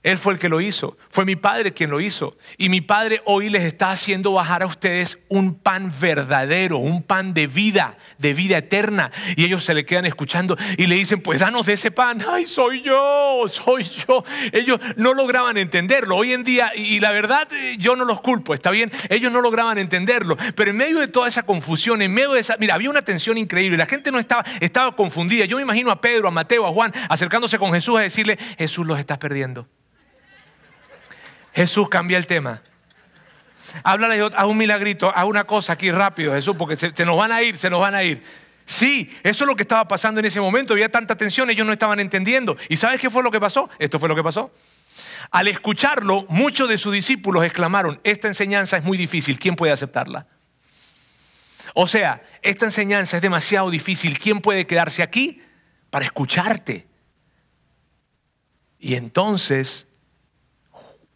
Él 0.04 0.18
fue 0.18 0.34
el 0.34 0.38
que 0.38 0.50
lo 0.50 0.60
hizo. 0.60 0.96
Fue 1.08 1.24
mi 1.24 1.34
padre 1.34 1.72
quien 1.72 1.90
lo 1.90 1.98
hizo. 1.98 2.36
Y 2.58 2.68
mi 2.68 2.82
padre 2.82 3.22
hoy 3.24 3.48
les 3.48 3.62
está 3.64 3.90
haciendo 3.90 4.34
bajar 4.34 4.62
a 4.62 4.66
ustedes 4.66 5.18
un 5.28 5.54
pan 5.54 5.90
verdadero, 5.98 6.76
un 6.76 7.02
pan 7.02 7.32
de 7.32 7.46
vida, 7.46 7.96
de 8.18 8.34
vida 8.34 8.58
eterna. 8.58 9.10
Y 9.34 9.44
ellos 9.44 9.64
se 9.64 9.72
le 9.72 9.86
quedan 9.86 10.04
escuchando 10.04 10.56
y 10.76 10.86
le 10.86 10.96
dicen, 10.96 11.22
pues 11.22 11.40
danos 11.40 11.64
de 11.64 11.72
ese 11.72 11.90
pan. 11.90 12.22
Ay, 12.28 12.46
soy 12.46 12.82
yo, 12.82 13.46
soy 13.48 13.84
yo. 13.84 14.22
Ellos 14.52 14.78
no 14.96 15.14
lograban 15.14 15.56
entenderlo. 15.56 16.16
Hoy 16.16 16.34
en 16.34 16.44
día, 16.44 16.70
y 16.76 17.00
la 17.00 17.10
verdad, 17.10 17.48
eh, 17.52 17.76
yo 17.78 17.96
no 17.96 18.04
los 18.04 18.20
culpo, 18.20 18.52
está 18.52 18.70
bien. 18.70 18.92
Ellos 19.08 19.32
no 19.32 19.40
lograban 19.40 19.78
entenderlo. 19.78 20.36
Pero 20.54 20.70
en 20.70 20.76
medio 20.76 21.00
de 21.00 21.08
toda 21.08 21.28
esa 21.28 21.44
confusión, 21.44 22.02
en 22.02 22.12
medio 22.12 22.32
de 22.34 22.40
esa, 22.40 22.58
mira, 22.58 22.74
había 22.74 22.90
una 22.90 23.02
tensión 23.02 23.38
increíble. 23.38 23.78
La 23.78 23.86
gente 23.86 24.12
no 24.12 24.18
estaba, 24.18 24.44
estaba 24.60 24.94
confundida. 24.94 25.46
Yo 25.46 25.56
me 25.56 25.62
imagino 25.62 25.90
a 25.90 26.02
Pedro, 26.02 26.28
a 26.28 26.30
Mateo, 26.30 26.66
a 26.66 26.72
Juan, 26.72 26.92
acercándose 27.08 27.58
con 27.58 27.72
Jesús 27.72 27.98
a 27.98 28.02
decirle, 28.02 28.36
Jesús 28.58 28.86
los 28.86 28.98
está 28.98 29.18
perdiendo. 29.18 29.66
Jesús 31.54 31.88
cambia 31.88 32.18
el 32.18 32.26
tema. 32.26 32.62
Háblale, 33.82 34.20
haz 34.36 34.44
un 34.44 34.56
milagrito, 34.56 35.12
haz 35.14 35.24
una 35.24 35.44
cosa 35.44 35.72
aquí 35.72 35.90
rápido, 35.90 36.32
Jesús, 36.32 36.54
porque 36.56 36.76
se, 36.76 36.92
nos 37.04 37.16
van 37.16 37.32
a 37.32 37.42
ir, 37.42 37.58
se 37.58 37.70
nos 37.70 37.80
van 37.80 37.94
a 37.94 38.02
ir. 38.02 38.22
Sí, 38.64 39.10
eso 39.22 39.44
es 39.44 39.48
lo 39.48 39.56
que 39.56 39.62
estaba 39.62 39.86
pasando 39.86 40.20
en 40.20 40.26
ese 40.26 40.40
momento. 40.40 40.72
Había 40.72 40.88
tanta 40.88 41.16
tensión, 41.16 41.50
ellos 41.50 41.66
no 41.66 41.72
estaban 41.72 42.00
entendiendo. 42.00 42.56
¿Y 42.68 42.76
sabes 42.76 43.00
qué 43.00 43.10
fue 43.10 43.22
lo 43.22 43.30
que 43.30 43.40
pasó? 43.40 43.68
Esto 43.78 43.98
fue 43.98 44.08
lo 44.08 44.14
que 44.14 44.22
pasó. 44.22 44.52
Al 45.30 45.48
escucharlo, 45.48 46.24
muchos 46.28 46.68
de 46.68 46.78
sus 46.78 46.92
discípulos 46.92 47.44
exclamaron, 47.44 48.00
esta 48.04 48.28
enseñanza 48.28 48.76
es 48.76 48.84
muy 48.84 48.96
difícil, 48.96 49.38
¿quién 49.38 49.56
puede 49.56 49.72
aceptarla? 49.72 50.26
O 51.74 51.88
sea, 51.88 52.22
esta 52.42 52.66
enseñanza 52.66 53.16
es 53.16 53.22
demasiado 53.22 53.70
difícil, 53.70 54.18
¿quién 54.18 54.40
puede 54.40 54.66
quedarse 54.66 55.02
aquí 55.02 55.42
para 55.90 56.04
escucharte? 56.04 56.86
Y 58.78 58.94
entonces 58.94 59.88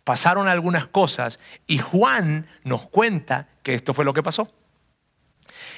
pasaron 0.09 0.49
algunas 0.49 0.87
cosas 0.87 1.39
y 1.67 1.77
Juan 1.77 2.47
nos 2.65 2.89
cuenta 2.89 3.47
que 3.63 3.75
esto 3.75 3.93
fue 3.93 4.07
lo 4.07 4.15
que 4.15 4.23
pasó. 4.23 4.51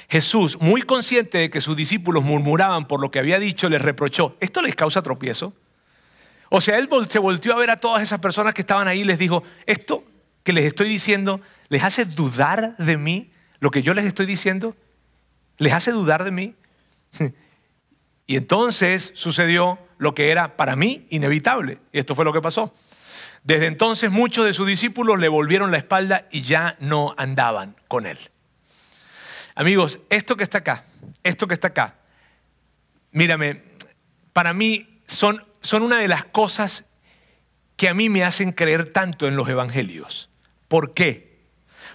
Jesús, 0.08 0.56
muy 0.60 0.82
consciente 0.82 1.38
de 1.38 1.50
que 1.50 1.60
sus 1.60 1.74
discípulos 1.74 2.22
murmuraban 2.22 2.86
por 2.86 3.00
lo 3.00 3.10
que 3.10 3.18
había 3.18 3.40
dicho, 3.40 3.68
les 3.68 3.82
reprochó, 3.82 4.36
¿esto 4.38 4.62
les 4.62 4.76
causa 4.76 5.02
tropiezo? 5.02 5.52
O 6.48 6.60
sea, 6.60 6.78
él 6.78 6.88
se 7.08 7.18
volteó 7.18 7.54
a 7.54 7.58
ver 7.58 7.70
a 7.70 7.78
todas 7.78 8.02
esas 8.02 8.20
personas 8.20 8.54
que 8.54 8.60
estaban 8.60 8.86
ahí 8.86 9.00
y 9.00 9.04
les 9.04 9.18
dijo, 9.18 9.42
esto 9.66 10.04
que 10.44 10.52
les 10.52 10.64
estoy 10.64 10.88
diciendo, 10.88 11.40
¿les 11.68 11.82
hace 11.82 12.04
dudar 12.04 12.76
de 12.76 12.96
mí 12.98 13.32
lo 13.58 13.72
que 13.72 13.82
yo 13.82 13.94
les 13.94 14.04
estoy 14.04 14.26
diciendo? 14.26 14.76
¿Les 15.58 15.72
hace 15.72 15.90
dudar 15.90 16.22
de 16.22 16.30
mí? 16.30 16.54
y 18.28 18.36
entonces 18.36 19.10
sucedió 19.14 19.80
lo 19.98 20.14
que 20.14 20.30
era 20.30 20.56
para 20.56 20.76
mí 20.76 21.04
inevitable. 21.10 21.80
Y 21.90 21.98
esto 21.98 22.14
fue 22.14 22.24
lo 22.24 22.32
que 22.32 22.40
pasó. 22.40 22.72
Desde 23.42 23.66
entonces 23.66 24.10
muchos 24.10 24.44
de 24.44 24.52
sus 24.52 24.66
discípulos 24.66 25.18
le 25.18 25.28
volvieron 25.28 25.70
la 25.70 25.78
espalda 25.78 26.26
y 26.30 26.42
ya 26.42 26.76
no 26.80 27.14
andaban 27.16 27.74
con 27.88 28.06
él. 28.06 28.18
Amigos, 29.54 29.98
esto 30.10 30.36
que 30.36 30.44
está 30.44 30.58
acá, 30.58 30.84
esto 31.22 31.46
que 31.46 31.54
está 31.54 31.68
acá, 31.68 31.96
mírame, 33.12 33.62
para 34.32 34.52
mí 34.52 35.00
son, 35.06 35.44
son 35.60 35.82
una 35.82 35.98
de 35.98 36.08
las 36.08 36.24
cosas 36.24 36.84
que 37.76 37.88
a 37.88 37.94
mí 37.94 38.08
me 38.08 38.24
hacen 38.24 38.52
creer 38.52 38.92
tanto 38.92 39.26
en 39.26 39.36
los 39.36 39.48
evangelios. 39.48 40.28
¿Por 40.68 40.92
qué? 40.92 41.40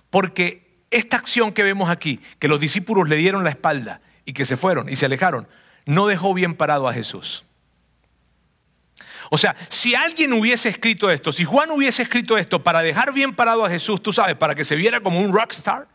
Porque 0.09 0.79
esta 0.91 1.17
acción 1.17 1.51
que 1.51 1.63
vemos 1.63 1.89
aquí, 1.89 2.19
que 2.39 2.47
los 2.47 2.59
discípulos 2.59 3.07
le 3.07 3.15
dieron 3.17 3.43
la 3.43 3.51
espalda 3.51 4.01
y 4.25 4.33
que 4.33 4.45
se 4.45 4.57
fueron 4.57 4.89
y 4.89 4.95
se 4.95 5.05
alejaron, 5.05 5.47
no 5.85 6.07
dejó 6.07 6.33
bien 6.33 6.55
parado 6.55 6.87
a 6.87 6.93
Jesús. 6.93 7.45
O 9.29 9.37
sea, 9.37 9.55
si 9.69 9.95
alguien 9.95 10.33
hubiese 10.33 10.69
escrito 10.69 11.09
esto, 11.09 11.31
si 11.31 11.45
Juan 11.45 11.71
hubiese 11.71 12.03
escrito 12.03 12.37
esto 12.37 12.63
para 12.63 12.81
dejar 12.81 13.13
bien 13.13 13.33
parado 13.33 13.65
a 13.65 13.69
Jesús, 13.69 14.01
tú 14.01 14.13
sabes, 14.13 14.35
para 14.35 14.55
que 14.55 14.65
se 14.65 14.75
viera 14.75 15.01
como 15.01 15.19
un 15.19 15.33
rockstar, 15.33 15.87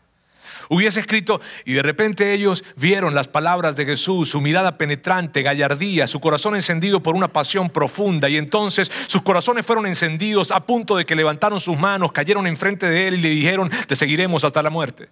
hubiese 0.69 0.99
escrito, 0.99 1.41
y 1.65 1.73
de 1.73 1.81
repente 1.81 2.33
ellos 2.33 2.63
vieron 2.75 3.13
las 3.15 3.27
palabras 3.27 3.75
de 3.75 3.85
Jesús, 3.85 4.29
su 4.29 4.41
mirada 4.41 4.77
penetrante, 4.77 5.41
gallardía, 5.41 6.07
su 6.07 6.19
corazón 6.19 6.55
encendido 6.55 7.03
por 7.03 7.15
una 7.15 7.27
pasión 7.27 7.69
profunda, 7.69 8.29
y 8.29 8.37
entonces 8.37 8.91
sus 9.07 9.21
corazones 9.21 9.65
fueron 9.65 9.85
encendidos 9.85 10.51
a 10.51 10.65
punto 10.65 10.95
de 10.95 11.05
que 11.05 11.15
levantaron 11.15 11.59
sus 11.59 11.77
manos, 11.77 12.11
cayeron 12.11 12.47
enfrente 12.47 12.89
de 12.89 13.07
él 13.07 13.15
y 13.15 13.21
le 13.21 13.29
dijeron, 13.29 13.69
te 13.87 13.95
seguiremos 13.95 14.43
hasta 14.43 14.63
la 14.63 14.69
muerte. 14.69 15.09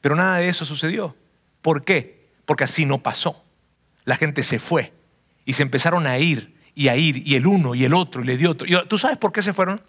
Pero 0.00 0.16
nada 0.16 0.38
de 0.38 0.48
eso 0.48 0.64
sucedió. 0.64 1.14
¿Por 1.60 1.84
qué? 1.84 2.30
Porque 2.46 2.64
así 2.64 2.86
no 2.86 3.02
pasó. 3.02 3.44
La 4.04 4.16
gente 4.16 4.42
se 4.42 4.58
fue 4.58 4.94
y 5.44 5.54
se 5.54 5.62
empezaron 5.62 6.06
a 6.06 6.18
ir 6.18 6.56
y 6.74 6.88
a 6.88 6.96
ir, 6.96 7.26
y 7.26 7.34
el 7.34 7.46
uno 7.46 7.74
y 7.74 7.84
el 7.84 7.94
otro, 7.94 8.22
y 8.22 8.26
le 8.26 8.36
dio 8.36 8.52
otro. 8.52 8.66
¿Y 8.66 8.88
¿Tú 8.88 8.98
sabes 8.98 9.18
por 9.18 9.32
qué 9.32 9.42
se 9.42 9.52
fueron? 9.52 9.80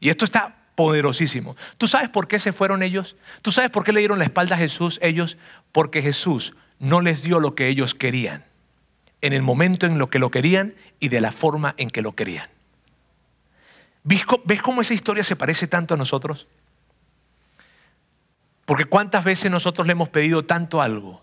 Y 0.00 0.08
esto 0.08 0.24
está 0.24 0.56
poderosísimo. 0.74 1.56
¿Tú 1.78 1.88
sabes 1.88 2.08
por 2.08 2.28
qué 2.28 2.38
se 2.38 2.52
fueron 2.52 2.82
ellos? 2.82 3.16
¿Tú 3.42 3.52
sabes 3.52 3.70
por 3.70 3.84
qué 3.84 3.92
le 3.92 4.00
dieron 4.00 4.18
la 4.18 4.24
espalda 4.24 4.54
a 4.54 4.58
Jesús 4.58 4.98
ellos? 5.02 5.36
Porque 5.72 6.02
Jesús 6.02 6.54
no 6.78 7.00
les 7.00 7.22
dio 7.22 7.40
lo 7.40 7.54
que 7.54 7.68
ellos 7.68 7.94
querían, 7.94 8.44
en 9.20 9.32
el 9.32 9.42
momento 9.42 9.86
en 9.86 9.98
lo 9.98 10.10
que 10.10 10.18
lo 10.18 10.30
querían 10.30 10.74
y 11.00 11.08
de 11.08 11.20
la 11.20 11.32
forma 11.32 11.74
en 11.78 11.90
que 11.90 12.02
lo 12.02 12.14
querían. 12.14 12.48
¿Ves 14.02 14.62
cómo 14.62 14.82
esa 14.82 14.94
historia 14.94 15.24
se 15.24 15.36
parece 15.36 15.66
tanto 15.66 15.94
a 15.94 15.96
nosotros? 15.96 16.46
Porque 18.66 18.84
cuántas 18.84 19.24
veces 19.24 19.50
nosotros 19.50 19.86
le 19.86 19.92
hemos 19.92 20.10
pedido 20.10 20.44
tanto 20.44 20.82
algo 20.82 21.22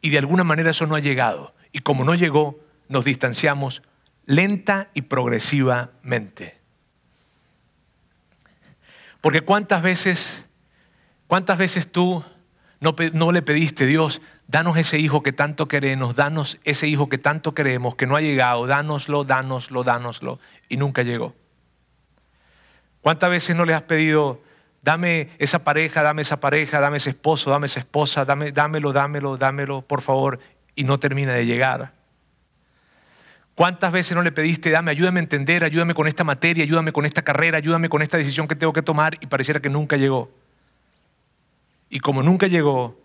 y 0.00 0.10
de 0.10 0.18
alguna 0.18 0.44
manera 0.44 0.70
eso 0.70 0.86
no 0.86 0.94
ha 0.94 1.00
llegado. 1.00 1.54
Y 1.72 1.80
como 1.80 2.04
no 2.04 2.14
llegó, 2.14 2.58
nos 2.92 3.06
distanciamos 3.06 3.82
lenta 4.26 4.90
y 4.92 5.02
progresivamente. 5.02 6.60
Porque 9.22 9.40
cuántas 9.40 9.80
veces, 9.80 10.44
cuántas 11.26 11.56
veces 11.56 11.90
tú 11.90 12.22
no, 12.80 12.94
no, 13.14 13.32
le 13.32 13.40
pediste, 13.40 13.86
Dios, 13.86 14.20
danos 14.46 14.76
ese 14.76 14.98
hijo 14.98 15.22
que 15.22 15.32
tanto 15.32 15.68
queremos, 15.68 16.16
danos 16.16 16.58
ese 16.64 16.86
hijo 16.86 17.08
que 17.08 17.16
tanto 17.16 17.54
queremos, 17.54 17.94
que 17.94 18.06
no 18.06 18.14
ha 18.14 18.20
llegado, 18.20 18.66
dánoslo, 18.66 19.24
dánoslo, 19.24 19.84
dánoslo, 19.84 20.38
y 20.68 20.76
nunca 20.76 21.02
llegó. 21.02 21.34
¿Cuántas 23.00 23.30
veces 23.30 23.56
no 23.56 23.64
le 23.64 23.72
has 23.72 23.82
pedido, 23.82 24.42
dame 24.82 25.30
esa 25.38 25.64
pareja, 25.64 26.02
dame 26.02 26.20
esa 26.20 26.40
pareja, 26.40 26.78
dame 26.78 26.98
ese 26.98 27.10
esposo, 27.10 27.50
dame 27.50 27.68
esa 27.68 27.80
esposa, 27.80 28.26
dame, 28.26 28.52
dámelo, 28.52 28.92
dámelo, 28.92 29.38
dámelo, 29.38 29.80
por 29.80 30.02
favor, 30.02 30.40
y 30.74 30.84
no 30.84 31.00
termina 31.00 31.32
de 31.32 31.46
llegar? 31.46 32.01
¿Cuántas 33.62 33.92
veces 33.92 34.16
no 34.16 34.22
le 34.22 34.32
pediste, 34.32 34.70
dame, 34.70 34.90
ayúdame 34.90 35.20
a 35.20 35.22
entender, 35.22 35.62
ayúdame 35.62 35.94
con 35.94 36.08
esta 36.08 36.24
materia, 36.24 36.64
ayúdame 36.64 36.90
con 36.90 37.06
esta 37.06 37.22
carrera, 37.22 37.58
ayúdame 37.58 37.88
con 37.88 38.02
esta 38.02 38.16
decisión 38.16 38.48
que 38.48 38.56
tengo 38.56 38.72
que 38.72 38.82
tomar? 38.82 39.14
Y 39.20 39.26
pareciera 39.26 39.60
que 39.60 39.70
nunca 39.70 39.96
llegó. 39.96 40.32
Y 41.88 42.00
como 42.00 42.24
nunca 42.24 42.48
llegó, 42.48 43.00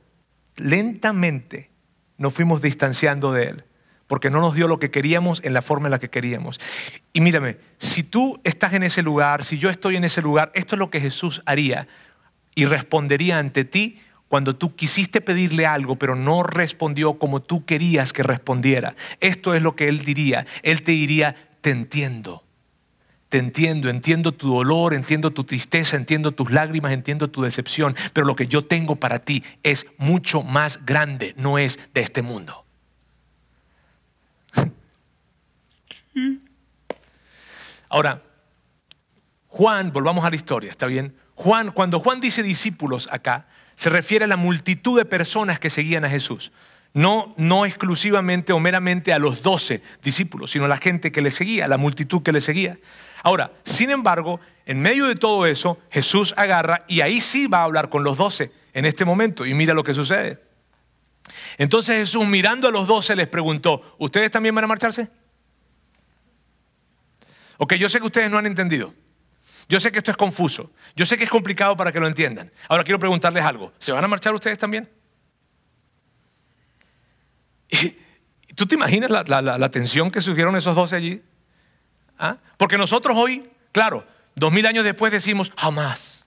lentamente 0.56 1.70
nos 2.18 2.34
fuimos 2.34 2.64
distanciando 2.64 3.34
de 3.34 3.50
Él, 3.50 3.66
porque 4.08 4.32
no 4.32 4.42
nos 4.42 4.56
dio 4.56 4.68
lo 4.68 4.80
que 4.80 4.90
queríamos 4.90 5.46
en 5.46 5.54
la 5.54 5.62
forma 5.62 5.86
en 5.86 5.92
la 5.92 6.00
que 6.00 6.10
queríamos. 6.10 6.60
Y 7.14 7.22
mírame, 7.22 7.58
si 7.78 8.02
tú 8.02 8.42
estás 8.44 8.74
en 8.74 8.82
ese 8.82 9.04
lugar, 9.04 9.46
si 9.46 9.60
yo 9.60 9.70
estoy 9.70 9.96
en 9.96 10.06
ese 10.06 10.24
lugar, 10.24 10.52
esto 10.56 10.74
es 10.74 10.80
lo 10.80 10.90
que 10.90 11.00
Jesús 11.00 11.44
haría 11.46 11.88
y 12.56 12.66
respondería 12.66 13.38
ante 13.38 13.64
ti 13.64 14.02
cuando 14.28 14.56
tú 14.56 14.76
quisiste 14.76 15.22
pedirle 15.22 15.66
algo, 15.66 15.98
pero 15.98 16.16
no 16.16 16.44
respondió 16.44 17.18
como 17.18 17.42
tú 17.42 17.66
querías 17.66 18.14
que 18.14 18.24
respondiera. 18.24 18.96
Esto 19.20 19.54
es 19.54 19.62
lo 19.62 19.76
que 19.76 19.88
Él 19.88 20.04
diría. 20.04 20.46
Él 20.64 20.84
te 20.84 20.92
diría, 20.92 21.36
te 21.62 21.72
entiendo. 21.72 22.44
Te 23.30 23.40
entiendo, 23.40 23.90
entiendo 23.90 24.32
tu 24.32 24.54
dolor, 24.54 24.94
entiendo 24.94 25.32
tu 25.32 25.44
tristeza, 25.44 25.98
entiendo 25.98 26.32
tus 26.32 26.50
lágrimas, 26.50 26.94
entiendo 26.94 27.30
tu 27.30 27.42
decepción, 27.42 27.94
pero 28.14 28.26
lo 28.26 28.38
que 28.38 28.48
yo 28.48 28.66
tengo 28.66 28.96
para 28.96 29.20
ti 29.20 29.44
es 29.64 29.86
mucho 29.98 30.44
más 30.44 30.86
grande, 30.86 31.34
no 31.38 31.58
es 31.58 31.78
de 31.94 32.02
este 32.02 32.22
mundo. 32.22 32.66
Ahora, 37.90 38.24
Juan, 39.48 39.92
volvamos 39.92 40.24
a 40.24 40.30
la 40.30 40.36
historia, 40.38 40.70
¿está 40.72 40.86
bien? 40.86 41.18
Juan, 41.36 41.72
cuando 41.72 42.00
Juan 42.00 42.22
dice 42.22 42.44
discípulos 42.44 43.10
acá, 43.12 43.48
se 43.78 43.92
refiere 43.92 44.26
a 44.26 44.28
la 44.28 44.38
multitud 44.38 44.98
de 44.98 45.06
personas 45.06 45.60
que 45.60 45.70
seguían 45.70 46.04
a 46.04 46.10
Jesús. 46.10 46.52
No, 46.94 47.36
no 47.38 47.64
exclusivamente 47.64 48.52
o 48.52 48.60
meramente 48.60 49.14
a 49.14 49.20
los 49.20 49.44
doce 49.44 49.84
discípulos, 50.02 50.50
sino 50.50 50.66
a 50.66 50.68
la 50.68 50.78
gente 50.78 51.12
que 51.12 51.22
le 51.22 51.30
seguía, 51.30 51.66
a 51.66 51.68
la 51.68 51.78
multitud 51.78 52.24
que 52.24 52.32
le 52.32 52.42
seguía. 52.42 52.80
Ahora, 53.22 53.52
sin 53.64 53.92
embargo, 53.92 54.40
en 54.66 54.82
medio 54.82 55.06
de 55.06 55.16
todo 55.16 55.46
eso, 55.46 55.78
Jesús 55.92 56.34
agarra 56.38 56.86
y 56.88 57.02
ahí 57.02 57.22
sí 57.22 57.46
va 57.46 57.60
a 57.60 57.64
hablar 57.66 57.90
con 57.90 58.04
los 58.04 58.18
doce 58.18 58.52
en 58.74 58.86
este 58.86 59.06
momento. 59.06 59.46
Y 59.46 59.54
mira 59.54 59.76
lo 59.76 59.84
que 59.84 59.94
sucede. 59.94 60.42
Entonces 61.60 61.98
Jesús 61.98 62.26
mirando 62.26 62.68
a 62.68 62.72
los 62.72 62.88
doce 62.88 63.16
les 63.16 63.28
preguntó, 63.28 63.96
¿ustedes 64.00 64.32
también 64.32 64.56
van 64.56 64.64
a 64.64 64.68
marcharse? 64.68 65.08
Ok, 67.58 67.76
yo 67.76 67.90
sé 67.90 68.00
que 68.00 68.08
ustedes 68.08 68.32
no 68.32 68.40
han 68.40 68.48
entendido. 68.48 68.96
Yo 69.70 69.80
sé 69.80 69.92
que 69.92 69.98
esto 69.98 70.12
es 70.12 70.18
confuso. 70.18 70.72
Yo 70.96 71.06
sé 71.06 71.18
que 71.18 71.26
es 71.26 71.30
complicado 71.30 71.76
para 71.76 71.92
que 71.92 72.00
lo 72.00 72.08
entiendan. 72.08 72.52
Ahora 72.70 72.84
quiero 72.84 73.00
preguntarles 73.00 73.44
algo. 73.44 73.74
¿Se 73.78 73.92
van 73.92 74.04
a 74.04 74.08
marchar 74.08 74.34
ustedes 74.34 74.58
también? 74.58 74.90
¿Tú 78.56 78.66
te 78.66 78.76
imaginas 78.76 79.10
la, 79.10 79.70
tensión 79.70 80.10
que 80.10 80.22
surgieron 80.22 80.56
esos 80.56 80.76
doce 80.76 80.96
allí? 80.96 81.22
¿Ah? 82.18 82.38
Porque 82.58 82.78
nosotros 82.78 83.16
hoy, 83.18 83.50
claro, 83.72 84.08
dos 84.36 84.52
mil 84.52 84.66
años 84.66 84.84
después 84.86 85.12
decimos, 85.12 85.52
jamás. 85.58 86.26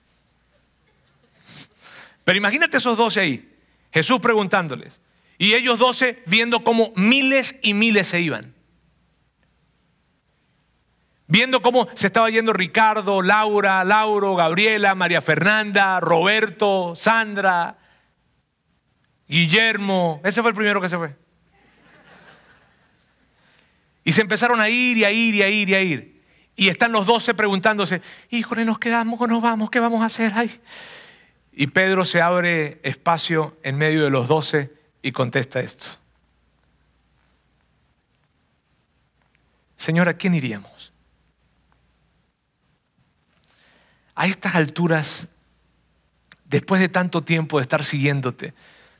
Pero 2.23 2.37
imagínate 2.37 2.77
esos 2.77 2.97
doce 2.97 3.19
ahí, 3.19 3.53
Jesús 3.91 4.19
preguntándoles, 4.19 5.01
y 5.37 5.55
ellos 5.55 5.79
doce 5.79 6.21
viendo 6.27 6.63
cómo 6.63 6.93
miles 6.95 7.55
y 7.61 7.73
miles 7.73 8.07
se 8.07 8.21
iban. 8.21 8.53
Viendo 11.31 11.61
cómo 11.61 11.87
se 11.93 12.07
estaba 12.07 12.29
yendo 12.29 12.51
Ricardo, 12.51 13.21
Laura, 13.21 13.85
Lauro, 13.85 14.35
Gabriela, 14.35 14.95
María 14.95 15.21
Fernanda, 15.21 16.01
Roberto, 16.01 16.93
Sandra, 16.97 17.77
Guillermo. 19.29 20.19
Ese 20.25 20.41
fue 20.41 20.51
el 20.51 20.55
primero 20.57 20.81
que 20.81 20.89
se 20.89 20.97
fue. 20.97 21.15
Y 24.03 24.11
se 24.11 24.19
empezaron 24.19 24.59
a 24.59 24.67
ir 24.67 24.97
y 24.97 25.05
a 25.05 25.11
ir 25.11 25.35
y 25.35 25.41
a 25.41 25.47
ir 25.47 25.69
y 25.69 25.73
a 25.73 25.81
ir. 25.81 26.21
Y 26.57 26.67
están 26.67 26.91
los 26.91 27.05
doce 27.05 27.33
preguntándose, 27.33 28.01
híjole, 28.29 28.65
nos 28.65 28.77
quedamos 28.77 29.21
o 29.21 29.25
nos 29.25 29.41
vamos, 29.41 29.69
¿qué 29.69 29.79
vamos 29.79 30.03
a 30.03 30.07
hacer? 30.07 30.33
Ay. 30.35 30.59
Y 31.53 31.67
Pedro 31.67 32.03
se 32.03 32.21
abre 32.21 32.81
espacio 32.83 33.57
en 33.63 33.77
medio 33.77 34.03
de 34.03 34.09
los 34.09 34.27
doce 34.27 34.73
y 35.01 35.13
contesta 35.13 35.61
esto. 35.61 35.87
Señor, 39.77 40.09
¿a 40.09 40.15
quién 40.15 40.33
iríamos? 40.33 40.70
A 44.21 44.27
estas 44.27 44.53
alturas, 44.53 45.29
después 46.45 46.79
de 46.79 46.89
tanto 46.89 47.23
tiempo 47.23 47.57
de 47.57 47.63
estar 47.63 47.83
siguiéndote, 47.83 48.53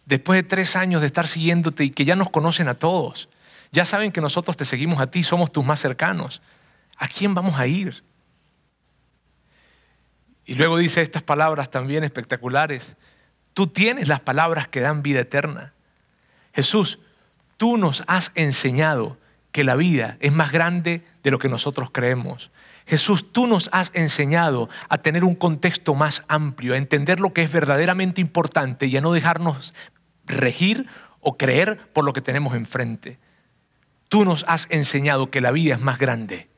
después 0.08 0.36
de 0.36 0.42
tres 0.42 0.76
años 0.76 1.02
de 1.02 1.06
estar 1.06 1.28
siguiéndote 1.28 1.84
y 1.84 1.92
que 1.92 2.06
ya 2.06 2.16
nos 2.16 2.32
conocen 2.32 2.68
a 2.68 2.74
todos, 2.74 3.30
ya 3.72 3.86
saben 3.86 4.12
que 4.12 4.20
nosotros 4.20 4.58
te 4.58 4.66
seguimos 4.66 5.00
a 5.00 5.12
ti, 5.12 5.22
somos 5.22 5.52
tus 5.52 5.64
más 5.64 5.80
cercanos. 5.80 6.42
¿A 6.98 7.08
quién 7.08 7.36
vamos 7.36 7.60
a 7.60 7.68
ir? 7.68 8.04
Y 10.44 10.56
luego 10.56 10.80
dice 10.80 11.04
estas 11.04 11.22
palabras 11.22 11.70
también 11.70 12.04
espectaculares. 12.04 12.96
Tú 13.54 13.68
tienes 13.68 14.08
las 14.08 14.22
palabras 14.22 14.70
que 14.70 14.82
dan 14.82 15.04
vida 15.04 15.20
eterna. 15.20 15.76
Jesús, 16.52 16.98
tú 17.58 17.78
nos 17.78 18.04
has 18.08 18.32
enseñado 18.34 19.20
que 19.52 19.64
la 19.64 19.76
vida 19.76 20.18
es 20.20 20.34
más 20.34 20.52
grande 20.52 21.04
de 21.22 21.30
lo 21.30 21.38
que 21.38 21.48
nosotros 21.48 21.92
creemos. 21.92 22.50
Jesús, 22.86 23.32
tú 23.32 23.48
nos 23.48 23.70
has 23.72 23.92
enseñado 23.94 24.70
a 24.90 24.98
tener 24.98 25.24
un 25.24 25.36
contexto 25.36 25.96
más 25.96 26.24
amplio, 26.28 26.74
a 26.74 26.78
entender 26.78 27.20
lo 27.20 27.34
que 27.34 27.44
es 27.44 27.52
verdaderamente 27.52 28.22
importante 28.22 28.88
y 28.88 28.98
a 28.98 29.02
no 29.02 29.14
dejarnos 29.14 29.74
regir 30.26 30.88
o 31.20 31.38
creer 31.38 31.78
por 31.94 32.04
lo 32.04 32.14
que 32.14 32.22
tenemos 32.22 32.56
enfrente 32.56 33.20
tú 34.12 34.26
nos 34.26 34.44
has 34.50 34.68
enseñado 34.70 35.32
que 35.32 35.40
la 35.40 35.54
vida 35.54 35.74
es 35.74 35.80
más 35.80 35.98
grande. 35.98 36.50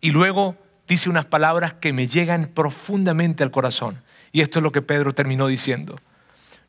Y 0.00 0.12
luego 0.12 0.56
dice 0.88 1.10
unas 1.10 1.26
palabras 1.26 1.74
que 1.74 1.92
me 1.92 2.08
llegan 2.08 2.46
profundamente 2.46 3.42
al 3.42 3.50
corazón. 3.50 4.02
Y 4.32 4.40
esto 4.40 4.58
es 4.58 4.62
lo 4.62 4.72
que 4.72 4.80
Pedro 4.80 5.12
terminó 5.12 5.46
diciendo. 5.48 5.96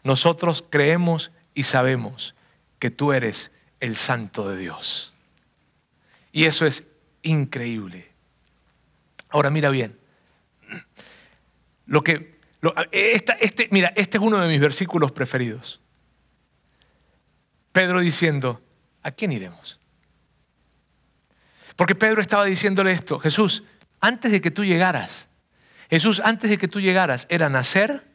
Nosotros 0.04 0.66
creemos 0.70 1.32
y 1.54 1.64
sabemos 1.64 2.36
que 2.78 2.92
tú 2.92 3.14
eres 3.14 3.54
el 3.80 3.96
santo 3.96 4.50
de 4.50 4.58
Dios. 4.58 5.14
Y 6.34 6.44
eso 6.44 6.66
es 6.66 6.84
increíble. 7.22 8.09
Ahora 9.30 9.50
mira 9.50 9.70
bien. 9.70 10.00
Lo 11.86 12.04
que 12.04 12.40
este, 12.92 13.70
mira, 13.72 13.94
este 13.96 14.18
es 14.18 14.24
uno 14.24 14.40
de 14.40 14.48
mis 14.48 14.60
versículos 14.60 15.12
preferidos. 15.12 15.80
Pedro 17.72 18.02
diciendo, 18.02 18.62
¿a 19.02 19.12
quién 19.12 19.32
iremos? 19.32 19.80
Porque 21.76 21.96
Pedro 21.96 22.22
estaba 22.22 22.46
diciéndole 22.46 22.92
esto, 22.92 23.20
Jesús, 23.20 23.64
antes 24.02 24.32
de 24.32 24.42
que 24.42 24.52
tú 24.52 24.66
llegaras, 24.66 25.30
Jesús, 25.90 26.22
antes 26.24 26.50
de 26.50 26.58
que 26.58 26.68
tú 26.68 26.82
llegaras, 26.82 27.26
era 27.30 27.48
nacer, 27.50 28.08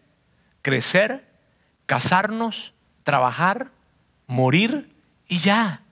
crecer, 0.61 1.27
casarnos, 1.87 2.75
trabajar, 3.03 3.71
morir 4.27 4.95
y 5.29 5.39
ya. 5.39 5.84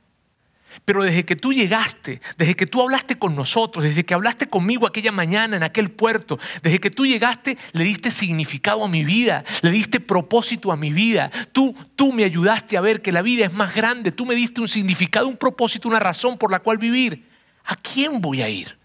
Pero 0.85 1.05
desde 1.05 1.25
que 1.25 1.37
tú 1.37 1.53
llegaste, 1.53 2.21
desde 2.37 2.55
que 2.55 2.67
tú 2.67 2.81
hablaste 2.81 3.19
con 3.19 3.35
nosotros, 3.35 3.85
desde 3.85 4.05
que 4.05 4.15
hablaste 4.15 4.47
conmigo 4.49 4.87
aquella 4.87 5.13
mañana 5.13 5.57
en 5.57 5.63
aquel 5.63 5.91
puerto, 5.91 6.39
desde 6.63 6.81
que 6.81 6.91
tú 6.91 7.07
llegaste, 7.07 7.57
le 7.73 7.85
diste 7.85 8.11
significado 8.11 8.85
a 8.85 8.89
mi 8.89 9.05
vida, 9.05 9.45
le 9.63 9.71
diste 9.71 10.01
propósito 10.01 10.73
a 10.73 10.77
mi 10.77 10.93
vida. 10.93 11.31
Tú, 11.53 11.75
tú 11.97 12.13
me 12.13 12.25
ayudaste 12.25 12.77
a 12.77 12.81
ver 12.81 13.03
que 13.03 13.13
la 13.13 13.23
vida 13.23 13.47
es 13.47 13.53
más 13.53 13.75
grande, 13.75 14.13
tú 14.13 14.27
me 14.27 14.35
diste 14.35 14.61
un 14.61 14.69
significado, 14.69 15.29
un 15.29 15.37
propósito, 15.37 15.89
una 15.89 16.01
razón 16.01 16.39
por 16.39 16.51
la 16.51 16.61
cual 16.61 16.79
vivir. 16.79 17.29
¿A 17.65 17.77
quién 17.77 18.21
voy 18.21 18.43
a 18.43 18.49
ir? 18.49 18.77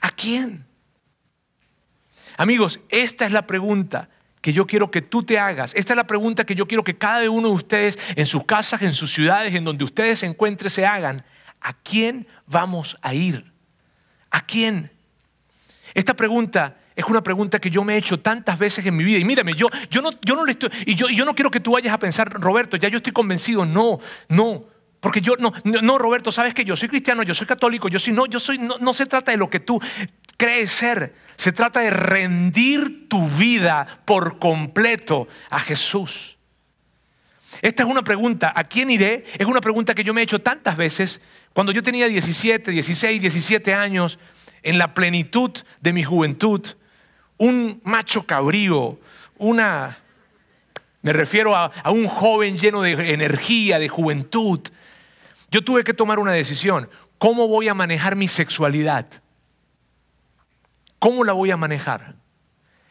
¿A 0.00 0.10
quién? 0.10 0.66
Amigos, 2.36 2.80
esta 2.88 3.24
es 3.24 3.32
la 3.32 3.46
pregunta 3.46 4.08
que 4.42 4.52
yo 4.52 4.66
quiero 4.66 4.90
que 4.90 5.00
tú 5.00 5.22
te 5.22 5.38
hagas. 5.38 5.72
Esta 5.74 5.94
es 5.94 5.96
la 5.96 6.06
pregunta 6.06 6.44
que 6.44 6.56
yo 6.56 6.66
quiero 6.66 6.82
que 6.82 6.98
cada 6.98 7.30
uno 7.30 7.48
de 7.48 7.54
ustedes 7.54 7.98
en 8.16 8.26
sus 8.26 8.44
casas, 8.44 8.82
en 8.82 8.92
sus 8.92 9.12
ciudades, 9.12 9.54
en 9.54 9.64
donde 9.64 9.84
ustedes 9.84 10.18
se 10.18 10.26
encuentren, 10.26 10.68
se 10.68 10.84
hagan. 10.84 11.24
¿A 11.60 11.72
quién 11.72 12.26
vamos 12.46 12.98
a 13.02 13.14
ir? 13.14 13.52
¿A 14.30 14.44
quién? 14.44 14.90
Esta 15.94 16.14
pregunta 16.14 16.76
es 16.96 17.04
una 17.06 17.22
pregunta 17.22 17.60
que 17.60 17.70
yo 17.70 17.84
me 17.84 17.94
he 17.94 17.98
hecho 17.98 18.18
tantas 18.18 18.58
veces 18.58 18.84
en 18.84 18.96
mi 18.96 19.04
vida. 19.04 19.18
Y 19.18 19.24
mírame, 19.24 19.54
yo, 19.54 19.68
yo, 19.88 20.02
no, 20.02 20.10
yo 20.22 20.34
no 20.34 20.44
le 20.44 20.52
estoy. 20.52 20.70
Y 20.86 20.96
yo, 20.96 21.08
yo 21.08 21.24
no 21.24 21.34
quiero 21.36 21.50
que 21.50 21.60
tú 21.60 21.72
vayas 21.72 21.94
a 21.94 21.98
pensar, 21.98 22.28
Roberto, 22.28 22.76
ya 22.76 22.88
yo 22.88 22.96
estoy 22.96 23.12
convencido. 23.12 23.64
No, 23.64 24.00
no. 24.28 24.64
Porque 24.98 25.20
yo, 25.20 25.36
no, 25.36 25.52
no, 25.64 25.98
Roberto, 25.98 26.32
sabes 26.32 26.52
que 26.52 26.64
yo 26.64 26.76
soy 26.76 26.88
cristiano, 26.88 27.22
yo 27.22 27.34
soy 27.34 27.46
católico, 27.46 27.88
yo 27.88 27.98
soy, 27.98 28.12
no, 28.12 28.26
yo 28.26 28.40
soy, 28.40 28.58
no, 28.58 28.78
no 28.78 28.92
se 28.92 29.06
trata 29.06 29.30
de 29.30 29.36
lo 29.36 29.48
que 29.48 29.60
tú 29.60 29.80
crees 30.36 30.72
ser. 30.72 31.14
Se 31.36 31.52
trata 31.52 31.80
de 31.80 31.90
rendir 31.90 33.08
tu 33.08 33.28
vida 33.28 33.86
por 34.04 34.38
completo 34.38 35.28
a 35.50 35.58
Jesús. 35.58 36.38
Esta 37.60 37.82
es 37.82 37.88
una 37.88 38.02
pregunta, 38.02 38.52
¿a 38.54 38.64
quién 38.64 38.90
iré? 38.90 39.24
Es 39.38 39.46
una 39.46 39.60
pregunta 39.60 39.94
que 39.94 40.04
yo 40.04 40.14
me 40.14 40.20
he 40.20 40.24
hecho 40.24 40.40
tantas 40.40 40.76
veces. 40.76 41.20
Cuando 41.52 41.72
yo 41.72 41.82
tenía 41.82 42.08
17, 42.08 42.70
16, 42.70 43.20
17 43.20 43.74
años, 43.74 44.18
en 44.62 44.78
la 44.78 44.94
plenitud 44.94 45.50
de 45.80 45.92
mi 45.92 46.02
juventud, 46.02 46.66
un 47.36 47.80
macho 47.84 48.24
cabrío, 48.26 48.98
una... 49.38 49.98
Me 51.02 51.12
refiero 51.12 51.56
a, 51.56 51.66
a 51.66 51.90
un 51.90 52.06
joven 52.06 52.56
lleno 52.56 52.80
de 52.80 53.12
energía, 53.12 53.80
de 53.80 53.88
juventud. 53.88 54.60
Yo 55.50 55.64
tuve 55.64 55.82
que 55.82 55.94
tomar 55.94 56.20
una 56.20 56.30
decisión. 56.30 56.88
¿Cómo 57.18 57.48
voy 57.48 57.66
a 57.66 57.74
manejar 57.74 58.14
mi 58.14 58.28
sexualidad? 58.28 59.21
¿Cómo 61.02 61.24
la 61.24 61.32
voy 61.32 61.50
a 61.50 61.56
manejar? 61.56 62.14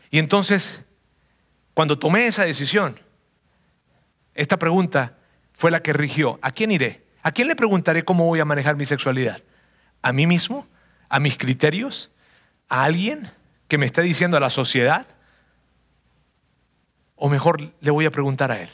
Y 0.10 0.20
entonces, 0.20 0.82
cuando 1.74 1.98
tomé 1.98 2.28
esa 2.28 2.44
decisión, 2.44 3.00
esta 4.34 4.60
pregunta 4.60 5.18
fue 5.54 5.72
la 5.72 5.82
que 5.82 5.94
rigió. 5.94 6.38
¿A 6.42 6.52
quién 6.52 6.72
iré? 6.72 7.06
¿A 7.24 7.32
quién 7.32 7.48
le 7.48 7.56
preguntaré 7.56 8.04
cómo 8.04 8.26
voy 8.26 8.42
a 8.42 8.44
manejar 8.44 8.76
mi 8.76 8.86
sexualidad? 8.86 9.42
¿A 10.02 10.12
mí 10.12 10.28
mismo? 10.28 10.68
¿A 11.08 11.22
mis 11.22 11.38
criterios? 11.38 12.12
¿A 12.68 12.84
alguien 12.84 13.32
que 13.70 13.78
me 13.78 13.86
esté 13.86 14.02
diciendo 14.02 14.36
a 14.36 14.42
la 14.42 14.50
sociedad? 14.50 15.08
¿O 17.16 17.30
mejor 17.30 17.62
le 17.80 17.92
voy 17.92 18.06
a 18.08 18.12
preguntar 18.12 18.52
a 18.52 18.60
él? 18.60 18.72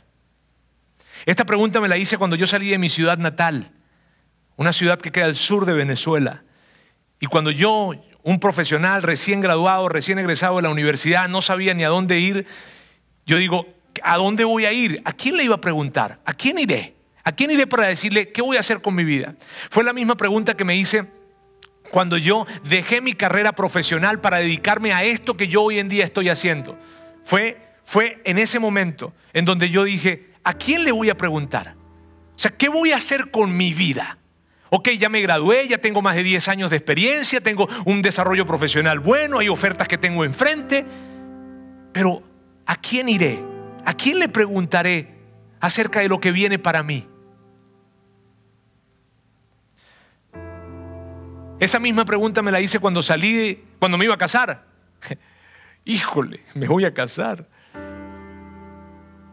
Esta 1.28 1.46
pregunta 1.46 1.80
me 1.80 1.88
la 1.88 1.98
hice 1.98 2.18
cuando 2.18 2.36
yo 2.36 2.48
salí 2.48 2.72
de 2.72 2.80
mi 2.80 2.90
ciudad 2.90 3.20
natal, 3.20 3.72
una 4.56 4.74
ciudad 4.74 4.98
que 4.98 5.12
queda 5.12 5.26
al 5.26 5.36
sur 5.36 5.68
de 5.68 5.74
Venezuela. 5.74 6.44
Y 7.20 7.28
cuando 7.28 7.52
yo 7.52 7.92
un 8.28 8.42
profesional 8.42 9.04
recién 9.04 9.40
graduado, 9.40 9.88
recién 9.88 10.20
egresado 10.20 10.58
de 10.58 10.64
la 10.64 10.70
universidad, 10.70 11.30
no 11.30 11.42
sabía 11.42 11.74
ni 11.74 11.86
a 11.86 11.88
dónde 11.88 12.20
ir, 12.20 12.46
yo 13.26 13.38
digo, 13.38 13.66
¿a 14.04 14.18
dónde 14.18 14.44
voy 14.44 14.66
a 14.66 14.74
ir? 14.74 15.02
¿A 15.06 15.14
quién 15.14 15.38
le 15.38 15.46
iba 15.46 15.56
a 15.56 15.62
preguntar? 15.62 16.20
¿A 16.26 16.34
quién 16.34 16.60
iré? 16.60 16.94
¿A 17.24 17.32
quién 17.32 17.52
iré 17.52 17.68
para 17.68 17.88
decirle 17.88 18.34
qué 18.34 18.42
voy 18.42 18.58
a 18.58 18.60
hacer 18.60 18.82
con 18.82 18.96
mi 18.96 19.06
vida? 19.06 19.36
Fue 19.70 19.86
la 19.86 19.94
misma 19.94 20.18
pregunta 20.18 20.58
que 20.58 20.66
me 20.66 20.76
hice 20.76 21.08
cuando 21.90 22.18
yo 22.18 22.46
dejé 22.66 23.00
mi 23.00 23.14
carrera 23.14 23.54
profesional 23.54 24.20
para 24.20 24.40
dedicarme 24.40 24.92
a 24.92 25.06
esto 25.06 25.38
que 25.38 25.48
yo 25.48 25.64
hoy 25.64 25.80
en 25.80 25.88
día 25.88 26.04
estoy 26.04 26.28
haciendo. 26.28 26.78
Fue, 27.24 27.58
fue 27.82 28.22
en 28.26 28.40
ese 28.40 28.60
momento 28.60 29.14
en 29.32 29.46
donde 29.46 29.70
yo 29.70 29.86
dije, 29.86 30.34
¿a 30.44 30.54
quién 30.54 30.84
le 30.84 30.92
voy 30.92 31.10
a 31.10 31.16
preguntar? 31.16 31.76
O 32.36 32.40
sea, 32.40 32.52
¿qué 32.52 32.68
voy 32.68 32.92
a 32.92 32.98
hacer 32.98 33.32
con 33.32 33.56
mi 33.56 33.74
vida? 33.74 34.18
Ok, 34.70 34.90
ya 34.98 35.10
me 35.10 35.22
gradué, 35.22 35.68
ya 35.68 35.78
tengo 35.78 36.02
más 36.02 36.16
de 36.16 36.24
10 36.24 36.48
años 36.50 36.72
de 36.72 36.78
experiencia, 36.78 37.42
tengo 37.42 37.68
un 37.86 38.02
desarrollo 38.02 38.46
profesional 38.46 39.00
bueno, 39.00 39.40
hay 39.40 39.50
ofertas 39.50 39.88
que 39.88 39.98
tengo 39.98 40.26
enfrente, 40.26 40.86
pero 41.94 42.22
¿a 42.66 42.76
quién 42.76 43.08
iré? 43.10 43.44
¿A 43.86 43.94
quién 43.94 44.20
le 44.20 44.28
preguntaré 44.28 45.16
acerca 45.62 46.02
de 46.02 46.10
lo 46.10 46.20
que 46.20 46.32
viene 46.32 46.60
para 46.60 46.84
mí? 46.84 47.08
Esa 51.60 51.80
misma 51.80 52.06
pregunta 52.06 52.42
me 52.42 52.52
la 52.52 52.60
hice 52.60 52.80
cuando 52.80 53.02
salí, 53.02 53.64
cuando 53.80 53.98
me 53.98 54.06
iba 54.06 54.14
a 54.14 54.18
casar. 54.18 54.66
Híjole, 55.86 56.44
me 56.54 56.68
voy 56.68 56.86
a 56.86 56.94
casar. 56.94 57.48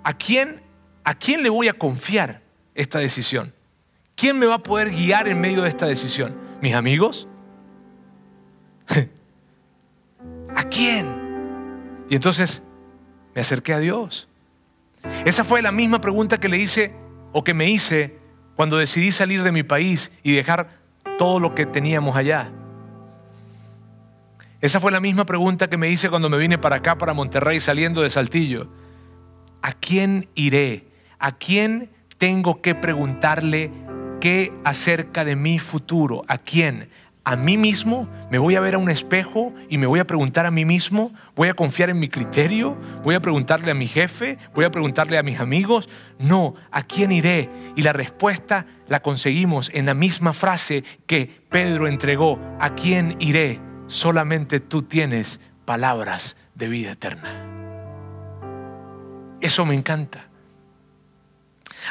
¿A 0.05 0.13
quién, 0.15 0.63
¿A 1.03 1.15
quién 1.15 1.43
le 1.43 1.51
voy 1.51 1.69
a 1.69 1.75
confiar 1.75 2.41
esta 2.75 2.99
decisión? 2.99 3.53
¿Quién 4.17 4.39
me 4.39 4.47
va 4.47 4.57
a 4.57 4.63
poder 4.63 4.91
guiar 4.91 5.29
en 5.29 5.41
medio 5.41 5.63
de 5.63 5.69
esta 5.69 5.87
decisión? 5.87 6.37
¿Mis 6.61 6.75
amigos? 6.75 7.29
¿A 10.55 10.63
quién? 10.65 12.05
Y 12.09 12.15
entonces 12.15 12.63
me 13.35 13.41
acerqué 13.41 13.75
a 13.75 13.79
Dios. 13.79 14.29
Esa 15.25 15.45
fue 15.45 15.63
la 15.63 15.73
misma 15.73 16.01
pregunta 16.01 16.39
que 16.39 16.49
le 16.49 16.59
hice 16.59 16.95
o 17.33 17.43
que 17.45 17.55
me 17.55 17.69
hice 17.69 18.19
cuando 18.57 18.79
decidí 18.79 19.11
salir 19.11 19.43
de 19.43 19.53
mi 19.53 19.63
país 19.63 20.13
y 20.23 20.33
dejar 20.33 20.79
todo 21.19 21.41
lo 21.41 21.55
que 21.55 21.67
teníamos 21.67 22.17
allá. 22.17 22.53
Esa 24.61 24.81
fue 24.81 24.93
la 24.93 25.01
misma 25.01 25.27
pregunta 25.27 25.69
que 25.69 25.77
me 25.77 25.91
hice 25.91 26.09
cuando 26.09 26.31
me 26.31 26.39
vine 26.39 26.57
para 26.57 26.77
acá, 26.77 26.97
para 26.97 27.13
Monterrey, 27.13 27.61
saliendo 27.61 28.01
de 28.03 28.11
Saltillo. 28.11 28.69
¿A 29.61 29.73
quién 29.73 30.29
iré? 30.35 30.89
¿A 31.19 31.33
quién 31.33 31.91
tengo 32.17 32.63
que 32.63 32.75
preguntarle 32.75 33.71
qué 34.25 34.55
acerca 34.65 35.23
de 35.23 35.37
mi 35.37 35.59
futuro? 35.59 36.25
¿A 36.29 36.39
quién? 36.39 36.89
a 37.27 37.37
mí 37.37 37.57
mismo, 37.57 38.07
me 38.31 38.39
voy 38.39 38.55
a 38.55 38.61
ver 38.61 38.75
a 38.75 38.79
un 38.79 38.91
espejo 38.91 39.55
y 39.71 39.79
me 39.79 39.87
voy 39.87 39.99
a 39.99 40.07
preguntar 40.07 40.45
a 40.45 40.51
mí 40.51 40.67
mismo, 40.67 41.11
voy 41.35 41.49
a 41.49 41.55
confiar 41.55 41.89
en 41.89 41.99
mi 41.99 42.09
criterio, 42.09 42.77
voy 43.03 43.15
a 43.15 43.21
preguntarle 43.21 43.71
a 43.71 43.75
mi 43.75 43.87
jefe, 43.87 44.37
voy 44.55 44.67
a 44.67 44.71
preguntarle 44.71 45.17
a 45.17 45.23
mis 45.23 45.41
amigos, 45.41 45.89
no, 46.19 46.55
¿a 46.71 46.83
quién 46.83 47.13
iré? 47.13 47.49
Y 47.77 47.83
la 47.83 47.95
respuesta 47.95 48.67
la 48.89 49.01
conseguimos 49.01 49.71
en 49.73 49.87
la 49.87 49.95
misma 49.95 50.35
frase 50.35 50.85
que 51.07 51.41
Pedro 51.49 51.89
entregó, 51.89 52.39
¿a 52.61 52.75
quién 52.75 53.17
iré? 53.21 53.59
Solamente 53.87 54.61
tú 54.61 54.83
tienes 54.83 55.41
palabras 55.65 56.37
de 56.55 56.69
vida 56.69 56.93
eterna. 56.93 57.31
Eso 59.41 59.65
me 59.65 59.75
encanta. 59.75 60.29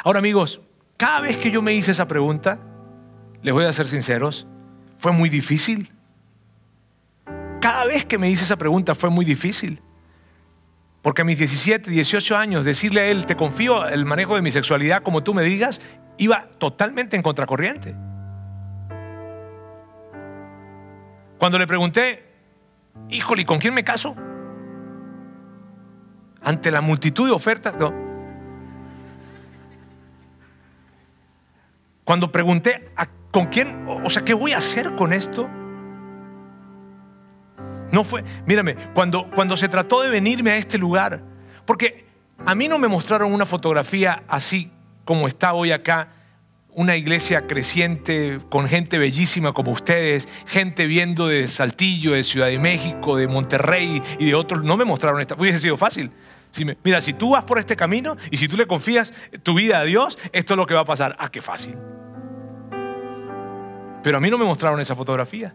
Ahora 0.04 0.20
amigos, 0.20 0.60
cada 0.96 1.20
vez 1.20 1.36
que 1.38 1.50
yo 1.50 1.62
me 1.62 1.74
hice 1.74 1.90
esa 1.90 2.06
pregunta, 2.06 2.58
les 3.42 3.52
voy 3.52 3.64
a 3.64 3.72
ser 3.72 3.86
sinceros, 3.86 4.46
fue 4.96 5.12
muy 5.12 5.28
difícil. 5.28 5.92
Cada 7.60 7.84
vez 7.84 8.04
que 8.04 8.18
me 8.18 8.30
hice 8.30 8.44
esa 8.44 8.56
pregunta 8.56 8.94
fue 8.94 9.10
muy 9.10 9.24
difícil. 9.24 9.82
Porque 11.02 11.22
a 11.22 11.24
mis 11.24 11.36
17, 11.36 11.90
18 11.90 12.36
años, 12.36 12.64
decirle 12.64 13.00
a 13.00 13.06
él, 13.06 13.26
te 13.26 13.36
confío 13.36 13.86
el 13.86 14.06
manejo 14.06 14.36
de 14.36 14.42
mi 14.42 14.50
sexualidad 14.50 15.02
como 15.02 15.22
tú 15.22 15.34
me 15.34 15.42
digas, 15.42 15.80
iba 16.16 16.48
totalmente 16.58 17.16
en 17.16 17.22
contracorriente. 17.22 17.94
Cuando 21.38 21.58
le 21.58 21.66
pregunté, 21.66 22.24
híjole, 23.10 23.42
¿y 23.42 23.44
con 23.44 23.58
quién 23.58 23.74
me 23.74 23.84
caso? 23.84 24.14
Ante 26.42 26.70
la 26.70 26.80
multitud 26.80 27.26
de 27.26 27.32
ofertas, 27.32 27.76
no. 27.76 28.03
Cuando 32.04 32.30
pregunté, 32.30 32.90
¿a 32.96 33.08
¿Con 33.34 33.46
quién? 33.46 33.84
O 33.88 34.08
sea, 34.10 34.24
¿qué 34.24 34.32
voy 34.32 34.52
a 34.52 34.58
hacer 34.58 34.94
con 34.94 35.12
esto? 35.12 35.50
No 37.90 38.04
fue, 38.04 38.22
mírame, 38.46 38.76
cuando, 38.94 39.28
cuando 39.28 39.56
se 39.56 39.66
trató 39.66 40.02
de 40.02 40.08
venirme 40.08 40.52
a 40.52 40.56
este 40.56 40.78
lugar, 40.78 41.20
porque 41.64 42.06
a 42.46 42.54
mí 42.54 42.68
no 42.68 42.78
me 42.78 42.86
mostraron 42.86 43.32
una 43.32 43.44
fotografía 43.44 44.22
así 44.28 44.70
como 45.04 45.26
está 45.26 45.52
hoy 45.52 45.72
acá, 45.72 46.12
una 46.68 46.94
iglesia 46.94 47.48
creciente 47.48 48.38
con 48.50 48.68
gente 48.68 48.98
bellísima 48.98 49.52
como 49.52 49.72
ustedes, 49.72 50.28
gente 50.46 50.86
viendo 50.86 51.26
de 51.26 51.48
Saltillo, 51.48 52.12
de 52.12 52.22
Ciudad 52.22 52.46
de 52.46 52.60
México, 52.60 53.16
de 53.16 53.26
Monterrey 53.26 54.00
y 54.20 54.26
de 54.26 54.34
otros, 54.36 54.62
no 54.62 54.76
me 54.76 54.84
mostraron 54.84 55.20
esta, 55.20 55.34
hubiese 55.34 55.58
sido 55.58 55.76
fácil. 55.76 56.12
Mira, 56.84 57.00
si 57.00 57.12
tú 57.14 57.30
vas 57.30 57.44
por 57.44 57.58
este 57.58 57.76
camino 57.76 58.16
y 58.30 58.36
si 58.36 58.48
tú 58.48 58.56
le 58.56 58.66
confías 58.66 59.12
tu 59.42 59.54
vida 59.54 59.78
a 59.78 59.84
Dios, 59.84 60.18
esto 60.32 60.54
es 60.54 60.56
lo 60.56 60.66
que 60.66 60.74
va 60.74 60.80
a 60.80 60.84
pasar. 60.84 61.16
Ah, 61.18 61.30
qué 61.30 61.42
fácil. 61.42 61.76
Pero 64.02 64.18
a 64.18 64.20
mí 64.20 64.30
no 64.30 64.38
me 64.38 64.44
mostraron 64.44 64.78
esa 64.80 64.94
fotografía. 64.94 65.54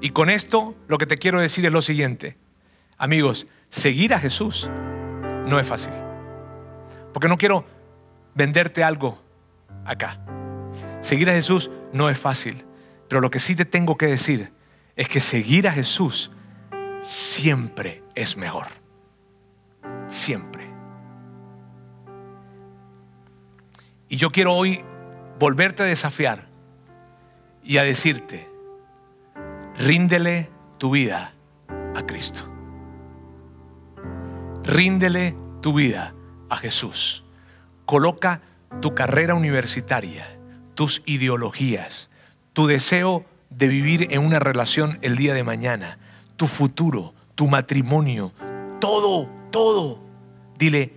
Y 0.00 0.10
con 0.10 0.28
esto 0.28 0.74
lo 0.88 0.98
que 0.98 1.06
te 1.06 1.16
quiero 1.16 1.40
decir 1.40 1.64
es 1.64 1.72
lo 1.72 1.80
siguiente. 1.80 2.36
Amigos, 2.98 3.46
seguir 3.68 4.12
a 4.12 4.18
Jesús 4.18 4.68
no 5.46 5.60
es 5.60 5.66
fácil. 5.66 5.92
Porque 7.12 7.28
no 7.28 7.38
quiero 7.38 7.64
venderte 8.34 8.82
algo 8.82 9.22
acá. 9.84 10.20
Seguir 11.00 11.30
a 11.30 11.34
Jesús 11.34 11.70
no 11.92 12.10
es 12.10 12.18
fácil. 12.18 12.64
Pero 13.08 13.20
lo 13.20 13.30
que 13.30 13.40
sí 13.40 13.54
te 13.54 13.64
tengo 13.64 13.96
que 13.96 14.06
decir 14.06 14.52
es 14.96 15.08
que 15.08 15.20
seguir 15.20 15.68
a 15.68 15.72
Jesús 15.72 16.32
siempre 17.00 18.02
es 18.14 18.36
mejor. 18.36 18.81
Siempre. 20.12 20.68
Y 24.10 24.18
yo 24.18 24.28
quiero 24.28 24.52
hoy 24.52 24.84
volverte 25.38 25.84
a 25.84 25.86
desafiar 25.86 26.48
y 27.64 27.78
a 27.78 27.82
decirte, 27.82 28.46
ríndele 29.74 30.50
tu 30.76 30.90
vida 30.90 31.32
a 31.94 32.04
Cristo. 32.04 32.42
Ríndele 34.64 35.34
tu 35.62 35.72
vida 35.72 36.14
a 36.50 36.58
Jesús. 36.58 37.24
Coloca 37.86 38.42
tu 38.82 38.94
carrera 38.94 39.34
universitaria, 39.34 40.26
tus 40.74 41.02
ideologías, 41.06 42.10
tu 42.52 42.66
deseo 42.66 43.24
de 43.48 43.66
vivir 43.66 44.08
en 44.10 44.26
una 44.26 44.40
relación 44.40 44.98
el 45.00 45.16
día 45.16 45.32
de 45.32 45.42
mañana, 45.42 45.98
tu 46.36 46.48
futuro, 46.48 47.14
tu 47.34 47.48
matrimonio, 47.48 48.34
todo, 48.78 49.30
todo. 49.50 50.01
Dile, 50.62 50.92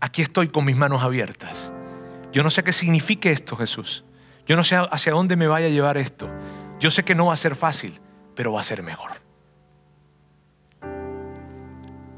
aquí 0.00 0.22
estoy 0.22 0.48
con 0.48 0.64
mis 0.64 0.78
manos 0.78 1.02
abiertas. 1.02 1.70
Yo 2.32 2.42
no 2.42 2.48
sé 2.48 2.64
qué 2.64 2.72
signifique 2.72 3.30
esto, 3.30 3.54
Jesús. 3.54 4.02
Yo 4.46 4.56
no 4.56 4.64
sé 4.64 4.76
hacia 4.76 5.12
dónde 5.12 5.36
me 5.36 5.46
vaya 5.46 5.66
a 5.66 5.68
llevar 5.68 5.98
esto. 5.98 6.26
Yo 6.78 6.90
sé 6.90 7.04
que 7.04 7.14
no 7.14 7.26
va 7.26 7.34
a 7.34 7.36
ser 7.36 7.54
fácil, 7.54 8.00
pero 8.34 8.54
va 8.54 8.62
a 8.62 8.64
ser 8.64 8.82
mejor. 8.82 9.10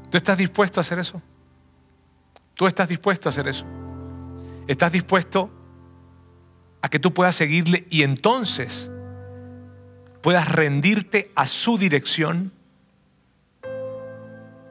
¿Tú 0.09 0.15
estás 0.15 0.37
dispuesto 0.37 0.79
a 0.79 0.81
hacer 0.81 0.97
eso? 0.97 1.21
¿Tú 2.53 2.67
estás 2.67 2.87
dispuesto 2.87 3.27
a 3.27 3.31
hacer 3.31 3.49
eso? 3.49 3.65
¿Estás 4.65 4.93
dispuesto 4.93 5.49
a 6.81 6.87
que 6.87 6.99
tú 6.99 7.13
puedas 7.13 7.35
seguirle 7.35 7.85
y 7.89 8.03
entonces 8.03 8.89
puedas 10.21 10.49
rendirte 10.49 11.33
a 11.35 11.47
su 11.47 11.77
dirección? 11.77 12.53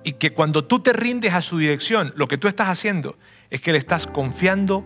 Y 0.04 0.14
que 0.14 0.32
cuando 0.32 0.64
tú 0.64 0.80
te 0.80 0.92
rindes 0.92 1.34
a 1.34 1.40
su 1.40 1.58
dirección, 1.58 2.12
lo 2.16 2.26
que 2.26 2.38
tú 2.38 2.48
estás 2.48 2.68
haciendo 2.68 3.16
es 3.50 3.60
que 3.60 3.72
le 3.72 3.78
estás 3.78 4.06
confiando 4.06 4.84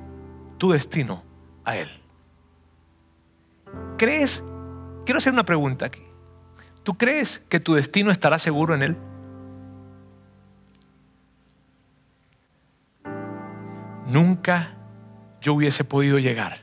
tu 0.58 0.72
destino 0.72 1.24
a 1.64 1.76
Él. 1.76 1.88
¿Crees? 3.96 4.44
Quiero 5.04 5.18
hacer 5.18 5.32
una 5.32 5.44
pregunta 5.44 5.86
aquí. 5.86 6.02
¿Tú 6.82 6.96
crees 6.96 7.42
que 7.48 7.60
tu 7.60 7.74
destino 7.74 8.10
estará 8.10 8.38
seguro 8.38 8.74
en 8.74 8.82
Él? 8.82 8.96
Nunca 14.06 14.76
yo 15.40 15.54
hubiese 15.54 15.84
podido 15.84 16.18
llegar 16.18 16.58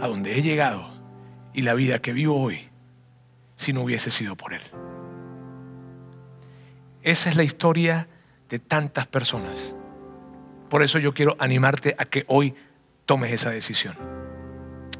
a 0.00 0.06
donde 0.06 0.38
he 0.38 0.42
llegado 0.42 0.88
y 1.52 1.62
la 1.62 1.74
vida 1.74 2.00
que 2.00 2.12
vivo 2.12 2.40
hoy 2.40 2.68
si 3.56 3.72
no 3.72 3.82
hubiese 3.82 4.10
sido 4.10 4.36
por 4.36 4.54
Él. 4.54 4.62
Esa 7.06 7.30
es 7.30 7.36
la 7.36 7.44
historia 7.44 8.08
de 8.48 8.58
tantas 8.58 9.06
personas. 9.06 9.76
Por 10.68 10.82
eso 10.82 10.98
yo 10.98 11.14
quiero 11.14 11.36
animarte 11.38 11.94
a 11.96 12.04
que 12.04 12.24
hoy 12.26 12.52
tomes 13.06 13.30
esa 13.30 13.50
decisión 13.50 13.96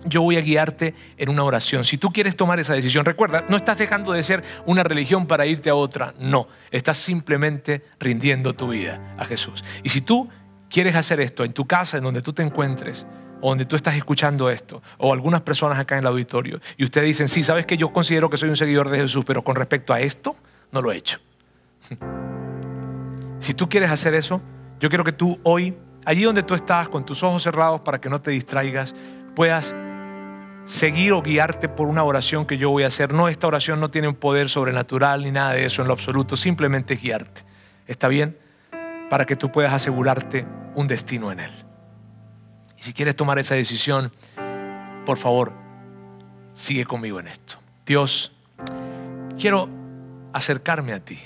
yo 0.09 0.23
voy 0.23 0.37
a 0.37 0.41
guiarte 0.41 0.95
en 1.17 1.29
una 1.29 1.43
oración. 1.43 1.85
Si 1.85 1.99
tú 1.99 2.13
quieres 2.13 2.37
tomar 2.37 2.61
esa 2.61 2.75
decisión, 2.75 3.05
recuerda, 3.05 3.45
no 3.49 3.57
estás 3.57 3.79
dejando 3.79 4.13
de 4.13 4.23
ser 4.23 4.45
una 4.65 4.85
religión 4.85 5.27
para 5.27 5.47
irte 5.47 5.69
a 5.69 5.75
otra, 5.75 6.15
no, 6.21 6.47
estás 6.71 6.99
simplemente 6.99 7.85
rindiendo 7.99 8.55
tu 8.55 8.69
vida 8.69 9.17
a 9.19 9.25
Jesús. 9.25 9.65
Y 9.83 9.89
si 9.89 10.01
tú 10.01 10.29
quieres 10.71 10.95
hacer 10.95 11.19
esto 11.19 11.45
en 11.45 11.53
tu 11.53 11.67
casa, 11.67 11.97
en 11.97 12.05
donde 12.05 12.23
tú 12.23 12.33
te 12.33 12.45
encuentres, 12.45 13.05
o 13.41 13.49
donde 13.49 13.65
tú 13.65 13.75
estás 13.75 13.97
escuchando 13.97 14.49
esto, 14.49 14.81
o 14.99 15.13
algunas 15.13 15.43
personas 15.43 15.77
acá 15.79 15.97
en 15.97 16.03
el 16.03 16.07
auditorio, 16.07 16.61
y 16.77 16.85
ustedes 16.85 17.09
dicen, 17.09 17.29
sí, 17.29 17.43
sabes 17.43 17.67
que 17.67 17.77
yo 17.77 17.93
considero 17.93 18.31
que 18.31 18.37
soy 18.37 18.49
un 18.49 18.57
seguidor 18.57 18.89
de 18.89 18.99
Jesús, 18.99 19.25
pero 19.25 19.43
con 19.43 19.57
respecto 19.57 19.93
a 19.93 20.01
esto, 20.01 20.37
no 20.71 20.83
lo 20.83 20.93
he 20.93 20.97
hecho. 20.97 21.19
Si 23.39 23.55
tú 23.55 23.69
quieres 23.69 23.91
hacer 23.91 24.15
eso, 24.15 24.41
yo 24.81 24.89
quiero 24.89 25.05
que 25.05 25.13
tú 25.13 25.39
hoy 25.45 25.77
allí 26.07 26.23
donde 26.23 26.43
tú 26.43 26.55
estás, 26.55 26.89
con 26.89 27.05
tus 27.05 27.23
ojos 27.23 27.43
cerrados 27.43 27.83
para 27.83 28.01
que 28.01 28.09
no 28.09 28.21
te 28.21 28.31
distraigas, 28.31 28.95
puedas 29.35 29.75
seguir 30.65 31.13
o 31.13 31.21
guiarte 31.21 31.69
por 31.69 31.89
una 31.89 32.05
oración 32.05 32.47
que 32.47 32.57
yo 32.57 32.71
voy 32.71 32.85
a 32.85 32.87
hacer. 32.87 33.13
No, 33.13 33.29
esta 33.29 33.47
oración 33.47 33.81
no 33.81 33.91
tiene 33.91 34.09
un 34.09 34.15
poder 34.15 34.49
sobrenatural 34.49 35.23
ni 35.23 35.33
nada 35.33 35.53
de 35.53 35.67
eso 35.67 35.83
en 35.83 35.89
lo 35.89 35.95
absoluto, 35.95 36.37
simplemente 36.37 36.97
guiarte. 36.97 37.45
¿Está 37.87 38.09
bien? 38.09 38.39
Para 39.11 39.27
que 39.27 39.37
tú 39.37 39.51
puedas 39.53 39.73
asegurarte 39.73 40.47
un 40.75 40.87
destino 40.87 41.31
en 41.33 41.41
Él. 41.41 41.53
Y 42.79 42.83
si 42.83 42.93
quieres 42.93 43.17
tomar 43.17 43.39
esa 43.39 43.55
decisión, 43.55 44.13
por 45.05 45.19
favor, 45.19 45.53
sigue 46.53 46.85
conmigo 46.85 47.19
en 47.19 47.27
esto. 47.27 47.57
Dios, 47.85 48.33
quiero 49.39 49.69
acercarme 50.33 50.93
a 50.93 51.05
ti, 51.05 51.19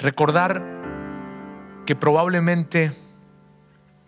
recordar 0.00 0.62
que 1.86 1.94
probablemente 1.94 2.92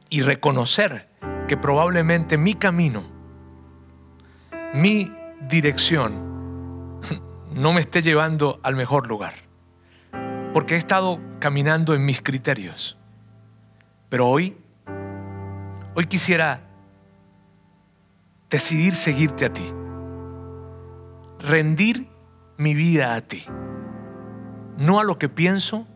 y 0.09 0.23
reconocer 0.23 1.09
que 1.47 1.57
probablemente 1.57 2.39
mi 2.39 2.55
camino, 2.55 3.03
mi 4.75 5.13
dirección, 5.49 7.01
no 7.55 7.73
me 7.73 7.81
esté 7.81 8.03
llevando 8.03 8.59
al 8.63 8.75
mejor 8.75 9.07
lugar. 9.07 9.35
Porque 10.53 10.75
he 10.75 10.79
estado 10.79 11.19
caminando 11.39 11.95
en 11.95 12.05
mis 12.05 12.21
criterios. 12.21 12.99
Pero 14.09 14.29
hoy, 14.29 14.57
hoy 15.95 16.07
quisiera 16.07 16.61
decidir 18.51 18.95
seguirte 18.95 19.47
a 19.47 19.53
ti. 19.53 19.65
Rendir 21.39 22.07
mi 22.59 22.75
vida 22.75 23.15
a 23.15 23.23
ti. 23.23 23.47
No 24.79 24.99
a 25.01 25.05
lo 25.05 25.19
que 25.19 25.29
pienso, 25.29 25.87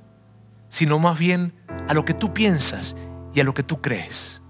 sino 0.69 0.99
más 0.99 1.19
bien 1.19 1.55
a 1.89 1.95
lo 1.95 2.05
que 2.05 2.15
tú 2.15 2.33
piensas 2.33 2.97
y 3.35 3.41
a 3.41 3.45
lo 3.45 3.55
que 3.55 3.63
tú 3.63 3.81
crees. 3.81 4.43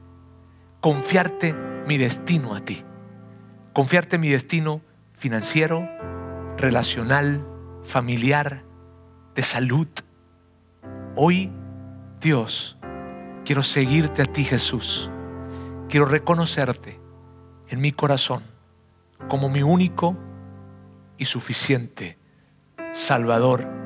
Confiarte 0.81 1.55
mi 1.87 1.99
destino 1.99 2.55
a 2.55 2.61
ti. 2.61 2.85
Confiarte 3.73 4.19
mi 4.19 4.29
destino 4.29 4.81
financiero, 5.13 5.89
relacional, 6.57 7.47
familiar, 7.85 8.65
de 9.35 9.43
salud. 9.43 9.89
Hoy, 11.15 11.53
Dios, 12.21 12.79
quiero 13.45 13.63
seguirte 13.63 14.23
a 14.23 14.27
ti, 14.27 14.45
Jesús. 14.45 15.11
Quiero 15.89 16.07
reconocerte 16.07 17.01
en 17.69 17.81
mi 17.81 17.93
corazón 17.93 18.43
como 19.29 19.49
mi 19.49 19.63
único 19.63 20.17
y 21.17 21.25
suficiente 21.27 22.19
Salvador 22.93 23.86